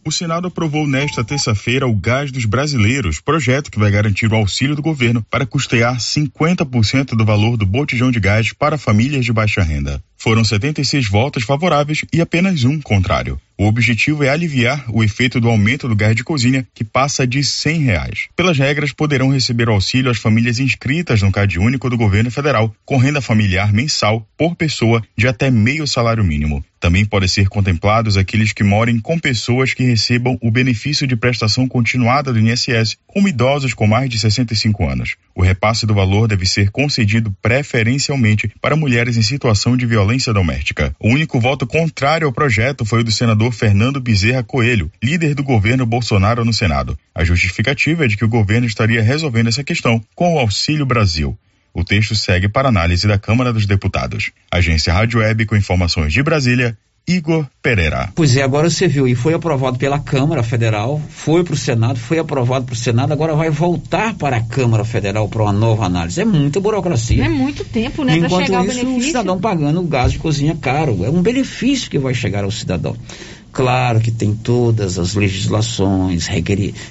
O 0.08 0.12
Senado 0.12 0.48
aprovou 0.48 0.86
nesta 0.86 1.24
terça-feira 1.24 1.88
o 1.88 1.96
Gás 1.96 2.32
dos 2.32 2.46
Brasileiros, 2.46 3.20
projeto 3.20 3.72
que 3.72 3.80
vai 3.80 3.90
garantir 3.90 4.32
o 4.32 4.36
auxílio 4.36 4.76
do 4.76 4.82
governo 4.82 5.26
para 5.32 5.48
custear 5.48 5.98
50% 5.98 7.16
do 7.16 7.26
valor 7.26 7.58
do 7.58 7.66
botijão 7.66 8.12
de 8.12 8.20
gás 8.20 8.54
para 8.54 8.78
famílias 8.78 9.26
de 9.26 9.34
baixa 9.34 9.64
renda. 9.64 10.00
Foram 10.26 10.44
76 10.44 11.08
votos 11.08 11.44
favoráveis 11.44 12.04
e 12.12 12.20
apenas 12.20 12.64
um 12.64 12.82
contrário. 12.82 13.40
O 13.58 13.68
objetivo 13.68 14.24
é 14.24 14.30
aliviar 14.30 14.84
o 14.90 15.04
efeito 15.04 15.40
do 15.40 15.48
aumento 15.48 15.88
do 15.88 15.96
gás 15.96 16.16
de 16.16 16.24
cozinha, 16.24 16.68
que 16.74 16.84
passa 16.84 17.28
de 17.28 17.44
100 17.44 17.80
reais. 17.80 18.28
Pelas 18.36 18.58
regras, 18.58 18.92
poderão 18.92 19.30
receber 19.30 19.70
auxílio 19.70 20.10
as 20.12 20.18
famílias 20.18 20.60
inscritas 20.60 21.22
no 21.22 21.32
Cade 21.32 21.60
Único 21.60 21.90
do 21.90 21.96
governo 21.96 22.32
federal, 22.32 22.76
com 22.84 22.98
renda 22.98 23.22
familiar 23.22 23.72
mensal 23.72 24.28
por 24.36 24.56
pessoa 24.56 25.02
de 25.16 25.28
até 25.28 25.52
meio 25.52 25.86
salário 25.88 26.24
mínimo. 26.24 26.66
Também 26.82 27.06
podem 27.06 27.30
ser 27.30 27.48
contemplados 27.48 28.18
aqueles 28.18 28.52
que 28.52 28.64
morem 28.64 29.00
com 29.00 29.18
pessoas 29.18 29.74
que 29.74 29.84
recebam 29.84 30.38
o 30.42 30.52
benefício 30.52 31.08
de 31.08 31.16
prestação 31.16 31.68
continuada 31.68 32.32
do 32.32 32.40
INSS, 32.40 32.98
como 33.08 33.28
idosos 33.28 33.74
com 33.74 33.88
mais 33.88 34.10
de 34.10 34.20
65 34.20 34.88
anos. 34.88 35.16
O 35.34 35.42
repasse 35.42 35.86
do 35.86 35.96
valor 35.96 36.28
deve 36.28 36.46
ser 36.46 36.70
concedido 36.70 37.34
preferencialmente 37.42 38.52
para 38.62 38.76
mulheres 38.76 39.18
em 39.18 39.22
situação 39.22 39.76
de 39.76 39.86
violência 39.86 40.15
doméstica. 40.34 40.96
O 41.00 41.10
único 41.10 41.40
voto 41.40 41.68
contrário 41.68 42.28
ao 42.28 42.34
projeto 42.34 42.86
foi 42.86 43.02
o 43.02 43.04
do 43.04 43.12
senador 43.12 43.52
Fernando 43.52 44.00
Bezerra 44.00 44.44
Coelho, 44.44 44.92
líder 45.04 45.36
do 45.36 45.44
governo 45.44 45.86
Bolsonaro 45.86 46.46
no 46.46 46.54
Senado. 46.54 46.98
A 47.14 47.24
justificativa 47.24 48.06
é 48.06 48.08
de 48.08 48.18
que 48.18 48.26
o 48.26 48.30
governo 48.30 48.68
estaria 48.68 49.02
resolvendo 49.02 49.48
essa 49.48 49.64
questão 49.64 50.02
com 50.16 50.36
o 50.36 50.40
Auxílio 50.40 50.86
Brasil. 50.86 51.38
O 51.74 51.84
texto 51.84 52.16
segue 52.16 52.48
para 52.48 52.70
análise 52.70 53.06
da 53.06 53.20
Câmara 53.20 53.52
dos 53.52 53.66
Deputados. 53.66 54.32
Agência 54.50 54.94
Rádio 54.94 55.20
Web 55.20 55.46
com 55.46 55.58
informações 55.58 56.14
de 56.14 56.24
Brasília, 56.24 56.78
Igor 57.08 57.46
Pereira. 57.62 58.10
Pois 58.16 58.36
é, 58.36 58.42
agora 58.42 58.70
você 58.70 58.88
viu, 58.88 59.08
e 59.08 59.16
foi 59.16 59.34
aprovado 59.34 59.78
pela 59.78 60.00
Câmara 60.00 60.42
Federal, 60.42 61.02
foi 61.10 61.44
para 61.44 61.54
o 61.54 61.58
Senado, 61.58 62.00
foi 62.00 62.20
aprovado 62.20 62.66
para 62.66 62.74
o 62.74 62.78
Senado, 62.78 63.12
agora 63.12 63.36
vai 63.36 63.50
voltar 63.50 64.16
para 64.16 64.38
a 64.38 64.42
Câmara 64.42 64.84
Federal 64.84 65.28
para 65.28 65.44
uma 65.44 65.54
nova 65.54 65.86
análise. 65.86 66.22
É 66.22 66.26
muita 66.26 66.60
burocracia. 66.60 67.26
É 67.26 67.30
muito 67.30 67.64
tempo, 67.64 68.04
né, 68.04 68.18
para 68.18 68.28
Enquanto 68.28 68.46
chegar 68.46 68.66
isso, 68.66 68.80
o 68.80 68.84
benefício. 68.84 69.08
cidadão 69.08 69.40
pagando 69.40 69.80
o 69.82 69.84
gás 69.84 70.12
de 70.12 70.20
cozinha 70.20 70.58
caro. 70.60 71.04
É 71.04 71.10
um 71.10 71.22
benefício 71.22 71.90
que 71.90 72.00
vai 72.00 72.14
chegar 72.14 72.44
ao 72.44 72.52
cidadão. 72.52 72.96
Claro 73.56 74.02
que 74.02 74.12
tem 74.12 74.36
todas 74.36 75.00
as 75.00 75.14
legislações, 75.14 76.28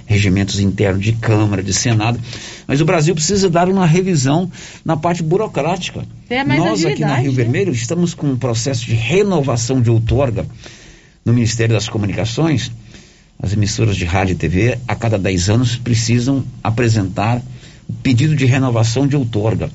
regimentos 0.06 0.58
internos 0.58 1.04
de 1.04 1.12
Câmara, 1.12 1.62
de 1.62 1.74
Senado, 1.74 2.18
mas 2.66 2.80
o 2.80 2.86
Brasil 2.86 3.14
precisa 3.14 3.50
dar 3.50 3.68
uma 3.68 3.84
revisão 3.84 4.50
na 4.82 4.96
parte 4.96 5.22
burocrática. 5.22 6.06
Mais 6.46 6.58
Nós 6.58 6.86
aqui 6.86 7.02
na 7.02 7.16
Rio 7.16 7.32
né? 7.32 7.36
Vermelho 7.36 7.70
estamos 7.70 8.14
com 8.14 8.28
um 8.28 8.38
processo 8.38 8.86
de 8.86 8.94
renovação 8.94 9.82
de 9.82 9.90
outorga 9.90 10.46
no 11.22 11.34
Ministério 11.34 11.74
das 11.74 11.86
Comunicações. 11.86 12.72
As 13.38 13.52
emissoras 13.52 13.94
de 13.94 14.06
rádio 14.06 14.32
e 14.32 14.36
TV, 14.36 14.78
a 14.88 14.94
cada 14.94 15.18
10 15.18 15.50
anos, 15.50 15.76
precisam 15.76 16.42
apresentar 16.62 17.42
o 17.86 17.92
pedido 17.92 18.34
de 18.34 18.46
renovação 18.46 19.06
de 19.06 19.16
outorga. 19.16 19.70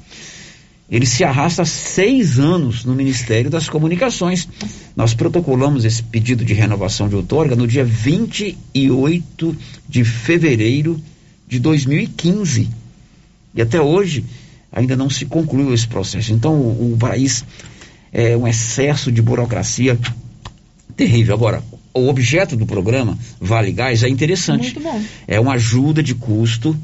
Ele 0.91 1.05
se 1.05 1.23
arrasta 1.23 1.61
há 1.61 1.65
seis 1.65 2.39
anos 2.39 2.83
no 2.83 2.95
Ministério 2.95 3.49
das 3.49 3.69
Comunicações. 3.69 4.47
Nós 4.95 5.13
protocolamos 5.13 5.85
esse 5.85 6.01
pedido 6.01 6.43
de 6.43 6.53
renovação 6.53 7.07
de 7.07 7.15
outorga 7.15 7.55
no 7.55 7.67
dia 7.67 7.85
28 7.85 9.55
de 9.87 10.03
fevereiro 10.03 10.99
de 11.47 11.59
2015. 11.59 12.69
E 13.53 13.61
até 13.61 13.79
hoje 13.79 14.25
ainda 14.71 14.95
não 14.95 15.09
se 15.09 15.25
concluiu 15.25 15.73
esse 15.73 15.87
processo. 15.87 16.33
Então 16.33 16.53
o, 16.53 16.93
o 16.93 16.97
país 16.97 17.45
é 18.11 18.35
um 18.35 18.47
excesso 18.47 19.11
de 19.11 19.21
burocracia 19.21 19.97
terrível. 20.95 21.35
Agora, 21.35 21.63
o 21.93 22.07
objeto 22.07 22.55
do 22.55 22.65
programa 22.65 23.17
Vale 23.39 23.71
Gás 23.71 24.03
é 24.03 24.09
interessante. 24.09 24.75
Muito 24.75 24.79
bom. 24.79 25.01
É 25.27 25.39
uma 25.39 25.53
ajuda 25.53 26.01
de 26.01 26.15
custo 26.15 26.75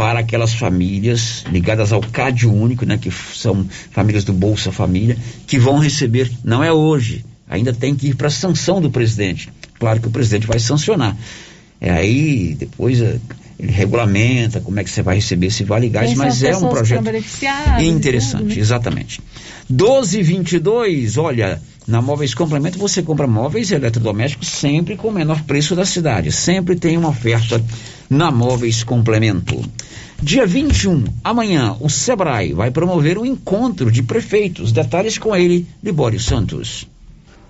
para 0.00 0.20
aquelas 0.20 0.54
famílias 0.54 1.44
ligadas 1.52 1.92
ao 1.92 2.00
CAD 2.00 2.46
único, 2.46 2.86
né, 2.86 2.96
que 2.96 3.10
são 3.10 3.66
famílias 3.90 4.24
do 4.24 4.32
Bolsa 4.32 4.72
Família, 4.72 5.14
que 5.46 5.58
vão 5.58 5.78
receber, 5.78 6.32
não 6.42 6.64
é 6.64 6.72
hoje, 6.72 7.22
ainda 7.46 7.70
tem 7.74 7.94
que 7.94 8.08
ir 8.08 8.14
para 8.14 8.28
a 8.28 8.30
sanção 8.30 8.80
do 8.80 8.90
presidente. 8.90 9.50
Claro 9.78 10.00
que 10.00 10.08
o 10.08 10.10
presidente 10.10 10.46
vai 10.46 10.58
sancionar. 10.58 11.14
É 11.78 11.90
aí, 11.90 12.56
depois 12.58 13.02
eh, 13.02 13.18
ele 13.60 13.72
regulamenta 13.72 14.60
como 14.60 14.80
é 14.80 14.84
que 14.84 14.90
você 14.90 15.02
vai 15.02 15.16
receber 15.16 15.48
esse 15.48 15.64
Vale 15.64 15.88
Gás, 15.88 16.14
mas 16.14 16.42
as 16.42 16.50
é 16.50 16.56
um 16.56 16.68
projeto 16.70 17.04
e 17.80 17.86
interessante, 17.86 18.42
tudo, 18.44 18.54
né? 18.54 18.60
exatamente. 18.60 19.20
1222, 19.68 21.18
olha, 21.18 21.60
na 21.86 22.00
Móveis 22.00 22.34
Complemento 22.34 22.78
você 22.78 23.02
compra 23.02 23.26
móveis 23.26 23.70
eletrodomésticos 23.70 24.48
sempre 24.48 24.96
com 24.96 25.08
o 25.08 25.12
menor 25.12 25.42
preço 25.42 25.76
da 25.76 25.84
cidade. 25.84 26.32
Sempre 26.32 26.74
tem 26.74 26.96
uma 26.96 27.08
oferta 27.10 27.62
na 28.08 28.30
Móveis 28.30 28.82
Complemento. 28.82 29.62
Dia 30.22 30.46
21, 30.46 31.04
amanhã, 31.22 31.76
o 31.80 31.88
Sebrae 31.88 32.52
vai 32.52 32.70
promover 32.70 33.18
um 33.18 33.26
encontro 33.26 33.90
de 33.90 34.02
prefeitos. 34.02 34.72
Detalhes 34.72 35.18
com 35.18 35.34
ele, 35.36 35.66
Libório 35.82 36.20
Santos. 36.20 36.86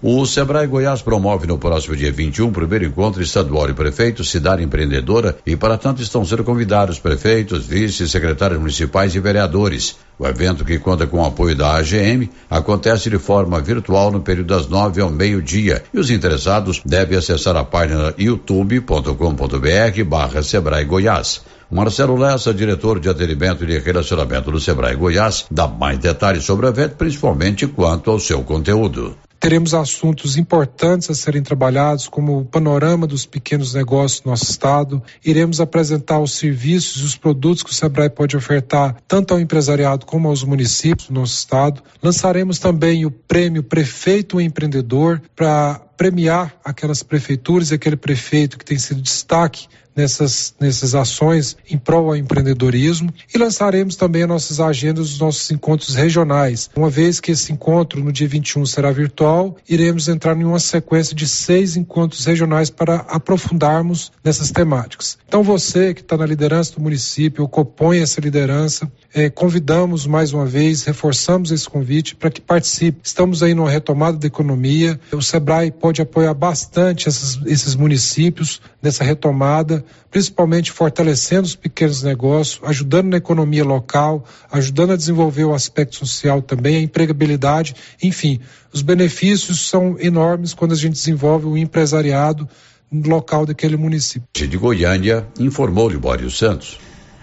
O 0.02 0.24
Sebrae 0.24 0.66
Goiás 0.66 1.02
promove 1.02 1.46
no 1.46 1.58
próximo 1.58 1.94
dia 1.94 2.10
21 2.10 2.48
o 2.48 2.52
primeiro 2.52 2.86
encontro 2.86 3.22
estadual 3.22 3.66
de 3.66 3.74
prefeitos, 3.74 4.30
cidade 4.30 4.62
empreendedora, 4.62 5.36
e 5.44 5.54
para 5.56 5.76
tanto 5.76 6.00
estão 6.00 6.24
sendo 6.24 6.42
convidados 6.42 6.98
prefeitos, 6.98 7.66
vice, 7.66 8.08
secretários 8.08 8.58
municipais 8.58 9.14
e 9.14 9.20
vereadores. 9.20 9.98
O 10.18 10.26
evento, 10.26 10.64
que 10.64 10.78
conta 10.78 11.06
com 11.06 11.18
o 11.18 11.26
apoio 11.26 11.54
da 11.54 11.76
AGM, 11.76 12.30
acontece 12.48 13.10
de 13.10 13.18
forma 13.18 13.60
virtual 13.60 14.10
no 14.10 14.22
período 14.22 14.46
das 14.46 14.66
nove 14.66 15.02
ao 15.02 15.10
meio-dia 15.10 15.82
e 15.92 16.00
os 16.00 16.10
interessados 16.10 16.80
devem 16.82 17.18
acessar 17.18 17.54
a 17.54 17.64
página 17.64 18.14
youtube.com.br 18.16 20.04
barra 20.06 20.42
Sebrae 20.42 20.84
Goiás. 20.86 21.42
Marcelo 21.70 22.16
Lessa, 22.16 22.54
diretor 22.54 23.00
de 23.00 23.10
atendimento 23.10 23.64
e 23.64 23.66
de 23.66 23.78
relacionamento 23.78 24.50
do 24.50 24.58
Sebrae 24.58 24.96
Goiás, 24.96 25.44
dá 25.50 25.68
mais 25.68 25.98
detalhes 25.98 26.44
sobre 26.44 26.64
o 26.64 26.70
evento, 26.70 26.96
principalmente 26.96 27.66
quanto 27.66 28.10
ao 28.10 28.18
seu 28.18 28.42
conteúdo. 28.42 29.14
Teremos 29.40 29.72
assuntos 29.72 30.36
importantes 30.36 31.08
a 31.08 31.14
serem 31.14 31.42
trabalhados, 31.42 32.06
como 32.06 32.40
o 32.40 32.44
panorama 32.44 33.06
dos 33.06 33.24
pequenos 33.24 33.72
negócios 33.72 34.22
no 34.22 34.32
nosso 34.32 34.44
estado. 34.44 35.02
Iremos 35.24 35.62
apresentar 35.62 36.20
os 36.20 36.32
serviços 36.32 37.00
e 37.00 37.06
os 37.06 37.16
produtos 37.16 37.62
que 37.62 37.70
o 37.70 37.74
Sebrae 37.74 38.10
pode 38.10 38.36
ofertar 38.36 38.96
tanto 39.08 39.32
ao 39.32 39.40
empresariado 39.40 40.04
como 40.04 40.28
aos 40.28 40.44
municípios 40.44 41.08
do 41.08 41.14
nosso 41.14 41.38
estado. 41.38 41.82
Lançaremos 42.02 42.58
também 42.58 43.06
o 43.06 43.10
prêmio 43.10 43.62
Prefeito 43.62 44.38
Empreendedor 44.38 45.22
para 45.34 45.80
premiar 46.00 46.58
aquelas 46.64 47.02
prefeituras 47.02 47.70
e 47.70 47.74
aquele 47.74 47.94
prefeito 47.94 48.56
que 48.56 48.64
tem 48.64 48.78
sido 48.78 49.02
destaque 49.02 49.68
nessas, 49.94 50.54
nessas 50.58 50.94
ações 50.94 51.56
em 51.68 51.76
prol 51.76 52.08
ao 52.08 52.16
empreendedorismo 52.16 53.12
e 53.34 53.38
lançaremos 53.38 53.96
também 53.96 54.22
as 54.22 54.28
nossas 54.28 54.60
agendas 54.60 55.10
dos 55.10 55.18
nossos 55.18 55.50
encontros 55.50 55.94
regionais. 55.94 56.70
Uma 56.74 56.88
vez 56.88 57.20
que 57.20 57.32
esse 57.32 57.52
encontro 57.52 58.02
no 58.02 58.12
dia 58.12 58.28
21 58.28 58.66
será 58.66 58.90
virtual, 58.92 59.56
iremos 59.68 60.08
entrar 60.08 60.36
em 60.36 60.44
uma 60.44 60.58
sequência 60.58 61.14
de 61.14 61.28
seis 61.28 61.76
encontros 61.76 62.24
regionais 62.24 62.70
para 62.70 62.96
aprofundarmos 63.08 64.12
nessas 64.24 64.50
temáticas. 64.50 65.18
Então 65.26 65.42
você 65.42 65.94
que 65.94 66.00
está 66.00 66.16
na 66.16 66.26
liderança 66.26 66.74
do 66.74 66.80
município, 66.80 67.46
compõe 67.48 67.98
essa 67.98 68.20
liderança, 68.20 68.90
eh, 69.14 69.28
convidamos 69.28 70.06
mais 70.06 70.32
uma 70.32 70.46
vez, 70.46 70.84
reforçamos 70.84 71.50
esse 71.50 71.68
convite 71.68 72.14
para 72.16 72.30
que 72.30 72.40
participe. 72.40 73.00
Estamos 73.02 73.42
aí 73.42 73.54
numa 73.54 73.70
retomada 73.70 74.16
da 74.16 74.26
economia, 74.26 74.98
o 75.12 75.22
Sebrae 75.22 75.70
pode 75.70 75.89
apoiar 75.98 76.34
bastante 76.34 77.08
essas, 77.08 77.40
esses 77.46 77.74
municípios 77.74 78.60
nessa 78.82 79.02
retomada 79.02 79.82
principalmente 80.10 80.72
fortalecendo 80.72 81.46
os 81.46 81.54
pequenos 81.54 82.02
negócios, 82.02 82.60
ajudando 82.64 83.10
na 83.10 83.16
economia 83.16 83.64
local, 83.64 84.24
ajudando 84.50 84.92
a 84.92 84.96
desenvolver 84.96 85.44
o 85.44 85.54
aspecto 85.54 85.96
social 85.96 86.42
também, 86.42 86.76
a 86.76 86.80
empregabilidade, 86.80 87.74
enfim, 88.02 88.40
os 88.72 88.82
benefícios 88.82 89.68
são 89.68 89.96
enormes 89.98 90.52
quando 90.52 90.72
a 90.72 90.76
gente 90.76 90.94
desenvolve 90.94 91.46
o 91.46 91.56
empresariado 91.56 92.48
local 92.92 93.46
daquele 93.46 93.76
município. 93.76 94.28
De 94.34 94.56
Goiânia, 94.56 95.26
informou 95.38 95.88
Libório 95.88 96.30
Santos. 96.30 96.78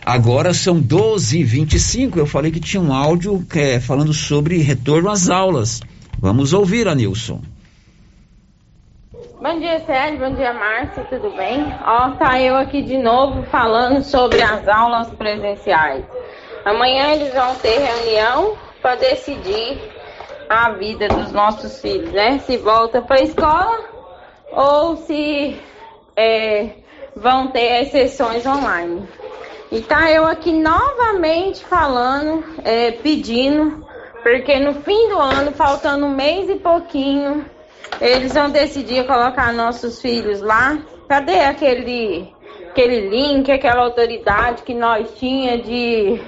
Agora 0.06 0.54
são 0.54 0.80
12 0.80 1.42
h 1.42 1.52
25 1.52 2.18
Eu 2.20 2.26
falei 2.26 2.50
que 2.50 2.62
tinha 2.62 2.82
um 2.82 2.94
áudio 2.94 3.46
é, 3.54 3.78
falando 3.78 4.14
sobre 4.14 4.60
retorno 4.60 5.10
às 5.10 5.30
aulas. 5.30 5.82
Vamos 6.18 6.54
ouvir, 6.54 6.88
Anilson. 6.88 7.42
Bom 9.40 9.60
dia, 9.60 9.80
Sérgio. 9.82 10.18
Bom 10.18 10.34
dia, 10.34 10.52
Márcia. 10.52 11.04
Tudo 11.04 11.30
bem? 11.38 11.64
Ó, 11.86 12.10
tá 12.16 12.42
eu 12.42 12.58
aqui 12.58 12.82
de 12.82 12.98
novo 12.98 13.44
falando 13.44 14.02
sobre 14.02 14.42
as 14.42 14.68
aulas 14.68 15.12
presenciais. 15.12 16.04
Amanhã 16.66 17.14
eles 17.14 17.32
vão 17.36 17.54
ter 17.54 17.78
reunião 17.78 18.58
para 18.82 18.96
decidir 18.96 19.80
a 20.50 20.72
vida 20.72 21.08
dos 21.08 21.32
nossos 21.32 21.80
filhos, 21.80 22.12
né? 22.12 22.40
Se 22.40 22.58
volta 22.58 23.00
para 23.00 23.18
a 23.18 23.24
escola 23.24 23.78
ou 24.52 24.98
se 24.98 25.62
é, 26.16 26.72
vão 27.16 27.50
ter 27.50 27.82
as 27.82 27.90
sessões 27.90 28.44
online. 28.44 29.08
E 29.72 29.82
tá 29.82 30.10
eu 30.10 30.26
aqui 30.26 30.52
novamente 30.52 31.64
falando, 31.64 32.44
é, 32.64 32.90
pedindo, 32.90 33.86
porque 34.24 34.58
no 34.60 34.74
fim 34.82 35.10
do 35.10 35.20
ano, 35.20 35.52
faltando 35.52 36.08
um 36.08 36.16
mês 36.16 36.50
e 36.50 36.56
pouquinho, 36.56 37.46
eles 38.00 38.34
vão 38.34 38.50
decidir 38.50 39.06
colocar 39.08 39.54
nossos 39.54 40.02
filhos 40.02 40.42
lá. 40.42 40.78
Cadê 41.08 41.40
aquele, 41.40 42.34
aquele 42.70 43.10
link, 43.10 43.52
aquela 43.52 43.84
autoridade 43.84 44.64
que 44.64 44.74
nós 44.74 45.12
tinha 45.18 45.58
de 45.58 46.22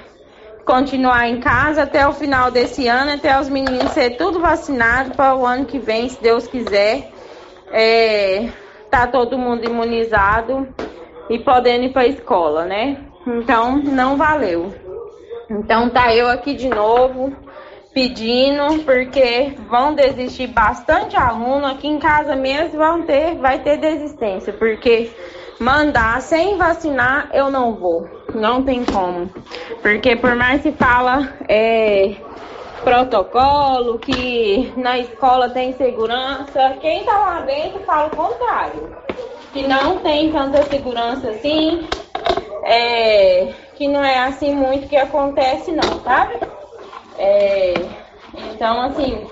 continuar 0.64 1.28
em 1.28 1.40
casa 1.40 1.82
até 1.82 2.06
o 2.06 2.12
final 2.12 2.50
desse 2.50 2.86
ano, 2.86 3.12
até 3.12 3.38
os 3.38 3.48
meninos 3.48 3.90
ser 3.92 4.16
tudo 4.16 4.40
vacinado 4.40 5.12
para 5.16 5.34
o 5.34 5.46
ano 5.46 5.64
que 5.64 5.78
vem, 5.78 6.08
se 6.08 6.20
Deus 6.22 6.46
quiser. 6.46 7.10
É, 7.72 8.48
tá 8.90 9.06
todo 9.06 9.38
mundo 9.38 9.64
imunizado 9.64 10.68
e 11.28 11.38
podendo 11.38 11.84
ir 11.84 11.92
para 11.92 12.02
a 12.02 12.08
escola, 12.08 12.64
né? 12.64 12.98
Então 13.26 13.76
não 13.76 14.16
valeu. 14.16 14.74
Então 15.48 15.88
tá 15.88 16.14
eu 16.14 16.28
aqui 16.28 16.54
de 16.54 16.68
novo 16.68 17.32
pedindo, 17.92 18.84
porque 18.84 19.54
vão 19.68 19.94
desistir 19.94 20.46
bastante 20.48 21.16
aluno. 21.16 21.66
Aqui 21.66 21.88
em 21.88 21.98
casa 21.98 22.36
mesmo, 22.36 22.78
vão 22.78 23.02
ter, 23.02 23.36
vai 23.36 23.58
ter 23.58 23.78
desistência, 23.78 24.52
porque 24.52 25.10
mandar 25.60 26.20
sem 26.22 26.56
vacinar 26.56 27.28
eu 27.34 27.50
não 27.50 27.74
vou, 27.74 28.08
não 28.34 28.62
tem 28.62 28.82
como, 28.82 29.28
porque 29.82 30.16
por 30.16 30.34
mais 30.34 30.62
que 30.62 30.72
fala 30.72 31.34
é, 31.46 32.16
protocolo, 32.82 33.98
que 33.98 34.72
na 34.74 34.98
escola 34.98 35.50
tem 35.50 35.74
segurança, 35.74 36.76
quem 36.80 37.04
tá 37.04 37.18
lá 37.18 37.40
dentro 37.42 37.80
fala 37.80 38.06
o 38.06 38.16
contrário, 38.16 38.96
que 39.52 39.68
não 39.68 39.98
tem 39.98 40.32
tanta 40.32 40.62
segurança 40.62 41.28
assim, 41.28 41.86
é, 42.64 43.52
que 43.76 43.86
não 43.86 44.02
é 44.02 44.18
assim 44.20 44.54
muito 44.54 44.88
que 44.88 44.96
acontece 44.96 45.72
não, 45.72 46.00
sabe? 46.02 46.38
É, 47.18 47.74
então, 48.52 48.80
assim, 48.82 49.26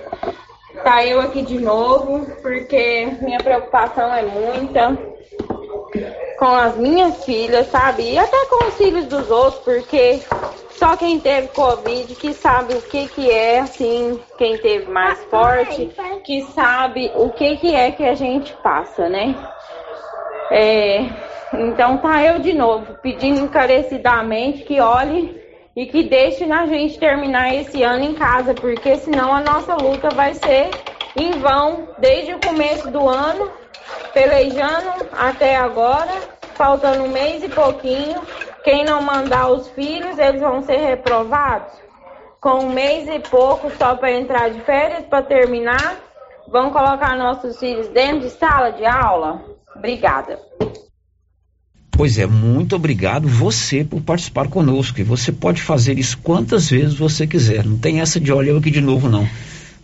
tá 0.85 1.05
eu 1.05 1.21
aqui 1.21 1.43
de 1.43 1.59
novo, 1.59 2.27
porque 2.43 3.07
minha 3.21 3.39
preocupação 3.39 4.13
é 4.15 4.23
muita 4.23 4.97
com 6.39 6.55
as 6.55 6.77
minhas 6.77 7.25
filhas, 7.25 7.67
sabe? 7.67 8.13
E 8.13 8.19
até 8.19 8.47
com 8.47 8.69
os 8.69 8.77
filhos 8.77 9.07
dos 9.07 9.29
outros, 9.29 9.63
porque 9.65 10.21
só 10.71 10.97
quem 10.97 11.19
teve 11.19 11.49
Covid 11.49 12.15
que 12.15 12.33
sabe 12.33 12.75
o 12.75 12.83
que 12.83 13.09
que 13.09 13.31
é, 13.31 13.61
assim, 13.61 14.21
quem 14.39 14.57
teve 14.59 14.89
mais 14.91 15.23
forte, 15.25 15.91
que 16.25 16.43
sabe 16.43 17.11
o 17.17 17.31
que 17.31 17.57
que 17.57 17.75
é 17.75 17.91
que 17.91 18.05
a 18.05 18.15
gente 18.15 18.53
passa, 18.63 19.09
né? 19.09 19.35
É, 20.51 21.07
então 21.53 21.99
tá 21.99 22.23
eu 22.25 22.39
de 22.39 22.53
novo, 22.53 22.95
pedindo 23.03 23.41
encarecidamente 23.41 24.63
que 24.63 24.81
olhe 24.81 25.48
e 25.79 25.87
que 25.87 26.03
deixe 26.03 26.43
a 26.51 26.67
gente 26.67 26.99
terminar 26.99 27.55
esse 27.55 27.85
ano 27.85 28.03
em 28.03 28.13
casa, 28.13 28.53
porque 28.53 28.97
senão 28.97 29.33
a 29.33 29.41
nossa 29.41 29.77
luta 29.77 30.09
vai 30.09 30.35
ser 30.35 30.71
em 31.15 31.31
vão 31.39 31.91
desde 31.99 32.35
o 32.35 32.41
começo 32.41 32.91
do 32.91 33.09
ano, 33.09 33.49
pelejando 34.13 35.07
até 35.13 35.55
agora, 35.55 36.13
faltando 36.57 37.05
um 37.05 37.09
mês 37.09 37.45
e 37.45 37.49
pouquinho. 37.49 38.21
Quem 38.65 38.85
não 38.85 39.01
mandar 39.01 39.53
os 39.53 39.69
filhos, 39.69 40.19
eles 40.19 40.41
vão 40.41 40.63
ser 40.63 40.79
reprovados. 40.79 41.73
Com 42.41 42.65
um 42.65 42.71
mês 42.71 43.09
e 43.09 43.21
pouco 43.21 43.71
só 43.71 43.95
para 43.95 44.11
entrar 44.11 44.51
de 44.51 44.61
férias, 44.63 45.05
para 45.05 45.23
terminar, 45.23 45.95
vão 46.49 46.73
colocar 46.73 47.17
nossos 47.17 47.57
filhos 47.57 47.87
dentro 47.91 48.23
de 48.23 48.31
sala 48.31 48.73
de 48.73 48.85
aula? 48.85 49.45
Obrigada. 49.77 50.41
Pois 51.99 52.17
é, 52.17 52.29
muito 52.29 52.77
obrigado 52.77 53.27
você 53.27 53.83
por 53.83 54.01
participar 54.01 54.47
conosco. 54.47 55.01
E 55.01 55.03
você 55.03 55.33
pode 55.33 55.61
fazer 55.61 55.99
isso 55.99 56.17
quantas 56.19 56.71
vezes 56.71 56.95
você 56.95 57.27
quiser. 57.27 57.65
Não 57.65 57.77
tem 57.77 58.01
essa 58.01 58.21
de 58.21 58.31
olha 58.31 58.51
eu 58.51 58.59
aqui 58.59 58.71
de 58.71 58.81
novo, 58.81 59.09
não. 59.09 59.29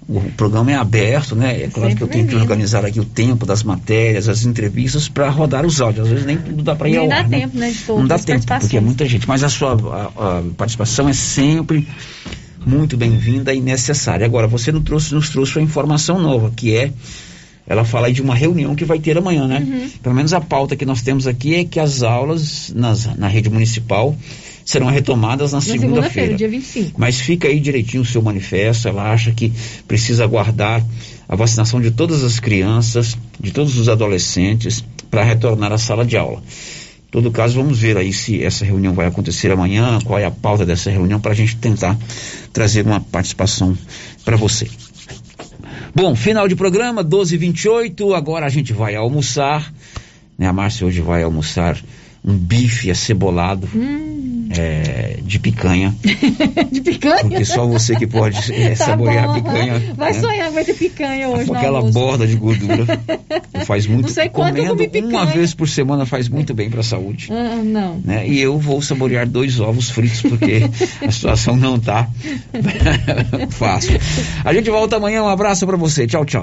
O 0.08 0.20
programa 0.36 0.70
é 0.70 0.76
aberto, 0.76 1.34
né? 1.34 1.64
É 1.64 1.66
claro 1.66 1.88
Sempre 1.88 1.94
que 1.96 2.02
eu 2.04 2.06
tenho 2.06 2.28
que 2.28 2.36
organizar 2.36 2.84
aqui 2.84 3.00
o 3.00 3.04
tempo 3.04 3.44
das 3.44 3.64
matérias, 3.64 4.28
as 4.28 4.44
entrevistas 4.44 5.08
para 5.08 5.28
rodar 5.28 5.66
os 5.66 5.80
áudios. 5.80 6.06
Às 6.06 6.12
vezes 6.12 6.26
nem 6.26 6.36
tudo 6.36 6.62
dá 6.62 6.76
para 6.76 6.88
ir 6.88 6.98
ao 6.98 7.04
ar. 7.04 7.08
Não 7.08 7.16
dá 7.16 7.28
né? 7.28 7.40
tempo, 7.40 7.58
né? 7.58 7.70
De 7.72 7.88
não 7.88 8.06
dá 8.06 8.18
tempo, 8.20 8.46
porque 8.46 8.76
é 8.76 8.80
muita 8.80 9.06
gente. 9.06 9.26
Mas 9.26 9.42
a 9.42 9.48
sua 9.48 9.72
a, 9.72 10.38
a 10.38 10.42
participação 10.56 11.08
é 11.08 11.12
sempre 11.12 11.88
muito 12.64 12.96
bem-vinda 12.96 13.52
e 13.52 13.60
necessária. 13.60 14.24
Agora, 14.24 14.46
você 14.46 14.70
nos 14.70 14.84
trouxe, 14.84 15.12
nos 15.12 15.30
trouxe 15.30 15.58
uma 15.58 15.64
informação 15.64 16.20
nova, 16.20 16.52
que 16.54 16.76
é 16.76 16.92
ela 17.66 17.84
fala 17.84 18.08
aí 18.08 18.12
de 18.12 18.20
uma 18.20 18.34
reunião 18.34 18.74
que 18.74 18.84
vai 18.84 18.98
ter 18.98 19.16
amanhã, 19.16 19.46
né? 19.46 19.64
Uhum. 19.66 19.90
Pelo 20.02 20.14
menos 20.14 20.34
a 20.34 20.40
pauta 20.40 20.76
que 20.76 20.84
nós 20.84 21.00
temos 21.00 21.26
aqui 21.26 21.54
é 21.54 21.64
que 21.64 21.80
as 21.80 22.02
aulas 22.02 22.72
nas, 22.74 23.16
na 23.16 23.26
rede 23.26 23.48
municipal 23.48 24.14
serão 24.64 24.88
retomadas 24.88 25.52
na, 25.52 25.58
na 25.58 25.62
segunda-feira. 25.62 26.10
Segunda 26.10 26.36
dia 26.36 26.48
25. 26.48 27.00
Mas 27.00 27.20
fica 27.20 27.48
aí 27.48 27.58
direitinho 27.60 28.02
o 28.02 28.06
seu 28.06 28.20
manifesto. 28.22 28.88
Ela 28.88 29.10
acha 29.10 29.32
que 29.32 29.52
precisa 29.88 30.24
aguardar 30.24 30.84
a 31.28 31.36
vacinação 31.36 31.80
de 31.80 31.90
todas 31.90 32.22
as 32.22 32.38
crianças, 32.38 33.16
de 33.40 33.50
todos 33.50 33.78
os 33.78 33.88
adolescentes, 33.88 34.84
para 35.10 35.22
retornar 35.22 35.72
à 35.72 35.78
sala 35.78 36.04
de 36.04 36.16
aula. 36.16 36.42
Em 37.08 37.10
todo 37.10 37.30
caso, 37.30 37.54
vamos 37.54 37.78
ver 37.78 37.96
aí 37.96 38.12
se 38.12 38.42
essa 38.42 38.64
reunião 38.64 38.92
vai 38.92 39.06
acontecer 39.06 39.50
amanhã, 39.50 40.00
qual 40.04 40.18
é 40.18 40.24
a 40.24 40.30
pauta 40.30 40.66
dessa 40.66 40.90
reunião, 40.90 41.20
para 41.20 41.32
a 41.32 41.34
gente 41.34 41.56
tentar 41.56 41.96
trazer 42.52 42.84
uma 42.84 43.00
participação 43.00 43.76
para 44.24 44.36
você. 44.36 44.68
Bom, 45.94 46.16
final 46.16 46.48
de 46.48 46.56
programa, 46.56 47.04
12h28. 47.04 48.16
Agora 48.16 48.46
a 48.46 48.48
gente 48.48 48.72
vai 48.72 48.96
almoçar. 48.96 49.72
Né? 50.36 50.46
A 50.46 50.52
Márcia 50.52 50.86
hoje 50.86 51.00
vai 51.00 51.22
almoçar 51.22 51.80
um 52.24 52.36
bife 52.36 52.90
acebolado 52.90 53.68
Hum. 53.74 54.43
É, 54.50 55.18
de 55.22 55.38
picanha. 55.38 55.94
de 56.70 56.80
picanha? 56.80 57.20
Porque 57.20 57.44
só 57.44 57.66
você 57.66 57.96
que 57.96 58.06
pode 58.06 58.36
é, 58.52 58.70
Tá 58.70 58.86
saborear 58.86 59.26
bom, 59.26 59.32
a 59.32 59.34
picanha. 59.34 59.94
Vai 59.96 60.12
né? 60.12 60.20
sonhar, 60.20 60.50
vai 60.50 60.64
ter 60.64 60.74
picanha 60.74 61.28
hoje. 61.28 61.46
Com 61.46 61.54
aquela 61.54 61.82
borda 61.82 62.26
de 62.26 62.36
gordura. 62.36 62.86
faz 63.64 63.86
muito 63.86 64.06
Não 64.06 64.14
sei 64.14 64.28
quanto 64.28 64.56
eu 64.58 64.66
comendo 64.66 64.84
comi 64.86 65.00
uma 65.00 65.20
picanha. 65.20 65.36
vez 65.36 65.54
por 65.54 65.68
semana 65.68 66.06
faz 66.06 66.28
muito 66.28 66.52
bem 66.54 66.70
para 66.70 66.80
a 66.80 66.84
saúde. 66.84 67.28
Ah, 67.30 67.62
não. 67.64 68.00
Né? 68.04 68.28
E 68.28 68.40
eu 68.40 68.58
vou 68.58 68.80
saborear 68.82 69.26
dois 69.26 69.60
ovos 69.60 69.90
fritos 69.90 70.22
porque 70.22 70.62
a 71.06 71.10
situação 71.10 71.56
não 71.56 71.78
tá 71.78 72.08
fácil. 73.50 73.98
A 74.44 74.52
gente 74.52 74.70
volta 74.70 74.96
amanhã. 74.96 75.22
Um 75.22 75.28
abraço 75.28 75.66
para 75.66 75.76
você. 75.76 76.06
Tchau, 76.06 76.24
tchau. 76.24 76.42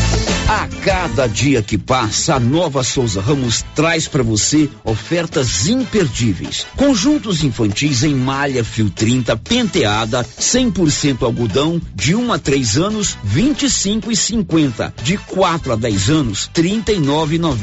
A 0.51 0.67
cada 0.83 1.27
dia 1.27 1.61
que 1.61 1.77
passa, 1.77 2.35
a 2.35 2.39
Nova 2.39 2.83
Souza 2.83 3.21
Ramos 3.21 3.63
traz 3.73 4.09
para 4.09 4.21
você 4.21 4.69
ofertas 4.83 5.69
imperdíveis. 5.69 6.67
Conjuntos 6.75 7.41
infantis 7.41 8.03
em 8.03 8.13
malha 8.13 8.61
fio 8.61 8.89
30 8.89 9.37
penteada, 9.37 10.25
100% 10.25 11.23
algodão, 11.23 11.81
de 11.95 12.13
1 12.13 12.33
a 12.33 12.37
3 12.37 12.77
anos, 12.79 13.17
25 13.23 14.11
e 14.11 14.15
50. 14.17 14.93
De 15.01 15.17
4 15.17 15.71
a 15.71 15.75
10 15.77 16.09
anos, 16.09 16.51
39,90. 16.53 17.57